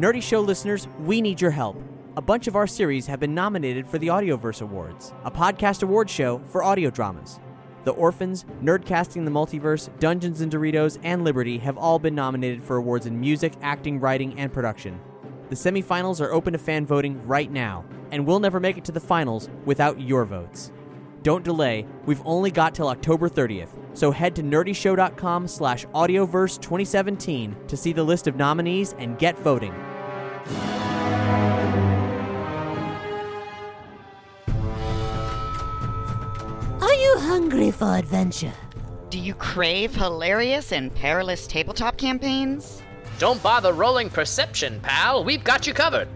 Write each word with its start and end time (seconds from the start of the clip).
Nerdy 0.00 0.22
Show 0.22 0.40
listeners, 0.40 0.88
we 1.00 1.20
need 1.20 1.42
your 1.42 1.50
help. 1.50 1.76
A 2.16 2.22
bunch 2.22 2.46
of 2.46 2.56
our 2.56 2.66
series 2.66 3.06
have 3.06 3.20
been 3.20 3.34
nominated 3.34 3.86
for 3.86 3.98
the 3.98 4.06
Audioverse 4.06 4.62
Awards, 4.62 5.12
a 5.24 5.30
podcast 5.30 5.82
award 5.82 6.08
show 6.08 6.38
for 6.46 6.64
audio 6.64 6.88
dramas. 6.88 7.38
The 7.84 7.90
Orphans, 7.90 8.46
Nerdcasting 8.62 9.26
the 9.26 9.30
Multiverse, 9.30 9.90
Dungeons 10.00 10.40
and 10.40 10.50
Doritos, 10.50 10.98
and 11.02 11.22
Liberty 11.22 11.58
have 11.58 11.76
all 11.76 11.98
been 11.98 12.14
nominated 12.14 12.62
for 12.62 12.76
awards 12.76 13.04
in 13.04 13.20
music, 13.20 13.52
acting, 13.60 14.00
writing, 14.00 14.38
and 14.38 14.50
production. 14.50 14.98
The 15.50 15.54
semifinals 15.54 16.22
are 16.22 16.32
open 16.32 16.54
to 16.54 16.58
fan 16.58 16.86
voting 16.86 17.22
right 17.26 17.52
now, 17.52 17.84
and 18.10 18.26
we'll 18.26 18.40
never 18.40 18.58
make 18.58 18.78
it 18.78 18.86
to 18.86 18.92
the 18.92 19.00
finals 19.00 19.50
without 19.66 20.00
your 20.00 20.24
votes. 20.24 20.72
Don't 21.22 21.44
delay, 21.44 21.86
we've 22.06 22.22
only 22.24 22.50
got 22.50 22.74
till 22.74 22.88
October 22.88 23.28
30th, 23.28 23.78
so 23.92 24.10
head 24.12 24.34
to 24.36 24.42
nerdyshow.com 24.42 25.46
slash 25.46 25.84
audioverse 25.88 26.58
2017 26.58 27.54
to 27.68 27.76
see 27.76 27.92
the 27.92 28.02
list 28.02 28.26
of 28.26 28.36
nominees 28.36 28.94
and 28.98 29.18
get 29.18 29.38
voting. 29.38 29.74
Are 36.80 36.94
you 36.94 37.16
hungry 37.18 37.70
for 37.70 37.96
adventure? 37.96 38.52
Do 39.10 39.18
you 39.18 39.34
crave 39.34 39.94
hilarious 39.94 40.72
and 40.72 40.94
perilous 40.94 41.46
tabletop 41.46 41.96
campaigns? 41.96 42.82
Don't 43.18 43.42
bother 43.42 43.72
rolling 43.72 44.08
perception, 44.08 44.80
pal. 44.80 45.24
We've 45.24 45.44
got 45.44 45.66
you 45.66 45.74
covered. 45.74 46.08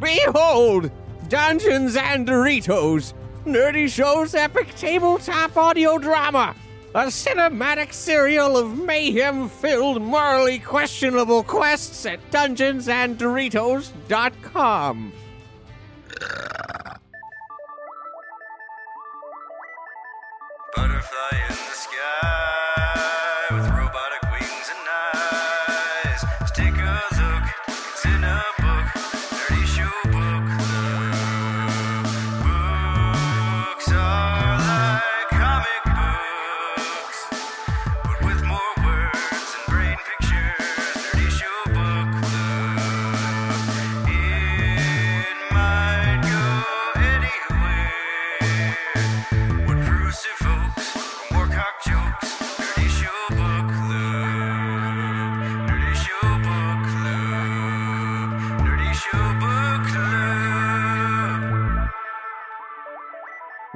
Behold! 0.00 0.90
Dungeons 1.28 1.96
and 1.96 2.28
Doritos! 2.28 3.14
Nerdy 3.44 3.88
Show's 3.88 4.34
epic 4.34 4.74
tabletop 4.76 5.56
audio 5.56 5.98
drama! 5.98 6.54
A 6.96 7.06
cinematic 7.06 7.92
serial 7.92 8.56
of 8.56 8.78
mayhem 8.78 9.48
filled, 9.48 10.00
morally 10.00 10.60
questionable 10.60 11.42
quests 11.42 12.06
at 12.06 12.20
dungeonsanddoritos.com. 12.30 15.12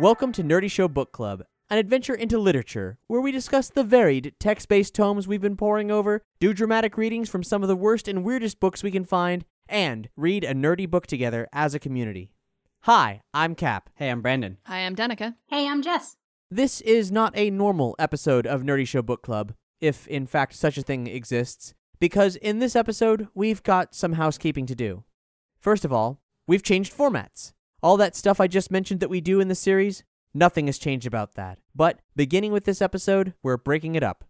Welcome 0.00 0.30
to 0.34 0.44
Nerdy 0.44 0.70
Show 0.70 0.86
Book 0.86 1.10
Club, 1.10 1.42
an 1.68 1.76
adventure 1.76 2.14
into 2.14 2.38
literature 2.38 2.98
where 3.08 3.20
we 3.20 3.32
discuss 3.32 3.68
the 3.68 3.82
varied 3.82 4.32
text 4.38 4.68
based 4.68 4.94
tomes 4.94 5.26
we've 5.26 5.40
been 5.40 5.56
poring 5.56 5.90
over, 5.90 6.22
do 6.38 6.54
dramatic 6.54 6.96
readings 6.96 7.28
from 7.28 7.42
some 7.42 7.62
of 7.62 7.68
the 7.68 7.74
worst 7.74 8.06
and 8.06 8.22
weirdest 8.22 8.60
books 8.60 8.84
we 8.84 8.92
can 8.92 9.04
find, 9.04 9.44
and 9.68 10.08
read 10.16 10.44
a 10.44 10.54
nerdy 10.54 10.88
book 10.88 11.08
together 11.08 11.48
as 11.52 11.74
a 11.74 11.80
community. 11.80 12.30
Hi, 12.82 13.22
I'm 13.34 13.56
Cap. 13.56 13.90
Hey, 13.96 14.08
I'm 14.08 14.22
Brandon. 14.22 14.58
Hi, 14.66 14.86
I'm 14.86 14.94
Danica. 14.94 15.34
Hey, 15.48 15.66
I'm 15.66 15.82
Jess. 15.82 16.14
This 16.48 16.80
is 16.82 17.10
not 17.10 17.36
a 17.36 17.50
normal 17.50 17.96
episode 17.98 18.46
of 18.46 18.62
Nerdy 18.62 18.86
Show 18.86 19.02
Book 19.02 19.22
Club, 19.22 19.52
if 19.80 20.06
in 20.06 20.28
fact 20.28 20.54
such 20.54 20.78
a 20.78 20.82
thing 20.82 21.08
exists, 21.08 21.74
because 21.98 22.36
in 22.36 22.60
this 22.60 22.76
episode, 22.76 23.26
we've 23.34 23.64
got 23.64 23.96
some 23.96 24.12
housekeeping 24.12 24.66
to 24.66 24.76
do. 24.76 25.02
First 25.58 25.84
of 25.84 25.92
all, 25.92 26.20
we've 26.46 26.62
changed 26.62 26.96
formats. 26.96 27.52
All 27.80 27.96
that 27.96 28.16
stuff 28.16 28.40
I 28.40 28.48
just 28.48 28.72
mentioned 28.72 28.98
that 29.00 29.10
we 29.10 29.20
do 29.20 29.38
in 29.38 29.46
the 29.46 29.54
series, 29.54 30.02
nothing 30.34 30.66
has 30.66 30.78
changed 30.78 31.06
about 31.06 31.34
that. 31.34 31.60
But 31.76 32.00
beginning 32.16 32.50
with 32.50 32.64
this 32.64 32.82
episode, 32.82 33.34
we're 33.40 33.56
breaking 33.56 33.94
it 33.94 34.02
up. 34.02 34.24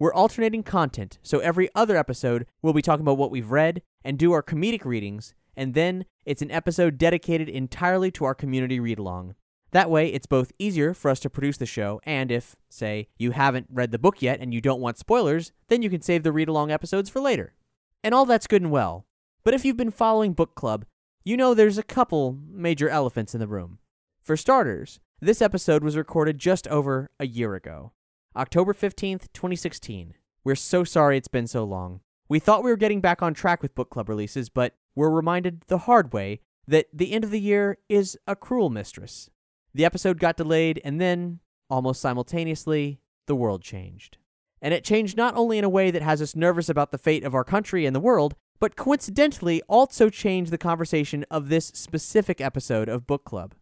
We're 0.00 0.12
alternating 0.12 0.64
content, 0.64 1.18
so 1.22 1.38
every 1.38 1.68
other 1.76 1.96
episode, 1.96 2.46
we'll 2.60 2.72
be 2.72 2.82
talking 2.82 3.02
about 3.02 3.18
what 3.18 3.30
we've 3.30 3.50
read 3.50 3.82
and 4.04 4.18
do 4.18 4.32
our 4.32 4.42
comedic 4.42 4.84
readings, 4.84 5.34
and 5.56 5.74
then 5.74 6.06
it's 6.24 6.42
an 6.42 6.50
episode 6.50 6.98
dedicated 6.98 7.48
entirely 7.48 8.10
to 8.12 8.24
our 8.24 8.34
community 8.34 8.80
read 8.80 8.98
along. 8.98 9.34
That 9.70 9.90
way, 9.90 10.08
it's 10.08 10.26
both 10.26 10.52
easier 10.58 10.94
for 10.94 11.08
us 11.08 11.20
to 11.20 11.30
produce 11.30 11.56
the 11.56 11.66
show, 11.66 12.00
and 12.04 12.32
if, 12.32 12.56
say, 12.68 13.08
you 13.16 13.32
haven't 13.32 13.66
read 13.70 13.92
the 13.92 13.98
book 13.98 14.22
yet 14.22 14.40
and 14.40 14.52
you 14.52 14.60
don't 14.60 14.80
want 14.80 14.98
spoilers, 14.98 15.52
then 15.68 15.82
you 15.82 15.90
can 15.90 16.02
save 16.02 16.22
the 16.22 16.32
read 16.32 16.48
along 16.48 16.70
episodes 16.70 17.10
for 17.10 17.20
later. 17.20 17.54
And 18.02 18.14
all 18.14 18.24
that's 18.24 18.46
good 18.46 18.62
and 18.62 18.70
well. 18.70 19.06
But 19.44 19.54
if 19.54 19.64
you've 19.64 19.76
been 19.76 19.90
following 19.90 20.32
Book 20.32 20.54
Club, 20.54 20.84
you 21.28 21.36
know 21.36 21.52
there's 21.52 21.76
a 21.76 21.82
couple 21.82 22.38
major 22.50 22.88
elephants 22.88 23.34
in 23.34 23.40
the 23.40 23.46
room. 23.46 23.78
For 24.18 24.34
starters, 24.34 24.98
this 25.20 25.42
episode 25.42 25.84
was 25.84 25.94
recorded 25.94 26.38
just 26.38 26.66
over 26.68 27.10
a 27.20 27.26
year 27.26 27.54
ago, 27.54 27.92
October 28.34 28.72
15th, 28.72 29.26
2016. 29.34 30.14
We're 30.42 30.54
so 30.54 30.84
sorry 30.84 31.18
it's 31.18 31.28
been 31.28 31.46
so 31.46 31.64
long. 31.64 32.00
We 32.30 32.38
thought 32.38 32.64
we 32.64 32.70
were 32.70 32.78
getting 32.78 33.02
back 33.02 33.20
on 33.20 33.34
track 33.34 33.60
with 33.60 33.74
book 33.74 33.90
club 33.90 34.08
releases, 34.08 34.48
but 34.48 34.74
we're 34.94 35.10
reminded 35.10 35.64
the 35.66 35.80
hard 35.80 36.14
way 36.14 36.40
that 36.66 36.86
the 36.94 37.12
end 37.12 37.24
of 37.24 37.30
the 37.30 37.40
year 37.42 37.76
is 37.90 38.16
a 38.26 38.34
cruel 38.34 38.70
mistress. 38.70 39.28
The 39.74 39.84
episode 39.84 40.18
got 40.18 40.38
delayed, 40.38 40.80
and 40.82 40.98
then, 40.98 41.40
almost 41.68 42.00
simultaneously, 42.00 43.00
the 43.26 43.36
world 43.36 43.60
changed. 43.60 44.16
And 44.62 44.72
it 44.72 44.82
changed 44.82 45.18
not 45.18 45.36
only 45.36 45.58
in 45.58 45.64
a 45.64 45.68
way 45.68 45.90
that 45.90 46.00
has 46.00 46.22
us 46.22 46.34
nervous 46.34 46.70
about 46.70 46.90
the 46.90 46.96
fate 46.96 47.22
of 47.22 47.34
our 47.34 47.44
country 47.44 47.84
and 47.84 47.94
the 47.94 48.00
world, 48.00 48.34
but 48.60 48.76
coincidentally 48.76 49.62
also 49.68 50.08
changed 50.08 50.50
the 50.50 50.58
conversation 50.58 51.24
of 51.30 51.48
this 51.48 51.66
specific 51.66 52.40
episode 52.40 52.88
of 52.88 53.06
Book 53.06 53.24
Club. 53.24 53.54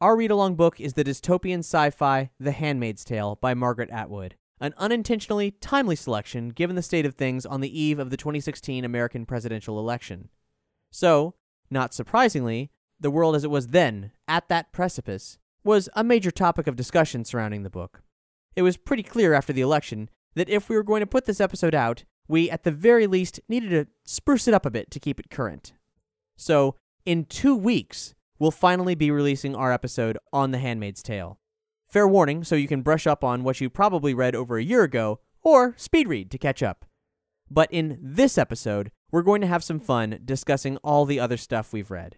Our 0.00 0.16
read 0.16 0.30
along 0.30 0.56
book 0.56 0.80
is 0.80 0.92
the 0.92 1.04
dystopian 1.04 1.60
sci 1.60 1.90
fi 1.90 2.30
The 2.38 2.52
Handmaid's 2.52 3.04
Tale 3.04 3.38
by 3.40 3.54
Margaret 3.54 3.90
Atwood, 3.90 4.36
an 4.60 4.74
unintentionally 4.78 5.50
timely 5.50 5.96
selection 5.96 6.50
given 6.50 6.76
the 6.76 6.82
state 6.82 7.06
of 7.06 7.14
things 7.14 7.44
on 7.44 7.60
the 7.60 7.80
eve 7.80 7.98
of 7.98 8.10
the 8.10 8.16
2016 8.16 8.84
American 8.84 9.26
presidential 9.26 9.78
election. 9.78 10.28
So, 10.92 11.34
not 11.70 11.94
surprisingly, 11.94 12.70
the 13.00 13.10
world 13.10 13.34
as 13.34 13.44
it 13.44 13.50
was 13.50 13.68
then, 13.68 14.12
at 14.28 14.48
that 14.48 14.72
precipice, 14.72 15.38
was 15.64 15.88
a 15.94 16.04
major 16.04 16.30
topic 16.30 16.66
of 16.66 16.76
discussion 16.76 17.24
surrounding 17.24 17.62
the 17.62 17.70
book. 17.70 18.02
It 18.54 18.62
was 18.62 18.76
pretty 18.76 19.02
clear 19.02 19.34
after 19.34 19.52
the 19.52 19.60
election 19.60 20.08
that 20.34 20.48
if 20.48 20.68
we 20.68 20.76
were 20.76 20.82
going 20.82 21.00
to 21.00 21.06
put 21.06 21.24
this 21.24 21.40
episode 21.40 21.74
out, 21.74 22.04
we 22.28 22.50
at 22.50 22.64
the 22.64 22.70
very 22.70 23.06
least 23.06 23.40
needed 23.48 23.70
to 23.70 23.86
spruce 24.04 24.48
it 24.48 24.54
up 24.54 24.66
a 24.66 24.70
bit 24.70 24.90
to 24.90 25.00
keep 25.00 25.18
it 25.20 25.30
current. 25.30 25.72
So, 26.36 26.76
in 27.04 27.24
two 27.24 27.56
weeks, 27.56 28.14
we'll 28.38 28.50
finally 28.50 28.94
be 28.94 29.10
releasing 29.10 29.54
our 29.54 29.72
episode 29.72 30.18
on 30.32 30.50
The 30.50 30.58
Handmaid's 30.58 31.02
Tale. 31.02 31.38
Fair 31.86 32.08
warning, 32.08 32.44
so 32.44 32.56
you 32.56 32.68
can 32.68 32.82
brush 32.82 33.06
up 33.06 33.22
on 33.22 33.44
what 33.44 33.60
you 33.60 33.70
probably 33.70 34.12
read 34.12 34.34
over 34.34 34.58
a 34.58 34.64
year 34.64 34.82
ago, 34.82 35.20
or 35.42 35.74
speed 35.76 36.08
read 36.08 36.30
to 36.32 36.38
catch 36.38 36.62
up. 36.62 36.84
But 37.50 37.68
in 37.70 37.98
this 38.02 38.36
episode, 38.36 38.90
we're 39.12 39.22
going 39.22 39.40
to 39.40 39.46
have 39.46 39.62
some 39.62 39.78
fun 39.78 40.18
discussing 40.24 40.78
all 40.78 41.04
the 41.04 41.20
other 41.20 41.36
stuff 41.36 41.72
we've 41.72 41.90
read. 41.90 42.16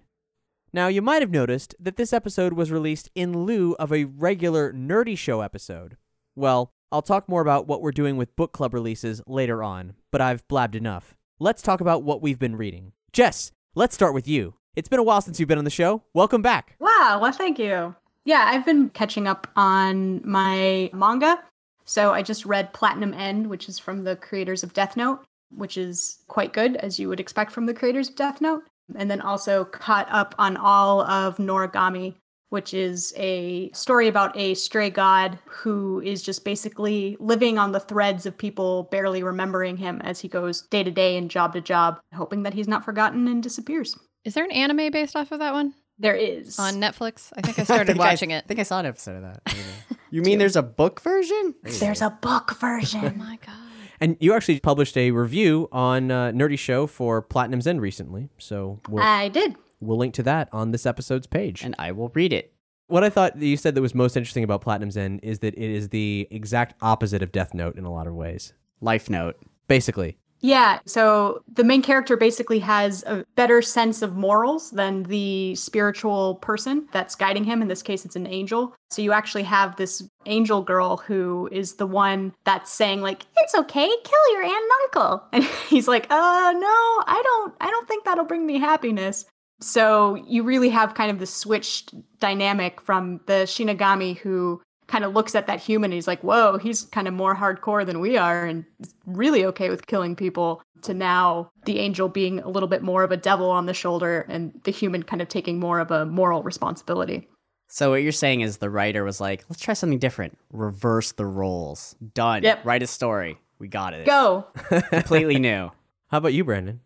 Now, 0.73 0.89
you 0.89 1.03
might 1.03 1.23
have 1.23 1.31
noticed 1.31 1.75
that 1.79 1.97
this 1.97 2.13
episode 2.13 2.55
was 2.55 2.73
released 2.73 3.11
in 3.15 3.45
lieu 3.45 3.75
of 3.79 3.93
a 3.93 4.05
regular 4.05 4.73
Nerdy 4.73 5.17
Show 5.17 5.41
episode. 5.41 5.97
Well, 6.35 6.73
I'll 6.91 7.03
talk 7.03 7.29
more 7.29 7.43
about 7.43 7.67
what 7.67 7.83
we're 7.83 7.93
doing 7.93 8.17
with 8.17 8.35
book 8.35 8.53
club 8.53 8.73
releases 8.73 9.21
later 9.27 9.63
on, 9.63 9.93
but 10.11 10.23
I've 10.23 10.47
blabbed 10.49 10.75
enough. 10.75 11.15
Let's 11.39 11.61
talk 11.61 11.83
about 11.83 12.03
what 12.03 12.23
we've 12.23 12.39
been 12.39 12.57
reading. 12.57 12.93
Jess, 13.13 13.53
let's 13.75 13.95
start 13.95 14.15
with 14.15 14.27
you. 14.27 14.55
It's 14.75 14.89
been 14.89 14.99
a 14.99 15.03
while 15.03 15.21
since 15.21 15.39
you've 15.39 15.51
been 15.51 15.59
on 15.59 15.65
the 15.65 15.71
show. 15.71 16.03
Welcome 16.15 16.41
back. 16.41 16.77
Wow, 16.81 17.19
well, 17.21 17.33
thank 17.33 17.59
you. 17.59 17.95
Yeah, 18.25 18.45
I've 18.47 18.65
been 18.65 18.89
catching 18.89 19.27
up 19.27 19.47
on 19.55 20.23
my 20.25 20.89
manga. 20.95 21.43
So 21.85 22.13
I 22.13 22.23
just 22.23 22.47
read 22.47 22.73
Platinum 22.73 23.13
End, 23.13 23.49
which 23.49 23.69
is 23.69 23.79
from 23.79 24.05
the 24.05 24.17
creators 24.17 24.63
of 24.63 24.73
Death 24.73 24.97
Note. 24.97 25.21
which 25.51 25.77
is 25.77 26.19
quite 26.29 26.53
good, 26.53 26.77
as 26.77 26.99
you 26.99 27.09
would 27.09 27.21
expect 27.21 27.53
from 27.53 27.67
the 27.67 27.75
creators 27.75 28.09
of 28.09 28.17
Death 28.17 28.41
Note. 28.41 28.65
And 28.95 29.11
then 29.11 29.21
also 29.21 29.65
caught 29.65 30.09
up 30.11 30.35
on 30.39 30.57
all 30.57 31.03
of 31.03 31.37
Noragami, 31.37 32.15
which 32.51 32.73
is 32.73 33.13
a 33.17 33.71
story 33.73 34.09
about 34.09 34.37
a 34.37 34.55
stray 34.55 34.91
god 34.91 35.39
who 35.47 36.01
is 36.05 36.23
just 36.23 36.45
basically 36.45 37.17
living 37.21 37.59
on 37.59 37.73
the 37.73 37.81
threads 37.81 38.27
of 38.27 38.37
people 38.37 38.89
barely 38.91 39.23
remembering 39.23 39.77
him 39.77 40.01
as 40.03 40.21
he 40.21 40.29
goes 40.29 40.63
day 40.63 40.83
to 40.83 40.91
day 40.91 41.17
and 41.17 41.31
job 41.31 41.53
to 41.53 41.61
job, 41.61 42.01
hoping 42.15 42.43
that 42.45 42.55
he's 42.55 42.69
not 42.69 42.85
forgotten 42.85 43.29
and 43.29 43.43
disappears. 43.43 43.99
Is 44.25 44.35
there 44.35 44.45
an 44.45 44.51
anime 44.53 44.91
based 44.91 45.15
off 45.17 45.33
of 45.33 45.39
that 45.41 45.53
one 45.53 45.75
There 45.99 46.15
is. 46.17 46.59
on 46.59 46.75
Netflix? 46.75 47.33
I 47.37 47.41
think 47.43 47.59
I 47.59 47.63
started 47.65 47.87
think 47.87 47.99
watching 47.99 48.33
I 48.33 48.37
it. 48.37 48.45
I 48.45 48.49
think 48.49 48.61
I 48.61 48.65
saw 48.65 48.81
an 48.81 48.87
episode 48.87 49.17
of 49.17 49.23
that. 49.23 49.55
you 50.11 50.23
mean 50.23 50.39
there's 50.39 50.57
a 50.57 50.63
book 50.63 51.01
version? 51.01 51.55
There's 51.63 52.03
a 52.03 52.11
book 52.11 52.57
version. 52.61 53.05
Oh 53.05 53.19
my 53.19 53.39
god. 53.45 53.55
And 54.01 54.17
you 54.21 54.33
actually 54.33 54.61
published 54.61 54.97
a 54.97 55.11
review 55.11 55.69
on 55.73 56.11
uh, 56.13 56.31
Nerdy 56.31 56.59
Show 56.59 56.87
for 56.87 57.21
Platinum's 57.21 57.67
End 57.67 57.81
recently, 57.81 58.29
so 58.39 58.79
we'll, 58.89 59.03
I 59.03 59.29
did. 59.29 59.57
We'll 59.81 59.99
link 59.99 60.15
to 60.15 60.23
that 60.25 60.49
on 60.53 60.71
this 60.71 60.87
episode's 60.87 61.27
page. 61.27 61.63
and 61.63 61.75
I 61.79 61.93
will 61.93 62.11
read 62.11 62.33
it. 62.33 62.53
What 62.89 63.05
I 63.05 63.11
thought 63.11 63.39
that 63.39 63.47
you 63.47 63.59
said 63.59 63.75
that 63.75 63.83
was 63.83 63.95
most 63.95 64.17
interesting 64.17 64.45
about 64.45 64.63
Platinum's 64.63 64.97
End 64.97 65.21
is 65.23 65.41
that 65.41 65.55
it 65.55 65.71
is 65.71 65.91
the 65.91 66.27
exact 66.31 66.75
opposite 66.81 67.23
of 67.23 67.33
Death 67.33 67.53
Note 67.53 67.77
in 67.77 67.85
a 67.85 67.93
lot 67.93 68.07
of 68.07 68.15
ways. 68.15 68.55
Life 68.81 69.11
note. 69.11 69.37
Basically, 69.67 70.17
Yeah, 70.41 70.79
so 70.87 71.43
the 71.53 71.65
main 71.65 71.83
character 71.83 72.17
basically 72.17 72.61
has 72.61 73.03
a 73.03 73.27
better 73.35 73.61
sense 73.61 74.01
of 74.01 74.17
morals 74.17 74.71
than 74.71 75.03
the 75.03 75.55
spiritual 75.57 76.37
person 76.37 76.89
that's 76.93 77.15
guiding 77.15 77.45
him. 77.45 77.61
In 77.61 77.69
this 77.69 77.83
case, 77.83 78.07
it's 78.07 78.17
an 78.17 78.27
angel. 78.27 78.75
So 78.91 79.03
you 79.03 79.13
actually 79.13 79.43
have 79.43 79.77
this 79.77 80.09
angel 80.25 80.63
girl 80.63 80.97
who 80.97 81.49
is 81.53 81.75
the 81.75 81.87
one 81.87 82.33
that's 82.45 82.73
saying 82.73 83.03
like, 83.03 83.27
"It's 83.37 83.55
okay, 83.55 83.89
kill 84.05 84.33
your 84.33 84.45
aunt 84.45 84.55
and 84.55 84.71
uncle," 84.85 85.25
and 85.33 85.45
he's 85.69 85.89
like, 85.89 86.07
"Uh, 86.11 86.53
no, 86.57 87.03
I 87.07 87.21
don't. 87.23 87.55
I 87.61 87.71
don't 87.71 87.87
think 87.87 88.05
that'll 88.05 88.25
bring 88.25 88.47
me 88.47 88.59
happiness." 88.59 89.27
So 89.61 90.15
you 90.27 90.43
really 90.43 90.69
have 90.69 90.95
kind 90.95 91.11
of 91.11 91.19
the 91.19 91.27
switched 91.27 91.95
dynamic 92.21 92.81
from 92.81 93.21
the 93.27 93.45
Shinigami 93.45 94.17
who 94.19 94.63
kind 94.87 95.05
of 95.05 95.13
looks 95.13 95.35
at 95.35 95.47
that 95.47 95.61
human 95.61 95.91
and 95.91 95.95
he's 95.95 96.07
like, 96.07 96.23
whoa, 96.23 96.59
he's 96.59 96.85
kind 96.87 97.07
of 97.07 97.15
more 97.15 97.35
hardcore 97.37 97.85
than 97.85 98.01
we 98.01 98.17
are 98.17 98.45
and 98.45 98.65
is 98.81 98.95
really 99.07 99.45
okay 99.45 99.69
with 99.69 99.87
killing 99.87 100.17
people, 100.17 100.63
to 100.83 100.95
now 100.95 101.51
the 101.65 101.79
angel 101.79 102.09
being 102.09 102.39
a 102.41 102.49
little 102.49 102.69
bit 102.69 102.83
more 102.83 103.03
of 103.03 103.11
a 103.11 103.17
devil 103.17 103.51
on 103.51 103.67
the 103.67 103.75
shoulder 103.75 104.25
and 104.29 104.59
the 104.65 104.71
human 104.71 105.03
kind 105.03 105.21
of 105.21 105.29
taking 105.29 105.59
more 105.59 105.81
of 105.81 105.91
a 105.91 106.07
moral 106.07 106.43
responsibility. 106.43 107.29
So 107.69 107.91
what 107.91 108.03
you're 108.03 108.13
saying 108.13 108.41
is 108.41 108.59
the 108.59 108.71
writer 108.71 109.05
was 109.05 109.21
like, 109.21 109.45
let's 109.51 109.61
try 109.61 109.75
something 109.75 109.99
different. 109.99 110.39
Reverse 110.53 111.13
the 111.13 111.27
roles. 111.27 111.95
Done. 112.15 112.43
Yep. 112.43 112.65
Write 112.65 112.83
a 112.83 112.87
story. 112.87 113.39
We 113.59 113.69
got 113.69 113.93
it. 113.93 114.07
Go! 114.07 114.47
Completely 114.91 115.39
new. 115.39 115.71
how 116.07 116.19
about 116.19 116.33
you, 116.33 116.45
Brandon? 116.45 116.81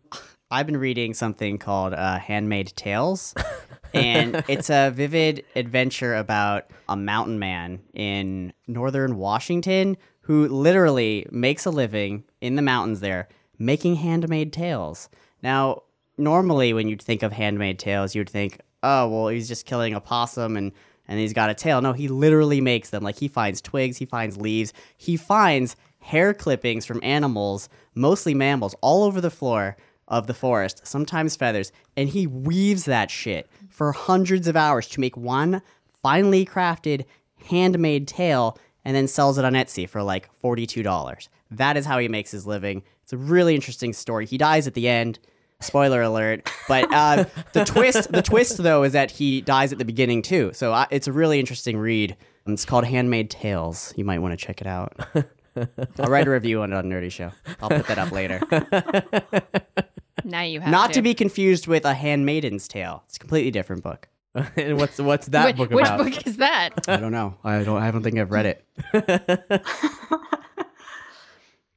I've 0.53 0.67
been 0.67 0.77
reading 0.77 1.15
something 1.15 1.57
called 1.57 1.95
uh, 1.95 2.19
Handmade 2.19 2.73
Tales, 2.75 3.33
and 3.93 4.43
it's 4.47 4.69
a 4.69 4.91
vivid 4.91 5.43
adventure 5.55 6.13
about 6.13 6.69
a 6.87 6.95
mountain 6.95 7.39
man 7.39 7.81
in 7.95 8.53
northern 8.67 9.17
Washington 9.17 9.97
who 10.21 10.47
literally 10.47 11.25
makes 11.31 11.65
a 11.65 11.71
living 11.71 12.23
in 12.39 12.55
the 12.55 12.61
mountains 12.61 12.99
there 12.99 13.29
making 13.57 13.95
handmade 13.95 14.53
tales. 14.53 15.09
Now, 15.41 15.81
normally 16.19 16.71
when 16.71 16.87
you'd 16.87 17.01
think 17.01 17.23
of 17.23 17.33
handmade 17.33 17.79
tales, 17.79 18.13
you'd 18.13 18.29
think, 18.29 18.59
oh, 18.83 19.09
well, 19.09 19.29
he's 19.29 19.47
just 19.47 19.65
killing 19.65 19.95
a 19.95 19.99
possum 19.99 20.55
and 20.55 20.71
and 21.07 21.19
he's 21.19 21.33
got 21.33 21.49
a 21.49 21.55
tail. 21.55 21.81
No, 21.81 21.93
he 21.93 22.07
literally 22.07 22.61
makes 22.61 22.91
them. 22.91 23.01
Like 23.01 23.17
he 23.17 23.27
finds 23.27 23.59
twigs, 23.59 23.97
he 23.97 24.05
finds 24.05 24.37
leaves, 24.37 24.71
he 24.97 25.17
finds 25.17 25.75
hair 25.97 26.31
clippings 26.31 26.85
from 26.85 26.99
animals, 27.01 27.69
mostly 27.95 28.35
mammals, 28.35 28.75
all 28.81 29.03
over 29.03 29.19
the 29.19 29.31
floor 29.31 29.77
of 30.07 30.27
the 30.27 30.33
forest, 30.33 30.85
sometimes 30.85 31.35
feathers, 31.35 31.71
and 31.95 32.09
he 32.09 32.27
weaves 32.27 32.85
that 32.85 33.09
shit 33.09 33.49
for 33.69 33.91
hundreds 33.91 34.47
of 34.47 34.55
hours 34.55 34.87
to 34.89 34.99
make 34.99 35.17
one 35.17 35.61
finely 36.01 36.45
crafted 36.45 37.05
handmade 37.45 38.07
tail 38.07 38.57
and 38.85 38.95
then 38.95 39.07
sells 39.07 39.37
it 39.37 39.45
on 39.45 39.53
Etsy 39.53 39.87
for 39.87 40.03
like 40.03 40.29
$42. 40.41 41.27
That 41.51 41.77
is 41.77 41.85
how 41.85 41.99
he 41.99 42.07
makes 42.07 42.31
his 42.31 42.45
living. 42.45 42.83
It's 43.03 43.13
a 43.13 43.17
really 43.17 43.55
interesting 43.55 43.93
story. 43.93 44.25
He 44.25 44.37
dies 44.37 44.67
at 44.67 44.73
the 44.73 44.87
end. 44.87 45.19
Spoiler 45.61 46.01
alert! 46.01 46.49
But 46.67 46.91
uh, 46.91 47.23
the 47.53 47.63
twist, 47.63 48.11
the 48.11 48.21
twist 48.21 48.57
though, 48.57 48.83
is 48.83 48.91
that 48.91 49.11
he 49.11 49.39
dies 49.39 49.71
at 49.71 49.77
the 49.79 49.85
beginning 49.85 50.21
too. 50.21 50.51
So 50.53 50.73
uh, 50.73 50.87
it's 50.91 51.07
a 51.07 51.13
really 51.13 51.39
interesting 51.39 51.77
read. 51.77 52.17
It's 52.45 52.65
called 52.65 52.83
Handmade 52.83 53.29
Tales. 53.29 53.93
You 53.95 54.03
might 54.03 54.19
want 54.19 54.37
to 54.37 54.45
check 54.45 54.59
it 54.59 54.67
out. 54.67 54.93
I'll 55.55 56.09
write 56.09 56.27
a 56.27 56.31
review 56.31 56.61
on 56.61 56.73
it 56.73 56.75
on 56.75 56.85
Nerdy 56.85 57.11
Show. 57.11 57.31
I'll 57.61 57.69
put 57.69 57.87
that 57.87 57.97
up 57.97 58.11
later. 58.11 58.41
Now 60.25 60.41
you 60.41 60.61
have 60.61 60.71
Not 60.71 60.93
to 60.93 61.01
be 61.01 61.13
confused 61.13 61.67
with 61.67 61.85
a 61.85 61.93
Handmaiden's 61.93 62.67
Tale. 62.67 63.03
It's 63.07 63.17
a 63.17 63.19
completely 63.19 63.51
different 63.51 63.83
book. 63.83 64.07
and 64.55 64.77
what's 64.77 64.97
what's 64.99 65.27
that 65.27 65.45
Wait, 65.45 65.57
book 65.57 65.69
which 65.69 65.85
about? 65.85 66.03
Which 66.03 66.15
book 66.15 66.27
is 66.27 66.37
that? 66.37 66.71
I 66.87 66.97
don't 66.97 67.11
know. 67.11 67.35
I 67.43 67.63
don't. 67.63 67.81
I 67.81 67.91
don't 67.91 68.01
think 68.01 68.17
I've 68.17 68.31
read 68.31 68.45
it. 68.47 68.65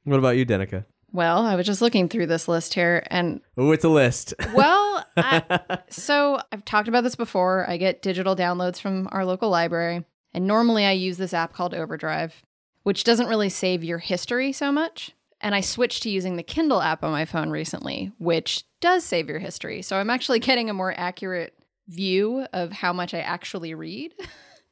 What 0.03 0.17
about 0.19 0.37
you, 0.37 0.45
Denica? 0.45 0.85
Well, 1.11 1.45
I 1.45 1.55
was 1.55 1.65
just 1.65 1.81
looking 1.81 2.07
through 2.09 2.27
this 2.27 2.47
list 2.47 2.73
here, 2.73 3.03
and 3.07 3.41
Oh, 3.57 3.71
it's 3.71 3.83
a 3.83 3.89
list. 3.89 4.33
well, 4.53 5.05
I, 5.17 5.79
so 5.89 6.39
I've 6.51 6.63
talked 6.65 6.87
about 6.87 7.03
this 7.03 7.15
before. 7.15 7.69
I 7.69 7.77
get 7.77 8.01
digital 8.01 8.35
downloads 8.35 8.79
from 8.79 9.07
our 9.11 9.25
local 9.25 9.49
library, 9.49 10.05
and 10.33 10.47
normally 10.47 10.85
I 10.85 10.91
use 10.91 11.17
this 11.17 11.33
app 11.33 11.53
called 11.53 11.73
Overdrive, 11.73 12.41
which 12.83 13.03
doesn't 13.03 13.27
really 13.27 13.49
save 13.49 13.83
your 13.83 13.97
history 13.99 14.51
so 14.51 14.71
much. 14.71 15.11
And 15.41 15.53
I 15.53 15.61
switched 15.61 16.03
to 16.03 16.09
using 16.09 16.35
the 16.35 16.43
Kindle 16.43 16.81
app 16.81 17.03
on 17.03 17.11
my 17.11 17.25
phone 17.25 17.49
recently, 17.51 18.11
which 18.17 18.63
does 18.81 19.03
save 19.03 19.29
your 19.29 19.39
history. 19.39 19.81
So 19.81 19.97
I'm 19.97 20.09
actually 20.09 20.39
getting 20.39 20.69
a 20.69 20.73
more 20.73 20.93
accurate 20.97 21.53
view 21.87 22.45
of 22.53 22.71
how 22.71 22.91
much 22.93 23.13
I 23.13 23.19
actually 23.19 23.73
read. 23.73 24.13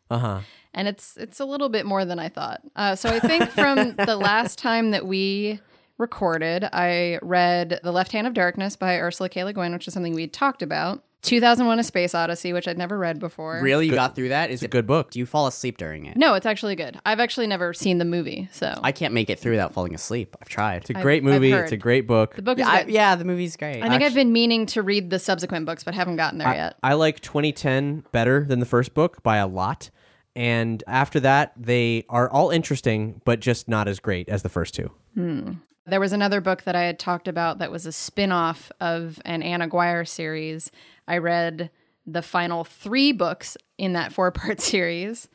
Uh 0.08 0.20
huh. 0.20 0.40
and 0.76 0.88
it's 0.88 1.18
it's 1.18 1.40
a 1.40 1.46
little 1.46 1.68
bit 1.68 1.84
more 1.84 2.06
than 2.06 2.20
I 2.20 2.30
thought. 2.30 2.62
Uh, 2.76 2.96
so 2.96 3.10
I 3.10 3.20
think 3.20 3.50
from 3.50 3.96
the 3.96 4.16
last 4.22 4.60
time 4.60 4.92
that 4.92 5.08
we 5.08 5.60
recorded, 5.98 6.64
I 6.72 7.18
read 7.24 7.80
The 7.82 7.92
Left 7.92 8.12
Hand 8.12 8.28
of 8.28 8.36
Darkness 8.36 8.76
by 8.76 9.00
Ursula 9.00 9.30
K. 9.30 9.44
Le 9.44 9.52
Guin, 9.52 9.74
which 9.74 9.88
is 9.88 9.96
something 9.96 10.14
we 10.14 10.22
had 10.22 10.32
talked 10.32 10.62
about. 10.62 11.04
2001: 11.26 11.80
A 11.80 11.84
Space 11.84 12.16
Odyssey, 12.16 12.54
which 12.54 12.68
I'd 12.68 12.78
never 12.78 12.98
read 12.98 13.20
before. 13.20 13.60
Really, 13.62 13.86
you 13.88 13.94
got 13.94 14.16
through 14.16 14.30
that? 14.30 14.50
Is 14.50 14.56
It's 14.56 14.64
a 14.64 14.66
it 14.66 14.72
good 14.72 14.88
book. 14.88 15.12
Do 15.12 15.20
you 15.20 15.26
fall 15.26 15.48
asleep 15.48 15.78
during 15.78 16.06
it? 16.06 16.16
No, 16.18 16.34
it's 16.36 16.46
actually 16.46 16.76
good. 16.76 17.00
I've 17.06 17.20
actually 17.20 17.48
never 17.48 17.74
seen 17.74 17.98
the 17.98 18.06
movie, 18.06 18.50
so 18.52 18.80
I 18.84 18.92
can't 18.92 19.14
make 19.14 19.30
it 19.30 19.40
through 19.40 19.52
without 19.54 19.74
falling 19.74 19.94
asleep. 19.96 20.36
I've 20.42 20.50
tried. 20.50 20.78
It's 20.82 20.90
a 20.92 20.98
I've- 20.98 21.04
great 21.04 21.18
I've 21.18 21.24
movie. 21.24 21.52
heard. 21.52 21.64
It's 21.64 21.72
a 21.72 21.78
great 21.78 22.08
book. 22.08 22.36
the 22.36 22.42
book 22.42 22.58
is 22.60 22.66
Yeah, 22.66 22.72
I- 22.72 22.84
good. 22.84 22.94
yeah, 22.94 23.16
the 23.16 23.26
movie's 23.26 23.56
great. 23.58 23.82
I 23.84 23.90
think 23.90 24.04
I've 24.04 24.14
been 24.14 24.32
meaning 24.34 24.66
to 24.68 24.82
read 24.82 25.10
the 25.10 25.20
subsequent 25.20 25.66
books, 25.66 25.84
but 25.84 25.94
haven't 25.94 26.16
gotten 26.18 26.40
there 26.40 26.48
I, 26.48 26.56
yet. 26.56 26.76
I 26.84 26.94
like 26.94 27.20
2010 27.22 28.04
better 28.12 28.44
than 28.46 28.60
the 28.60 28.66
first 28.66 28.94
book 28.94 29.22
by 29.24 29.38
a 29.38 29.48
lot. 29.48 29.90
And 30.38 30.84
after 30.86 31.20
that, 31.22 31.54
they 31.56 32.04
are 32.10 32.30
all 32.30 32.50
interesting, 32.50 33.22
but 33.24 33.40
just 33.40 33.70
not 33.70 33.88
as 33.88 34.00
great 34.02 34.28
as 34.28 34.44
the 34.44 34.50
first 34.50 34.74
two. 34.76 34.92
Hmm. 35.14 35.54
There 35.88 36.00
was 36.00 36.14
another 36.14 36.42
book 36.42 36.64
that 36.64 36.76
I 36.76 36.84
had 36.84 36.98
talked 36.98 37.28
about 37.28 37.60
that 37.60 37.72
was 37.72 37.86
a 37.86 37.92
spin 37.92 38.32
off 38.32 38.72
of 38.80 39.20
an 39.24 39.44
Anna 39.44 39.68
Guire 39.68 40.04
series. 40.06 40.72
I 41.08 41.18
read 41.20 41.70
the 42.08 42.22
final 42.24 42.64
three 42.64 43.12
books 43.12 43.56
in 43.78 43.94
that 43.94 44.12
four 44.12 44.32
part 44.32 44.62
series. 44.74 45.28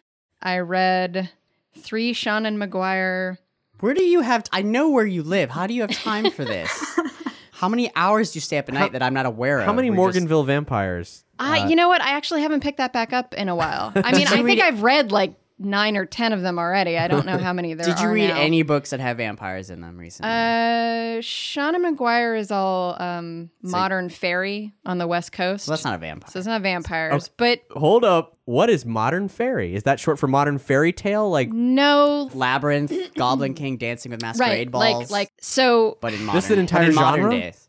I 0.42 0.58
read 0.58 1.30
three 1.78 2.12
Seanan 2.14 2.56
McGuire. 2.56 3.38
Where 3.78 3.94
do 3.94 4.02
you 4.02 4.20
have? 4.22 4.44
I 4.52 4.62
know 4.62 4.90
where 4.90 5.06
you 5.06 5.22
live. 5.22 5.50
How 5.50 5.66
do 5.66 5.74
you 5.74 5.82
have 5.82 5.92
time 5.92 6.30
for 6.30 6.44
this? 6.44 6.70
How 7.52 7.68
many 7.68 7.92
hours 7.94 8.32
do 8.32 8.38
you 8.38 8.40
stay 8.40 8.56
up 8.58 8.68
at 8.68 8.74
night 8.74 8.92
that 8.92 9.02
I'm 9.02 9.12
not 9.14 9.26
aware 9.26 9.60
of? 9.60 9.66
How 9.66 9.72
many 9.72 9.90
We're 9.90 10.10
just- 10.12 10.26
Morganville 10.26 10.46
vampires? 10.46 11.24
Uh, 11.38 11.66
you 11.68 11.76
know 11.76 11.88
what? 11.88 12.02
I 12.02 12.10
actually 12.10 12.42
haven't 12.42 12.60
picked 12.62 12.78
that 12.78 12.92
back 12.92 13.12
up 13.14 13.32
in 13.34 13.48
a 13.48 13.56
while. 13.56 13.92
I 13.94 14.12
mean, 14.16 14.26
I 14.26 14.42
think 14.42 14.60
I've 14.60 14.82
read 14.82 15.10
like 15.12 15.32
nine 15.60 15.96
or 15.96 16.06
ten 16.06 16.32
of 16.32 16.42
them 16.42 16.58
already. 16.58 16.96
I 16.98 17.06
don't 17.06 17.26
know 17.26 17.38
how 17.38 17.52
many 17.52 17.74
there 17.74 17.86
are. 17.86 17.90
Did 17.94 18.00
you 18.00 18.08
are 18.08 18.12
read 18.12 18.28
now. 18.30 18.40
any 18.40 18.62
books 18.62 18.90
that 18.90 19.00
have 19.00 19.18
vampires 19.18 19.70
in 19.70 19.80
them 19.82 19.98
recently? 19.98 20.30
Uh, 20.30 21.20
Seanan 21.20 21.94
McGuire 21.96 22.38
is 22.38 22.50
all 22.50 23.00
um, 23.00 23.50
modern 23.62 24.08
fairy 24.08 24.72
on 24.86 24.98
the 24.98 25.06
West 25.06 25.32
Coast. 25.32 25.68
well, 25.68 25.72
that's 25.76 25.84
not 25.84 25.94
a 25.94 25.98
vampire. 25.98 26.30
so 26.30 26.38
it's 26.38 26.48
not 26.48 26.62
vampires, 26.62 27.28
but 27.36 27.60
Hold 27.72 28.04
up. 28.04 28.36
What 28.46 28.68
is 28.70 28.84
modern 28.84 29.28
fairy? 29.28 29.74
Is 29.76 29.84
that 29.84 30.00
short 30.00 30.18
for 30.18 30.26
modern 30.26 30.58
fairy 30.58 30.92
tale? 30.92 31.30
Like, 31.30 31.50
no 31.50 32.28
Labyrinth, 32.34 32.92
Goblin 33.14 33.54
King, 33.54 33.76
Dancing 33.76 34.10
with 34.10 34.22
Masquerade 34.22 34.50
right 34.50 34.70
Balls. 34.70 35.10
like 35.10 35.10
like 35.10 35.32
so 35.40 35.98
but 36.00 36.12
in 36.14 36.24
modern, 36.24 36.36
This 36.38 36.46
is 36.46 36.50
an 36.52 36.58
entire 36.58 36.88
in 36.88 36.94
modern 36.94 37.20
genre? 37.30 37.40
days. 37.40 37.68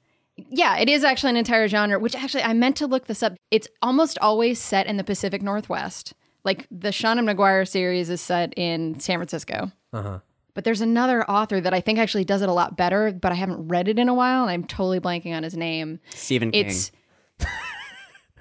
yeah 0.50 0.78
it 0.78 0.90
is 0.90 1.04
actually 1.04 1.30
an 1.32 1.36
entire 1.38 1.68
genre 1.68 2.00
which 2.00 2.16
actually 2.16 2.42
i 2.44 2.54
meant 2.54 2.76
to 2.78 2.88
look 2.88 3.06
this 3.06 3.22
up 3.22 3.34
it's 3.52 3.68
almost 3.84 4.18
always 4.22 4.58
set 4.60 4.88
in 4.88 4.98
the 4.98 5.04
pacific 5.04 5.42
northwest 5.44 6.14
like 6.44 6.68
the 6.72 6.90
seanan 6.90 7.30
mcguire 7.34 7.68
series 7.68 8.10
is 8.10 8.22
set 8.22 8.54
in 8.58 9.00
san 9.00 9.18
francisco 9.18 9.72
uh 9.94 10.02
huh. 10.02 10.20
but 10.54 10.64
there's 10.64 10.82
another 10.82 11.24
author 11.30 11.60
that 11.62 11.74
i 11.74 11.82
think 11.82 12.00
actually 12.00 12.26
does 12.26 12.42
it 12.42 12.50
a 12.50 12.54
lot 12.54 12.76
better 12.78 13.12
but 13.12 13.32
i 13.32 13.36
haven't 13.36 13.68
read 13.68 13.88
it 13.88 13.98
in 14.00 14.10
a 14.10 14.14
while 14.14 14.44
and 14.44 14.52
i'm 14.52 14.64
totally 14.64 15.00
blanking 15.00 15.36
on 15.36 15.44
his 15.44 15.56
name 15.56 16.00
Stephen 16.12 16.52
King. 16.52 16.66
it's 16.68 16.92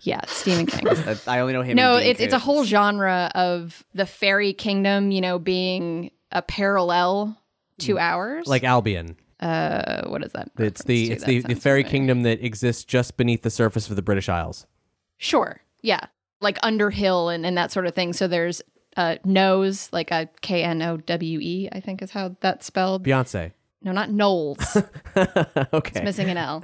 yeah 0.03 0.21
stephen 0.27 0.67
king 0.67 0.87
I 1.27 1.41
only 1.41 1.53
know 1.53 1.63
him. 1.63 1.77
no 1.77 1.97
and 1.97 2.07
it's, 2.07 2.21
it's 2.21 2.33
a 2.35 2.39
whole 2.39 2.65
genre 2.65 3.31
of 3.35 3.85
the 3.95 4.07
fairy 4.07 4.53
kingdom 4.53 5.11
you 5.11 5.21
know 5.21 5.39
being 5.39 6.11
a 6.33 6.43
parallel 6.43 7.37
to 7.79 7.99
ours 7.99 8.47
Like 8.47 8.63
Albion. 8.65 9.17
Uh, 9.41 10.07
what 10.09 10.23
is 10.23 10.33
that? 10.33 10.51
It's 10.59 10.85
the 10.85 11.07
to? 11.07 11.13
it's 11.15 11.25
That 11.25 11.29
the, 11.31 11.41
the 11.41 11.55
fairy 11.55 11.81
familiar. 11.83 11.91
kingdom 11.91 12.23
that 12.25 12.45
exists 12.45 12.85
just 12.85 13.17
beneath 13.17 13.41
the 13.41 13.49
surface 13.49 13.89
of 13.89 13.97
the 13.97 14.03
British 14.03 14.29
Isles. 14.29 14.67
Sure. 15.17 15.63
Yeah. 15.81 16.05
Like 16.41 16.59
Underhill 16.63 17.29
and, 17.29 17.45
and 17.45 17.57
that 17.59 17.71
sort 17.73 17.87
of 17.87 17.95
thing. 17.95 18.13
So 18.13 18.27
there's 18.27 18.63
uh 18.97 19.17
Nose, 19.25 19.89
like 19.93 20.11
a 20.11 20.29
K 20.41 20.63
N 20.65 20.83
O 20.83 20.97
W 20.97 21.39
E, 21.41 21.69
I 21.73 21.81
think 21.81 22.03
is 22.03 22.11
how 22.11 22.37
that's 22.41 22.67
spelled. 22.67 23.05
Beyonce. 23.05 23.53
No, 23.83 23.93
not 23.93 24.11
Knowles. 24.11 24.77
okay. 25.17 25.91
It's 25.95 26.03
missing 26.03 26.29
an 26.29 26.37
L. 26.37 26.63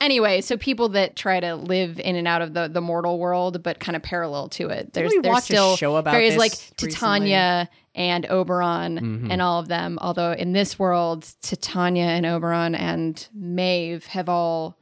anyway, 0.00 0.40
so 0.40 0.56
people 0.56 0.88
that 0.90 1.14
try 1.14 1.38
to 1.40 1.54
live 1.54 2.00
in 2.00 2.16
and 2.16 2.26
out 2.26 2.42
of 2.42 2.52
the, 2.54 2.68
the 2.68 2.80
mortal 2.80 3.18
world, 3.18 3.62
but 3.62 3.78
kind 3.78 3.94
of 3.94 4.02
parallel 4.02 4.48
to 4.50 4.68
it. 4.68 4.92
There's 4.92 5.10
we 5.12 5.20
there's 5.20 5.32
watch 5.34 5.42
a 5.44 5.46
still 5.46 5.76
show 5.76 5.96
about 5.96 6.12
fairies 6.14 6.32
this 6.32 6.38
like 6.38 6.52
recently? 6.52 6.90
Titania 6.92 7.68
and 7.94 8.26
Oberon 8.26 8.98
Mhm. 8.98 9.32
and 9.32 9.42
all 9.42 9.60
of 9.60 9.68
them. 9.68 9.98
Although 10.00 10.32
in 10.32 10.52
this 10.52 10.78
world, 10.78 11.26
Titania 11.42 12.06
and 12.06 12.26
Oberon 12.26 12.74
and 12.74 13.26
Maeve 13.34 14.06
have 14.06 14.28
all 14.28 14.76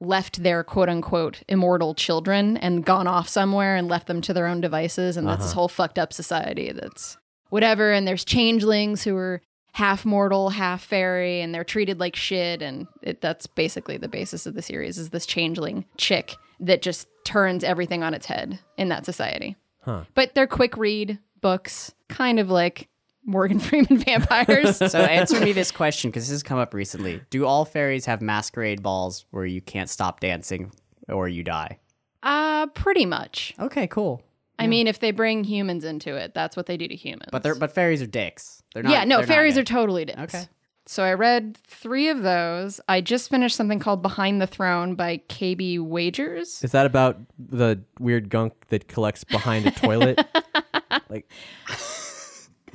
left 0.00 0.42
their 0.42 0.64
quote 0.64 0.88
unquote 0.88 1.42
immortal 1.48 1.94
children 1.94 2.56
and 2.56 2.84
gone 2.84 3.06
off 3.06 3.28
somewhere 3.28 3.76
and 3.76 3.88
left 3.88 4.06
them 4.06 4.20
to 4.22 4.32
their 4.32 4.46
own 4.46 4.60
devices. 4.60 5.16
And 5.16 5.26
that's 5.28 5.42
this 5.42 5.50
Uh-huh. 5.52 5.60
whole 5.60 5.68
fucked 5.68 5.98
up 5.98 6.12
society 6.12 6.72
that's 6.72 7.18
whatever. 7.50 7.92
And 7.92 8.08
there's 8.08 8.24
changelings 8.24 9.02
who 9.04 9.14
are 9.16 9.42
half 9.74 10.04
mortal, 10.04 10.50
half 10.50 10.82
fairy, 10.82 11.40
and 11.40 11.54
they're 11.54 11.64
treated 11.64 12.00
like 12.00 12.16
shit. 12.16 12.62
And 12.62 12.86
it, 13.02 13.20
that's 13.20 13.46
basically 13.46 13.98
the 13.98 14.08
basis 14.08 14.46
of 14.46 14.54
the 14.54 14.62
series 14.62 14.98
is 14.98 15.10
this 15.10 15.26
changeling 15.26 15.84
chick 15.96 16.34
that 16.60 16.82
just 16.82 17.06
turns 17.24 17.62
everything 17.62 18.02
on 18.02 18.14
its 18.14 18.26
head 18.26 18.58
in 18.76 18.88
that 18.88 19.04
society. 19.04 19.56
Huh. 19.82 20.04
But 20.14 20.34
they're 20.34 20.46
quick 20.46 20.76
read 20.76 21.18
books, 21.40 21.92
kind 22.08 22.38
of 22.40 22.50
like 22.50 22.88
Morgan 23.24 23.58
Freeman 23.60 23.98
vampires. 23.98 24.76
So 24.78 24.98
answer 25.00 25.40
me 25.40 25.52
this 25.52 25.70
question 25.70 26.10
because 26.10 26.24
this 26.24 26.30
has 26.30 26.42
come 26.42 26.58
up 26.58 26.74
recently. 26.74 27.20
Do 27.30 27.46
all 27.46 27.64
fairies 27.64 28.06
have 28.06 28.20
masquerade 28.22 28.82
balls 28.82 29.26
where 29.30 29.46
you 29.46 29.60
can't 29.60 29.88
stop 29.88 30.20
dancing 30.20 30.72
or 31.08 31.28
you 31.28 31.42
die? 31.42 31.78
uh, 32.22 32.66
pretty 32.68 33.06
much. 33.06 33.54
Okay, 33.58 33.86
cool. 33.86 34.22
I 34.58 34.66
mean, 34.66 34.86
if 34.86 34.98
they 35.00 35.10
bring 35.10 35.42
humans 35.44 35.84
into 35.84 36.16
it, 36.16 36.34
that's 36.34 36.54
what 36.54 36.66
they 36.66 36.76
do 36.76 36.86
to 36.86 36.94
humans. 36.94 37.30
But 37.32 37.42
they're 37.42 37.54
but 37.54 37.72
fairies 37.72 38.02
are 38.02 38.06
dicks. 38.06 38.62
They're 38.74 38.82
not. 38.82 38.92
yeah, 38.92 39.04
no, 39.04 39.16
they're 39.16 39.26
not 39.26 39.28
fairies 39.28 39.54
good. 39.54 39.60
are 39.62 39.64
totally 39.64 40.04
dicks. 40.04 40.34
Okay. 40.34 40.44
So 40.86 41.02
I 41.02 41.14
read 41.14 41.56
three 41.66 42.08
of 42.08 42.22
those. 42.22 42.78
I 42.88 43.00
just 43.00 43.30
finished 43.30 43.56
something 43.56 43.78
called 43.78 44.02
Behind 44.02 44.42
the 44.42 44.46
Throne 44.46 44.96
by 44.96 45.22
KB 45.28 45.78
Wagers. 45.80 46.62
Is 46.62 46.72
that 46.72 46.84
about 46.84 47.18
the 47.38 47.80
weird 47.98 48.28
gunk 48.28 48.66
that 48.68 48.86
collects 48.88 49.24
behind 49.24 49.66
a 49.66 49.70
toilet? 49.70 50.20
like 51.08 51.30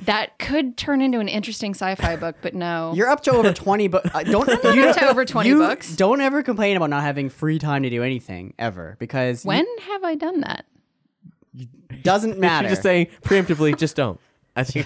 That 0.04 0.38
could 0.38 0.76
turn 0.76 1.00
into 1.00 1.18
an 1.20 1.28
interesting 1.28 1.72
sci-fi 1.72 2.16
book, 2.16 2.36
but 2.42 2.54
no. 2.54 2.92
You're 2.96 3.08
up 3.08 3.22
to 3.24 3.32
over 3.32 3.52
twenty 3.52 3.88
books. 3.88 4.10
Uh, 4.14 4.22
don't 4.22 4.48
I'm 4.64 4.76
you 4.76 4.86
up 4.86 4.96
to 4.96 5.06
over 5.10 5.24
20 5.24 5.48
you 5.48 5.58
books. 5.58 5.96
Don't 5.96 6.20
ever 6.20 6.42
complain 6.42 6.76
about 6.76 6.90
not 6.90 7.02
having 7.02 7.28
free 7.30 7.58
time 7.58 7.82
to 7.82 7.90
do 7.90 8.02
anything 8.02 8.54
ever 8.58 8.96
because 8.98 9.44
you- 9.44 9.48
when 9.48 9.66
have 9.88 10.04
I 10.04 10.14
done 10.14 10.40
that? 10.40 10.66
doesn't 12.02 12.38
matter. 12.38 12.66
You're 12.66 12.72
just 12.72 12.82
saying 12.82 13.08
preemptively, 13.22 13.76
just 13.76 13.96
don't. 13.96 14.20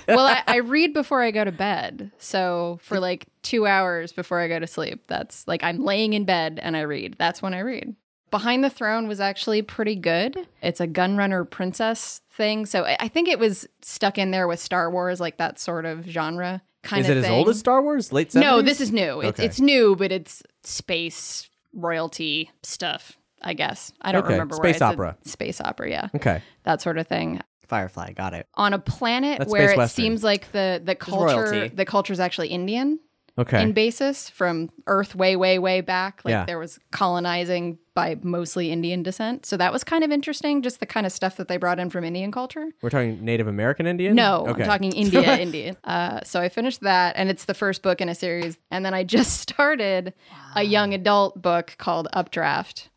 Well, 0.09 0.27
I, 0.27 0.43
I 0.47 0.57
read 0.57 0.93
before 0.95 1.23
I 1.23 1.31
go 1.31 1.45
to 1.45 1.53
bed. 1.53 2.11
So 2.19 2.79
for 2.83 2.99
like 2.99 3.27
two 3.43 3.67
hours 3.67 4.13
before 4.13 4.41
I 4.41 4.49
go 4.49 4.59
to 4.59 4.67
sleep, 4.67 5.05
that's 5.07 5.47
like 5.47 5.63
I'm 5.63 5.85
laying 5.85 6.13
in 6.13 6.25
bed 6.25 6.59
and 6.61 6.77
I 6.77 6.81
read. 6.81 7.15
That's 7.19 7.41
when 7.41 7.55
I 7.55 7.61
read. 7.61 7.95
Behind 8.31 8.63
the 8.63 8.71
Throne 8.71 9.09
was 9.09 9.21
actually 9.21 9.63
pretty 9.63 9.97
good. 9.97 10.47
It's 10.63 10.81
a 10.81 10.87
gunrunner 10.87 11.49
princess 11.49 12.21
thing. 12.31 12.67
So 12.67 12.85
I 12.85 12.97
I 13.01 13.09
think 13.09 13.29
it 13.29 13.39
was 13.39 13.67
stuck 13.83 14.19
in 14.19 14.31
there 14.31 14.47
with 14.49 14.61
Star 14.61 14.91
Wars, 14.91 15.21
like 15.21 15.37
that 15.39 15.59
sort 15.59 15.85
of 15.87 16.07
genre 16.07 16.63
kind 16.83 17.03
is 17.05 17.11
of 17.11 17.17
it 17.19 17.23
thing. 17.23 17.33
as 17.33 17.37
old 17.39 17.49
as 17.49 17.59
Star 17.59 17.83
Wars? 17.83 18.13
Late 18.13 18.31
70s? 18.31 18.41
No, 18.41 18.63
this 18.63 18.81
is 18.81 18.93
new. 18.93 19.21
It's 19.21 19.39
Okay. 19.41 19.47
it's 19.47 19.61
new, 19.61 19.97
but 19.97 20.13
it's 20.13 20.43
space 20.63 21.49
royalty 21.75 22.51
stuff. 22.63 23.17
I 23.43 23.55
guess 23.55 23.93
I 24.03 24.13
don't 24.13 24.25
Okay, 24.25 24.35
remember 24.35 24.57
where 24.59 24.67
I 24.69 24.73
space 24.73 24.83
opera. 24.83 25.17
Space 25.25 25.61
opera, 25.63 25.89
yeah, 25.91 26.09
Okay. 26.15 26.43
that 26.65 26.83
sort 26.83 26.99
of 26.99 27.07
thing 27.07 27.41
Firefly. 27.67 28.13
Got 28.13 28.35
it. 28.35 28.47
on 28.55 28.75
a 28.75 28.79
planet 28.79 29.39
That's 29.39 29.51
where 29.51 29.71
it 29.71 29.79
western. 29.79 30.03
seems 30.05 30.23
like 30.25 30.53
the 30.53 30.81
the 30.85 30.95
culture 30.95 31.69
the 31.69 31.85
culture 31.87 32.13
is 32.13 32.21
actually 32.21 32.49
Indian 32.49 32.99
Okay. 33.41 33.63
in 33.63 33.73
basis 33.73 34.29
from 34.31 34.71
Earth 34.87 35.15
way 35.15 35.35
way 35.37 35.59
way 35.59 35.81
back. 35.81 36.23
Like 36.25 36.33
Yeah. 36.33 36.45
there 36.45 36.59
was 36.59 36.79
colonizing 36.91 37.79
by 37.95 38.17
mostly 38.23 38.71
Indian 38.71 39.03
descent, 39.03 39.45
so 39.45 39.57
that 39.57 39.73
was 39.73 39.83
kind 39.85 40.05
of 40.05 40.11
interesting. 40.13 40.63
Just 40.63 40.81
the 40.81 40.87
kind 40.87 41.05
of 41.07 41.13
stuff 41.13 41.37
that 41.37 41.49
they 41.49 41.57
brought 41.57 41.79
in 41.79 41.91
from 41.91 42.05
Indian 42.05 42.31
culture. 42.33 42.69
We're 42.83 42.91
talking 42.91 43.25
Native 43.25 43.47
American 43.49 43.87
Indian? 43.87 44.15
No, 44.15 44.47
Okay. 44.49 44.63
I'm 44.63 44.69
talking 44.69 44.93
India 45.05 45.37
Indian. 45.39 45.77
Uh, 45.85 46.21
so 46.25 46.41
I 46.41 46.49
finished 46.49 46.81
that, 46.83 47.17
and 47.17 47.29
it's 47.29 47.45
the 47.47 47.55
first 47.55 47.83
book 47.83 48.01
in 48.01 48.09
a 48.09 48.15
series. 48.15 48.57
And 48.71 48.85
then 48.85 48.95
I 48.95 49.03
just 49.05 49.41
started 49.49 50.15
a 50.55 50.63
young 50.63 50.95
adult 50.95 51.41
book 51.43 51.75
called 51.79 52.09
Updraft 52.13 52.89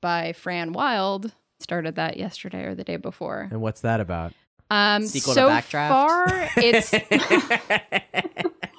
by 0.00 0.32
Fran 0.32 0.72
Wilde. 0.72 1.32
Started 1.60 1.94
that 1.94 2.16
yesterday 2.16 2.64
or 2.64 2.74
the 2.74 2.84
day 2.84 2.96
before. 2.96 3.48
And 3.50 3.60
what's 3.60 3.80
that 3.82 4.00
about? 4.00 4.32
Um, 4.70 5.06
Sequel 5.06 5.34
to 5.34 5.40
so 5.40 5.48
Backdraft? 5.48 5.88
far, 5.88 6.48
it's 6.56 6.92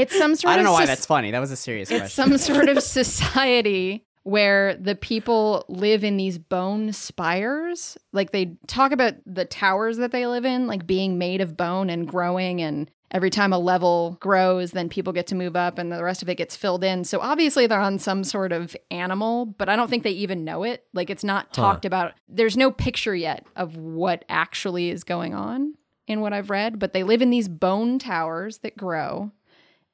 it's 0.00 0.16
some 0.16 0.34
sort 0.36 0.52
I 0.52 0.56
don't 0.56 0.64
know 0.64 0.72
why 0.72 0.80
soc- 0.80 0.86
that's 0.88 1.06
funny. 1.06 1.30
That 1.30 1.38
was 1.40 1.50
a 1.50 1.56
serious 1.56 1.90
it's 1.90 2.00
question. 2.14 2.38
some 2.38 2.38
sort 2.38 2.68
of 2.68 2.82
society 3.34 4.04
where 4.22 4.74
the 4.76 4.94
people 4.94 5.64
live 5.68 6.04
in 6.04 6.16
these 6.16 6.38
bone 6.38 6.92
spires. 6.92 7.96
Like 8.12 8.32
they 8.32 8.56
talk 8.66 8.92
about 8.92 9.14
the 9.26 9.44
towers 9.44 9.96
that 9.98 10.12
they 10.12 10.26
live 10.26 10.44
in, 10.44 10.66
like 10.66 10.86
being 10.86 11.18
made 11.18 11.40
of 11.40 11.56
bone 11.56 11.88
and 11.90 12.06
growing 12.06 12.60
and 12.60 12.90
every 13.12 13.30
time 13.30 13.52
a 13.52 13.58
level 13.58 14.16
grows, 14.20 14.70
then 14.70 14.88
people 14.88 15.12
get 15.12 15.26
to 15.26 15.34
move 15.34 15.56
up 15.56 15.78
and 15.78 15.90
the 15.90 16.04
rest 16.04 16.22
of 16.22 16.28
it 16.28 16.36
gets 16.36 16.54
filled 16.54 16.84
in. 16.84 17.02
So 17.02 17.18
obviously 17.20 17.66
they're 17.66 17.80
on 17.80 17.98
some 17.98 18.22
sort 18.22 18.52
of 18.52 18.76
animal, 18.90 19.46
but 19.46 19.68
I 19.68 19.74
don't 19.74 19.90
think 19.90 20.04
they 20.04 20.10
even 20.10 20.44
know 20.44 20.62
it. 20.62 20.84
Like 20.92 21.10
it's 21.10 21.24
not 21.24 21.46
Huh. 21.46 21.62
talked 21.62 21.84
about. 21.84 22.12
There's 22.28 22.56
no 22.56 22.70
picture 22.70 23.14
yet 23.14 23.46
of 23.56 23.76
what 23.76 24.24
actually 24.28 24.90
is 24.90 25.02
going 25.02 25.34
on 25.34 25.74
in 26.06 26.20
what 26.20 26.32
I've 26.32 26.50
read, 26.50 26.78
but 26.78 26.92
they 26.92 27.02
live 27.02 27.22
in 27.22 27.30
these 27.30 27.48
bone 27.48 27.98
towers 27.98 28.58
that 28.58 28.76
grow 28.76 29.32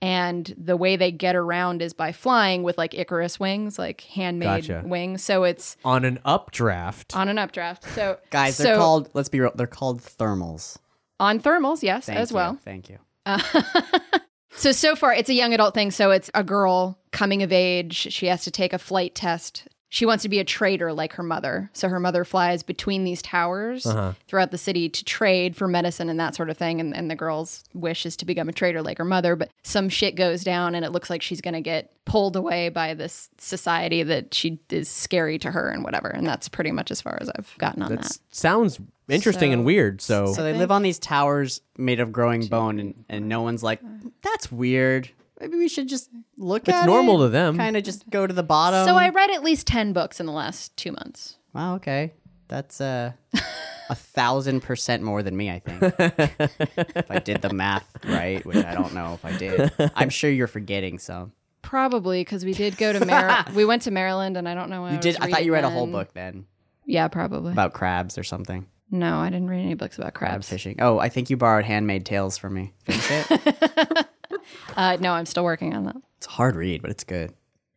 and 0.02 0.54
the 0.58 0.76
way 0.76 0.96
they 0.96 1.10
get 1.10 1.34
around 1.36 1.80
is 1.82 1.92
by 1.92 2.12
flying 2.12 2.62
with 2.62 2.76
like 2.78 2.94
Icarus 2.94 3.40
wings, 3.40 3.78
like 3.78 4.02
handmade 4.02 4.66
Gotcha. 4.66 4.82
wings. 4.86 5.22
So 5.24 5.44
it's 5.44 5.76
On 5.84 6.04
an 6.04 6.18
updraft. 6.24 7.16
on 7.16 7.28
an 7.28 7.38
updraft. 7.38 7.84
So 7.94 8.18
Guys, 8.30 8.58
they're 8.58 8.74
so 8.74 8.78
called. 8.78 9.10
Let's 9.14 9.28
be 9.28 9.40
real. 9.40 9.52
They're 9.54 9.66
called 9.66 10.02
thermals. 10.02 10.76
on 11.18 11.40
thermals, 11.40 11.82
yes, 11.82 12.06
Thank 12.06 12.18
as 12.18 12.30
you. 12.30 12.36
well. 12.36 12.58
Thank 12.64 12.88
you. 12.90 12.98
Uh, 13.24 13.40
so 14.56 14.70
so 14.72 14.94
far, 14.96 15.12
it's 15.14 15.28
a 15.30 15.34
young 15.34 15.54
adult 15.54 15.74
thing. 15.74 15.90
So 15.90 16.10
it's 16.10 16.30
a 16.34 16.44
girl 16.44 16.98
coming 17.12 17.42
of 17.42 17.50
age. 17.52 18.12
She 18.12 18.26
has 18.26 18.44
to 18.44 18.50
take 18.50 18.72
a 18.72 18.78
flight 18.78 19.14
test. 19.14 19.66
She 19.88 20.04
wants 20.04 20.22
to 20.22 20.28
be 20.28 20.40
a 20.40 20.44
trader 20.44 20.92
like 20.92 21.12
her 21.14 21.22
mother. 21.22 21.70
So 21.72 21.88
her 21.88 22.00
mother 22.00 22.24
flies 22.24 22.62
between 22.64 23.04
these 23.04 23.22
towers 23.22 23.86
Uh-huh. 23.86 24.12
throughout 24.26 24.50
the 24.50 24.58
city 24.58 24.88
to 24.88 25.04
trade 25.04 25.54
for 25.56 25.68
medicine 25.68 26.08
and 26.08 26.18
that 26.18 26.34
sort 26.34 26.50
of 26.50 26.56
thing. 26.58 26.80
And, 26.80 26.94
and 26.94 27.08
the 27.10 27.14
girl's 27.14 27.62
wish 27.72 28.04
is 28.04 28.16
to 28.16 28.24
become 28.26 28.48
a 28.48 28.52
trader 28.52 28.82
like 28.82 28.98
her 28.98 29.04
mother. 29.04 29.36
But 29.36 29.50
some 29.62 29.88
shit 29.88 30.16
goes 30.16 30.42
down 30.42 30.74
and 30.74 30.84
it 30.84 30.90
looks 30.90 31.08
like 31.08 31.22
she's 31.22 31.40
going 31.40 31.54
to 31.54 31.60
get 31.60 31.92
pulled 32.04 32.34
away 32.36 32.68
by 32.68 32.94
this 32.94 33.30
society 33.38 34.02
that 34.02 34.34
she 34.34 34.58
is 34.70 34.88
scary 34.88 35.38
to 35.38 35.50
her 35.52 35.70
and 35.70 35.84
whatever. 35.84 36.08
And 36.08 36.26
that's 36.26 36.48
pretty 36.48 36.72
much 36.72 36.90
as 36.90 37.00
far 37.00 37.16
as 37.20 37.30
I've 37.30 37.54
gotten 37.58 37.82
on 37.82 37.90
That 37.90 38.02
that. 38.02 38.18
sounds 38.32 38.80
interesting 39.08 39.52
and 39.52 39.64
weird. 39.64 40.00
So, 40.00 40.32
So 40.32 40.42
they 40.42 40.52
live 40.52 40.72
on 40.72 40.82
these 40.82 40.98
towers 40.98 41.60
made 41.78 42.00
of 42.00 42.10
growing 42.12 42.46
bone, 42.46 42.80
and, 42.80 43.04
and 43.08 43.28
no 43.28 43.42
one's 43.42 43.62
like, 43.62 43.80
that's 44.22 44.50
weird. 44.50 45.10
Maybe 45.40 45.56
we 45.56 45.68
should 45.68 45.88
just 45.88 46.08
look 46.36 46.68
It's 46.68 46.76
at 46.76 46.86
normal 46.86 47.18
to 47.18 47.28
them. 47.28 47.56
Kind 47.58 47.76
of 47.76 47.84
just 47.84 48.08
go 48.10 48.26
to 48.26 48.32
the 48.32 48.42
bottom. 48.42 48.86
So 48.86 48.96
I 48.96 49.10
read 49.10 49.30
at 49.30 49.42
least 49.42 49.66
10 49.66 49.92
books 49.92 50.18
in 50.20 50.26
the 50.26 50.32
last 50.32 50.76
two 50.76 50.92
months. 50.92 51.36
Wow, 51.52 51.74
okay. 51.76 52.14
That's 52.48 52.80
uh, 52.80 53.12
a 53.90 53.94
thousand 53.94 54.60
percent 54.60 55.02
more 55.02 55.22
than 55.22 55.36
me, 55.36 55.50
I 55.50 55.58
think. 55.58 55.82
if 55.98 57.10
I 57.10 57.18
did 57.18 57.42
the 57.42 57.52
math 57.52 57.86
right, 58.04 58.44
which 58.46 58.64
I 58.64 58.72
don't 58.74 58.94
know 58.94 59.14
if 59.14 59.24
I 59.24 59.36
did. 59.36 59.72
I'm 59.96 60.10
sure 60.10 60.30
you're 60.30 60.46
forgetting 60.46 60.98
some. 60.98 61.32
Probably 61.62 62.20
because 62.20 62.44
we 62.44 62.52
did 62.52 62.76
go 62.78 62.92
to 62.92 63.04
Maryland. 63.04 63.48
we 63.56 63.64
went 63.64 63.82
to 63.82 63.90
Maryland, 63.90 64.36
and 64.36 64.48
I 64.48 64.54
don't 64.54 64.70
know. 64.70 64.82
What 64.82 64.92
You 64.92 64.98
I 64.98 65.00
did. 65.00 65.18
was 65.18 65.26
I 65.26 65.30
thought 65.32 65.44
you 65.44 65.52
read 65.52 65.64
reading 65.64 65.72
a 65.72 65.74
whole 65.74 65.88
book 65.88 66.12
then 66.14 66.46
Yeah, 66.84 67.08
probably. 67.08 67.50
about 67.50 67.72
crabs 67.72 68.16
or 68.16 68.22
something. 68.22 68.66
no, 68.92 69.18
I 69.18 69.28
didn't 69.30 69.48
read 69.50 69.62
any 69.62 69.74
books 69.74 69.98
about 69.98 70.14
Crab 70.14 70.30
crabs. 70.30 70.48
fishing. 70.48 70.76
Oh, 70.80 71.00
I 71.00 71.08
think 71.08 71.28
you 71.28 71.36
borrowed 71.36 71.64
Handmade 71.64 72.06
Tales 72.06 72.38
from 72.38 72.54
me. 72.54 72.72
Finish 72.84 73.10
it. 73.10 74.06
Uh, 74.76 74.97
no, 75.00 75.12
I'm 75.12 75.26
still 75.26 75.45
working 75.45 75.75
on 75.75 75.85
that. 75.85 75.97
it's 76.18 76.26
a 76.26 76.30
hard 76.30 76.54
read, 76.56 76.83
but 76.83 76.90
it's 76.90 77.04
good. 77.04 77.33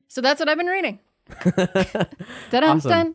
So 0.07 0.21
that's 0.21 0.39
what 0.39 0.49
I've 0.49 0.57
been 0.57 0.67
reading. 0.67 0.99
Awesome. 2.51 3.13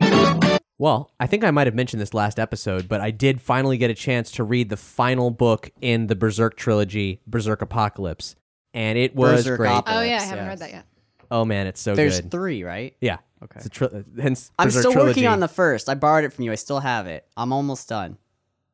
well, 0.79 1.11
I 1.21 1.27
think 1.27 1.45
I 1.45 1.51
might 1.51 1.67
have 1.67 1.75
mentioned 1.75 2.01
this 2.01 2.15
last 2.15 2.39
episode, 2.39 2.89
but 2.89 3.01
I 3.01 3.11
did 3.11 3.41
finally 3.41 3.77
get 3.77 3.91
a 3.91 3.95
chance 3.95 4.31
to 4.33 4.45
read 4.45 4.69
the 4.71 4.77
final 4.77 5.31
book 5.31 5.71
in 5.81 6.07
the 6.07 6.17
BZRK 6.17 6.55
trilogy, 6.57 7.21
BZRK 7.29 7.63
Apocalypse, 7.63 8.37
and 8.73 8.99
it 8.99 9.15
was 9.15 9.47
BZRK 9.47 9.57
great. 9.57 9.71
Op- 9.71 9.85
Oh 9.89 10.01
yeah, 10.03 10.19
I 10.19 10.23
haven't 10.23 10.45
yes. 10.45 10.49
read 10.49 10.59
that 10.61 10.71
yet. 10.73 10.87
Oh 11.31 11.45
man, 11.45 11.67
it's 11.67 11.81
so 11.81 11.95
There's 11.95 12.21
good. 12.21 12.31
three, 12.31 12.63
right? 12.65 12.95
yeah. 13.01 13.19
Okay. 13.43 13.57
It's 13.59 13.67
a 13.67 13.71
tri- 13.71 14.05
hence 14.21 14.51
I'm 14.59 14.69
BZRK 14.69 14.79
still 14.79 14.93
trilogy. 14.93 15.11
working 15.21 15.27
on 15.27 15.41
the 15.41 15.49
first. 15.49 15.89
I 15.89 15.95
borrowed 15.95 16.25
it 16.25 16.33
from 16.33 16.45
you. 16.45 16.53
I 16.53 16.55
still 16.55 16.81
have 16.81 17.07
it. 17.07 17.27
I'm 17.37 17.53
almost 17.53 17.89
done. 17.89 18.17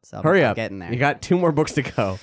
So 0.03 0.19
I'm- 0.19 0.25
Hurry 0.25 0.45
I'm 0.45 0.51
up. 0.51 0.57
getting 0.57 0.79
there. 0.79 0.93
You 0.93 0.99
got 0.99 1.23
two 1.23 1.37
more 1.39 1.53
books 1.53 1.73
to 1.73 1.83
go. 1.83 2.19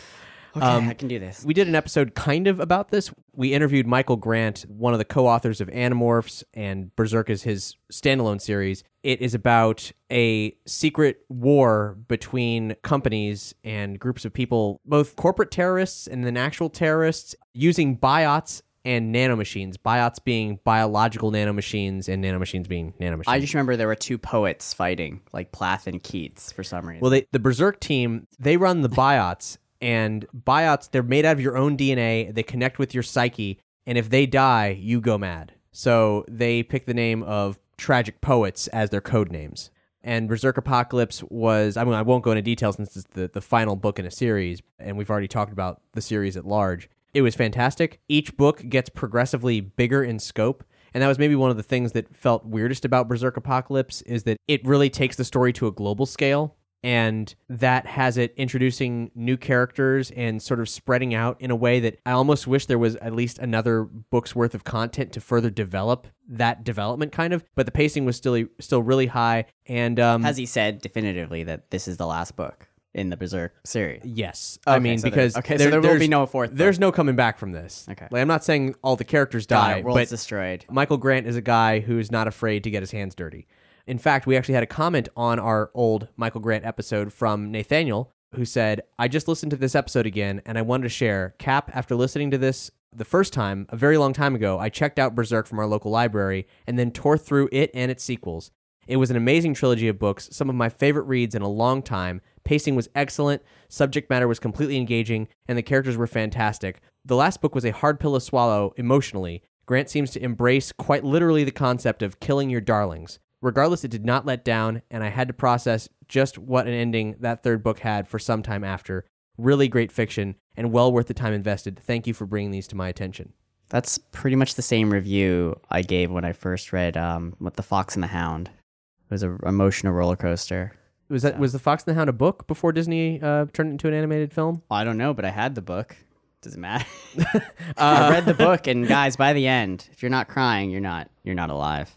Okay, 0.57 0.65
Um, 0.65 0.89
I 0.89 0.93
can 0.93 1.07
do 1.07 1.19
this. 1.19 1.43
We 1.45 1.53
did 1.53 1.67
an 1.67 1.75
episode 1.75 2.15
kind 2.15 2.47
of 2.47 2.59
about 2.59 2.89
this. 2.89 3.11
We 3.33 3.53
interviewed 3.53 3.87
Michael 3.87 4.15
Grant, 4.15 4.65
one 4.67 4.93
of 4.93 4.99
the 4.99 5.05
co-authors 5.05 5.61
of 5.61 5.67
Animorphs 5.69 6.43
and 6.53 6.91
BZRK 6.95 7.29
is 7.29 7.43
his 7.43 7.75
standalone 7.91 8.41
series. 8.41 8.83
It 9.03 9.21
is 9.21 9.33
about 9.33 9.91
a 10.11 10.55
secret 10.65 11.21
war 11.29 11.97
between 12.07 12.75
companies 12.83 13.53
and 13.63 13.99
groups 13.99 14.25
of 14.25 14.33
people, 14.33 14.81
both 14.85 15.15
corporate 15.15 15.51
terrorists 15.51 16.07
and 16.07 16.25
then 16.25 16.35
actual 16.37 16.69
terrorists, 16.69 17.35
using 17.53 17.97
biots 17.97 18.61
and 18.83 19.13
nanomachines. 19.13 19.75
Biots 19.75 20.23
being 20.23 20.59
biological 20.63 21.29
nanomachines 21.31 22.07
and 22.07 22.23
nanomachines 22.23 22.67
being 22.69 22.93
nanomachines. 23.01 23.23
I 23.27 23.39
just 23.39 23.53
remember 23.53 23.75
there 23.75 23.87
were 23.87 23.95
two 23.95 24.17
poets 24.17 24.73
fighting, 24.73 25.21
like 25.33 25.51
Plath 25.51 25.87
and 25.87 26.01
Keats, 26.01 26.51
for 26.53 26.63
some 26.63 26.87
reason. 26.87 27.01
Well, 27.01 27.11
they, 27.11 27.27
the 27.31 27.39
BZRK 27.39 27.79
team, 27.81 28.27
they 28.39 28.55
run 28.55 28.81
the 28.81 28.89
biots, 28.89 29.57
and 29.81 30.25
biots, 30.35 30.89
they're 30.89 31.03
made 31.03 31.25
out 31.25 31.33
of 31.33 31.41
your 31.41 31.57
own 31.57 31.77
DNA. 31.77 32.33
They 32.33 32.43
connect 32.43 32.79
with 32.79 32.93
your 32.93 33.03
psyche, 33.03 33.59
and 33.85 33.97
if 33.97 34.09
they 34.09 34.25
die, 34.25 34.69
you 34.79 35.01
go 35.01 35.17
mad. 35.17 35.53
So 35.71 36.25
they 36.27 36.63
pick 36.63 36.85
the 36.85 36.93
name 36.93 37.23
of 37.23 37.59
tragic 37.77 38.21
poets 38.21 38.67
as 38.67 38.89
their 38.89 39.01
code 39.01 39.31
names. 39.31 39.69
And 40.03 40.29
BZRK 40.29 40.57
Apocalypse 40.57 41.23
was, 41.23 41.75
I 41.77 41.83
mean, 41.83 41.93
I 41.93 42.01
won't 42.01 42.23
go 42.23 42.31
into 42.31 42.41
details 42.41 42.77
since 42.77 42.95
it's 42.95 43.07
the, 43.11 43.27
the 43.27 43.41
final 43.41 43.75
book 43.75 43.99
in 43.99 44.05
a 44.05 44.11
series, 44.11 44.61
and 44.79 44.97
we've 44.97 45.09
already 45.09 45.27
talked 45.27 45.51
about 45.51 45.81
the 45.93 46.01
series 46.01 46.37
at 46.37 46.45
large. 46.45 46.89
It 47.13 47.21
was 47.21 47.35
fantastic. 47.35 47.99
Each 48.07 48.35
book 48.37 48.63
gets 48.69 48.89
progressively 48.89 49.59
bigger 49.59 50.03
in 50.03 50.19
scope. 50.19 50.63
And 50.93 51.03
that 51.03 51.07
was 51.07 51.19
maybe 51.19 51.35
one 51.35 51.51
of 51.51 51.57
the 51.57 51.63
things 51.63 51.91
that 51.91 52.15
felt 52.15 52.45
weirdest 52.45 52.85
about 52.85 53.07
BZRK 53.07 53.37
Apocalypse 53.37 54.01
is 54.03 54.23
that 54.23 54.37
it 54.47 54.65
really 54.65 54.89
takes 54.89 55.15
the 55.15 55.25
story 55.25 55.53
to 55.53 55.67
a 55.67 55.71
global 55.71 56.05
scale. 56.05 56.55
And 56.87 57.35
that 57.49 57.85
has 57.85 58.17
it 58.17 58.33
introducing 58.37 59.11
new 59.13 59.35
characters 59.35 60.09
and 60.11 60.41
sort 60.41 60.61
of 60.61 60.69
spreading 60.69 61.13
out 61.13 61.35
in 61.41 61.51
a 61.51 61.55
way 61.55 61.81
that 61.81 61.99
I 62.05 62.11
almost 62.11 62.47
wish 62.47 62.65
there 62.65 62.79
was 62.79 62.95
at 62.97 63.11
least 63.13 63.39
another 63.39 63.83
book's 63.83 64.33
worth 64.33 64.55
of 64.55 64.63
content 64.63 65.11
to 65.11 65.19
further 65.19 65.49
develop 65.49 66.07
that 66.29 66.63
development 66.63 67.11
kind 67.11 67.33
of. 67.33 67.43
But 67.55 67.65
the 67.65 67.73
pacing 67.73 68.05
was 68.05 68.15
still 68.15 68.41
still 68.59 68.81
really 68.81 69.07
high. 69.07 69.47
And 69.65 69.99
um, 69.99 70.23
Has 70.23 70.37
he 70.37 70.45
said 70.45 70.81
definitively 70.81 71.43
that 71.43 71.71
this 71.71 71.89
is 71.89 71.97
the 71.97 72.07
last 72.07 72.37
book 72.37 72.69
in 72.93 73.09
the 73.09 73.17
BZRK 73.17 73.49
series? 73.65 74.03
Yes, 74.05 74.57
I 74.65 74.79
mean 74.79 74.99
so 74.99 75.01
there- 75.01 75.11
because 75.11 75.35
okay, 75.35 75.57
so 75.57 75.69
there 75.69 75.81
will 75.81 75.99
be 75.99 76.07
no 76.07 76.25
fourth 76.25 76.51
book. 76.51 76.57
There's 76.57 76.79
no 76.79 76.93
coming 76.93 77.17
back 77.17 77.37
from 77.37 77.51
this. 77.51 77.85
Okay. 77.91 78.07
like, 78.11 78.21
I'm 78.21 78.29
not 78.29 78.45
saying 78.45 78.75
all 78.81 78.95
the 78.95 79.03
characters 79.03 79.45
die, 79.45 79.79
it, 79.79 79.83
world's 79.83 80.03
but 80.03 80.07
destroyed. 80.07 80.63
Michael 80.69 80.97
Grant 80.97 81.27
is 81.27 81.35
a 81.35 81.41
guy 81.41 81.81
who's 81.81 82.13
not 82.13 82.29
afraid 82.29 82.63
to 82.63 82.71
get 82.71 82.81
his 82.81 82.91
hands 82.91 83.13
dirty. 83.13 83.45
In 83.87 83.97
fact, 83.97 84.27
we 84.27 84.35
actually 84.35 84.55
had 84.55 84.63
a 84.63 84.67
comment 84.67 85.07
on 85.15 85.39
our 85.39 85.71
old 85.73 86.09
Michael 86.17 86.41
Grant 86.41 86.65
episode 86.65 87.13
from 87.13 87.51
Nathaniel 87.51 88.11
who 88.35 88.43
said, 88.43 88.81
"I 88.99 89.07
just 89.07 89.29
listened 89.29 89.51
to 89.51 89.55
this 89.55 89.75
episode 89.75 90.05
again, 90.05 90.41
and 90.45 90.57
I 90.57 90.61
wanted 90.61 90.83
to 90.83 90.89
share. 90.89 91.35
Cap, 91.39 91.71
after 91.73 91.95
listening 91.95 92.29
to 92.31 92.37
this." 92.37 92.69
The 92.93 93.05
first 93.05 93.31
time, 93.31 93.65
a 93.69 93.77
very 93.77 93.97
long 93.97 94.11
time 94.11 94.35
ago, 94.35 94.59
I 94.59 94.67
checked 94.67 94.99
out 94.99 95.15
BZRK 95.15 95.47
from 95.47 95.59
our 95.59 95.67
local 95.67 95.89
library 95.89 96.47
and 96.67 96.77
then 96.77 96.91
tore 96.91 97.17
through 97.17 97.47
it 97.53 97.71
and 97.73 97.89
its 97.89 98.03
sequels. 98.03 98.51
It 98.87 98.97
was 98.97 99.09
an 99.09 99.15
amazing 99.15 99.53
trilogy 99.53 99.87
of 99.87 99.99
books, 99.99 100.27
some 100.33 100.49
of 100.49 100.55
my 100.55 100.67
favorite 100.67 101.03
reads 101.03 101.35
in 101.35 101.41
a 101.41 101.47
long 101.47 101.81
time. 101.81 102.19
Pacing 102.43 102.75
was 102.75 102.89
excellent, 102.93 103.41
subject 103.69 104.09
matter 104.09 104.27
was 104.27 104.39
completely 104.39 104.75
engaging, 104.75 105.29
and 105.47 105.57
the 105.57 105.63
characters 105.63 105.95
were 105.95 106.07
fantastic. 106.07 106.81
The 107.05 107.15
last 107.15 107.41
book 107.41 107.55
was 107.55 107.65
a 107.65 107.71
hard 107.71 108.01
pill 108.01 108.15
to 108.15 108.21
swallow 108.21 108.73
emotionally. 108.75 109.43
Grant 109.65 109.89
seems 109.89 110.11
to 110.11 110.23
embrace 110.23 110.73
quite 110.73 111.05
literally 111.05 111.45
the 111.45 111.51
concept 111.51 112.01
of 112.01 112.19
killing 112.19 112.49
your 112.49 112.61
darlings. 112.61 113.19
Regardless, 113.41 113.83
it 113.83 113.91
did 113.91 114.05
not 114.05 114.25
let 114.25 114.43
down, 114.43 114.81
and 114.89 115.03
I 115.03 115.09
had 115.09 115.27
to 115.27 115.33
process 115.33 115.87
just 116.07 116.37
what 116.37 116.67
an 116.67 116.73
ending 116.73 117.15
that 117.19 117.43
third 117.43 117.61
book 117.63 117.79
had 117.79 118.07
for 118.07 118.19
some 118.19 118.41
time 118.41 118.63
after. 118.63 119.05
Really 119.37 119.67
great 119.67 119.91
fiction, 119.91 120.35
and 120.55 120.71
well 120.71 120.91
worth 120.91 121.07
the 121.07 121.13
time 121.13 121.33
invested. 121.33 121.79
Thank 121.79 122.07
you 122.07 122.13
for 122.13 122.25
bringing 122.25 122.51
these 122.51 122.67
to 122.69 122.75
my 122.75 122.87
attention. 122.87 123.33
That's 123.69 123.97
pretty 123.97 124.35
much 124.35 124.55
the 124.55 124.61
same 124.61 124.91
review 124.91 125.59
I 125.69 125.81
gave 125.81 126.09
when 126.09 126.25
I 126.25 126.33
first 126.33 126.73
read 126.73 126.97
um, 126.97 127.35
"What 127.37 127.55
the 127.55 127.63
Fox 127.63 127.95
and 127.95 128.03
the 128.03 128.07
Hound." 128.07 128.47
It 128.47 129.11
was 129.11 129.23
an 129.23 129.37
emotional 129.45 129.93
roller 129.93 130.15
coaster. 130.15 130.73
Was 131.09 131.21
that 131.21 131.37
was 131.37 131.53
the 131.53 131.59
Fox 131.59 131.83
and 131.83 131.93
the 131.93 131.95
Hound 131.95 132.09
a 132.09 132.13
book 132.13 132.47
before 132.47 132.71
Disney 132.71 133.21
uh, 133.21 133.45
turned 133.53 133.69
it 133.69 133.73
into 133.73 133.87
an 133.87 133.93
animated 133.93 134.33
film? 134.33 134.63
I 134.71 134.83
don't 134.83 134.97
know, 134.97 135.13
but 135.13 135.25
I 135.25 135.29
had 135.29 135.55
the 135.55 135.61
book. 135.61 135.95
Doesn't 136.41 136.59
matter? 136.59 136.85
Uh, 137.17 137.39
I 137.77 138.09
read 138.09 138.25
the 138.25 138.33
book, 138.33 138.67
and 138.67 138.87
guys, 138.87 139.15
by 139.15 139.33
the 139.33 139.47
end, 139.47 139.87
if 139.91 140.01
you're 140.01 140.09
not 140.09 140.27
crying, 140.27 140.69
you're 140.69 140.81
not 140.81 141.09
you're 141.23 141.35
not 141.35 141.49
alive. 141.49 141.96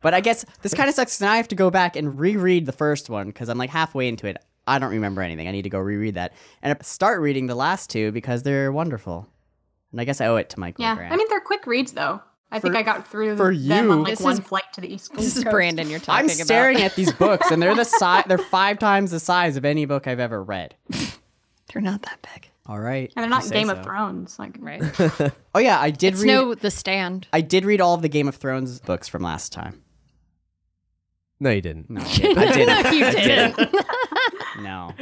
But 0.00 0.14
I 0.14 0.20
guess 0.20 0.44
this 0.62 0.74
kind 0.74 0.88
of 0.88 0.94
sucks. 0.94 1.14
'cause 1.16 1.20
Now 1.20 1.32
I 1.32 1.36
have 1.38 1.48
to 1.48 1.54
go 1.56 1.70
back 1.70 1.96
and 1.96 2.18
reread 2.18 2.66
the 2.66 2.72
first 2.72 3.10
one 3.10 3.26
because 3.28 3.48
I'm 3.48 3.58
like 3.58 3.70
halfway 3.70 4.08
into 4.08 4.26
it. 4.26 4.36
I 4.66 4.78
don't 4.78 4.90
remember 4.90 5.22
anything. 5.22 5.48
I 5.48 5.50
need 5.50 5.62
to 5.62 5.70
go 5.70 5.78
reread 5.78 6.14
that 6.14 6.34
and 6.62 6.76
start 6.84 7.20
reading 7.20 7.46
the 7.46 7.54
last 7.54 7.90
two 7.90 8.12
because 8.12 8.42
they're 8.42 8.70
wonderful. 8.70 9.26
And 9.92 10.00
I 10.00 10.04
guess 10.04 10.20
I 10.20 10.26
owe 10.26 10.36
it 10.36 10.50
to 10.50 10.60
Michael 10.60 10.84
Yeah, 10.84 10.94
Grant. 10.94 11.12
I 11.12 11.16
mean 11.16 11.26
they're 11.30 11.40
quick 11.40 11.66
reads 11.66 11.92
though. 11.92 12.20
I 12.50 12.60
think 12.60 12.76
I 12.76 12.82
got 12.82 13.06
through 13.08 13.36
for 13.36 13.54
them 13.54 13.90
on 13.90 13.98
you- 13.98 14.04
like 14.04 14.12
This 14.12 14.20
one 14.20 14.34
is- 14.34 14.40
flight 14.40 14.64
to 14.74 14.80
the 14.80 14.92
East 14.92 15.10
Coast. 15.10 15.22
This 15.22 15.36
is 15.36 15.44
Brandon 15.44 15.90
you're 15.90 15.98
talking 16.00 16.26
about. 16.26 16.38
I'm 16.40 16.44
staring 16.46 16.80
at 16.82 16.94
these 16.96 17.12
books, 17.12 17.50
and 17.50 17.60
they're 17.60 17.74
the 17.74 17.84
size. 17.84 18.24
They're 18.28 18.38
five 18.38 18.78
times 18.78 19.10
the 19.10 19.20
size 19.20 19.56
of 19.58 19.66
any 19.66 19.84
book 19.84 20.06
I've 20.06 20.20
ever 20.20 20.42
read. 20.42 20.74
They're 21.72 21.82
not 21.82 22.02
that 22.02 22.26
big. 22.34 22.48
All 22.66 22.78
right, 22.78 23.10
And 23.16 23.22
they're 23.22 23.30
not 23.30 23.50
Game 23.50 23.68
so. 23.68 23.74
of 23.74 23.82
Thrones, 23.84 24.38
like 24.38 24.56
Right. 24.58 24.82
Oh 25.54 25.58
yeah, 25.58 25.80
I 25.80 25.90
did 25.90 26.14
it's 26.14 26.22
read. 26.22 26.28
no 26.28 26.54
The 26.54 26.70
Stand. 26.70 27.26
I 27.32 27.40
did 27.40 27.64
read 27.64 27.80
all 27.80 27.94
of 27.94 28.02
the 28.02 28.08
Game 28.10 28.28
of 28.28 28.36
Thrones 28.36 28.78
books 28.80 29.08
from 29.08 29.22
last 29.22 29.52
time. 29.52 29.82
No, 31.40 31.50
you 31.50 31.60
didn't. 31.60 31.88
No, 31.88 32.00
I 32.00 32.14
didn't. 32.16 32.38
I 32.38 32.52
didn't. 32.52 32.82
No, 32.84 32.90
you 32.90 33.04
I 33.06 33.10
didn't. 33.12 33.74
No, 34.60 34.94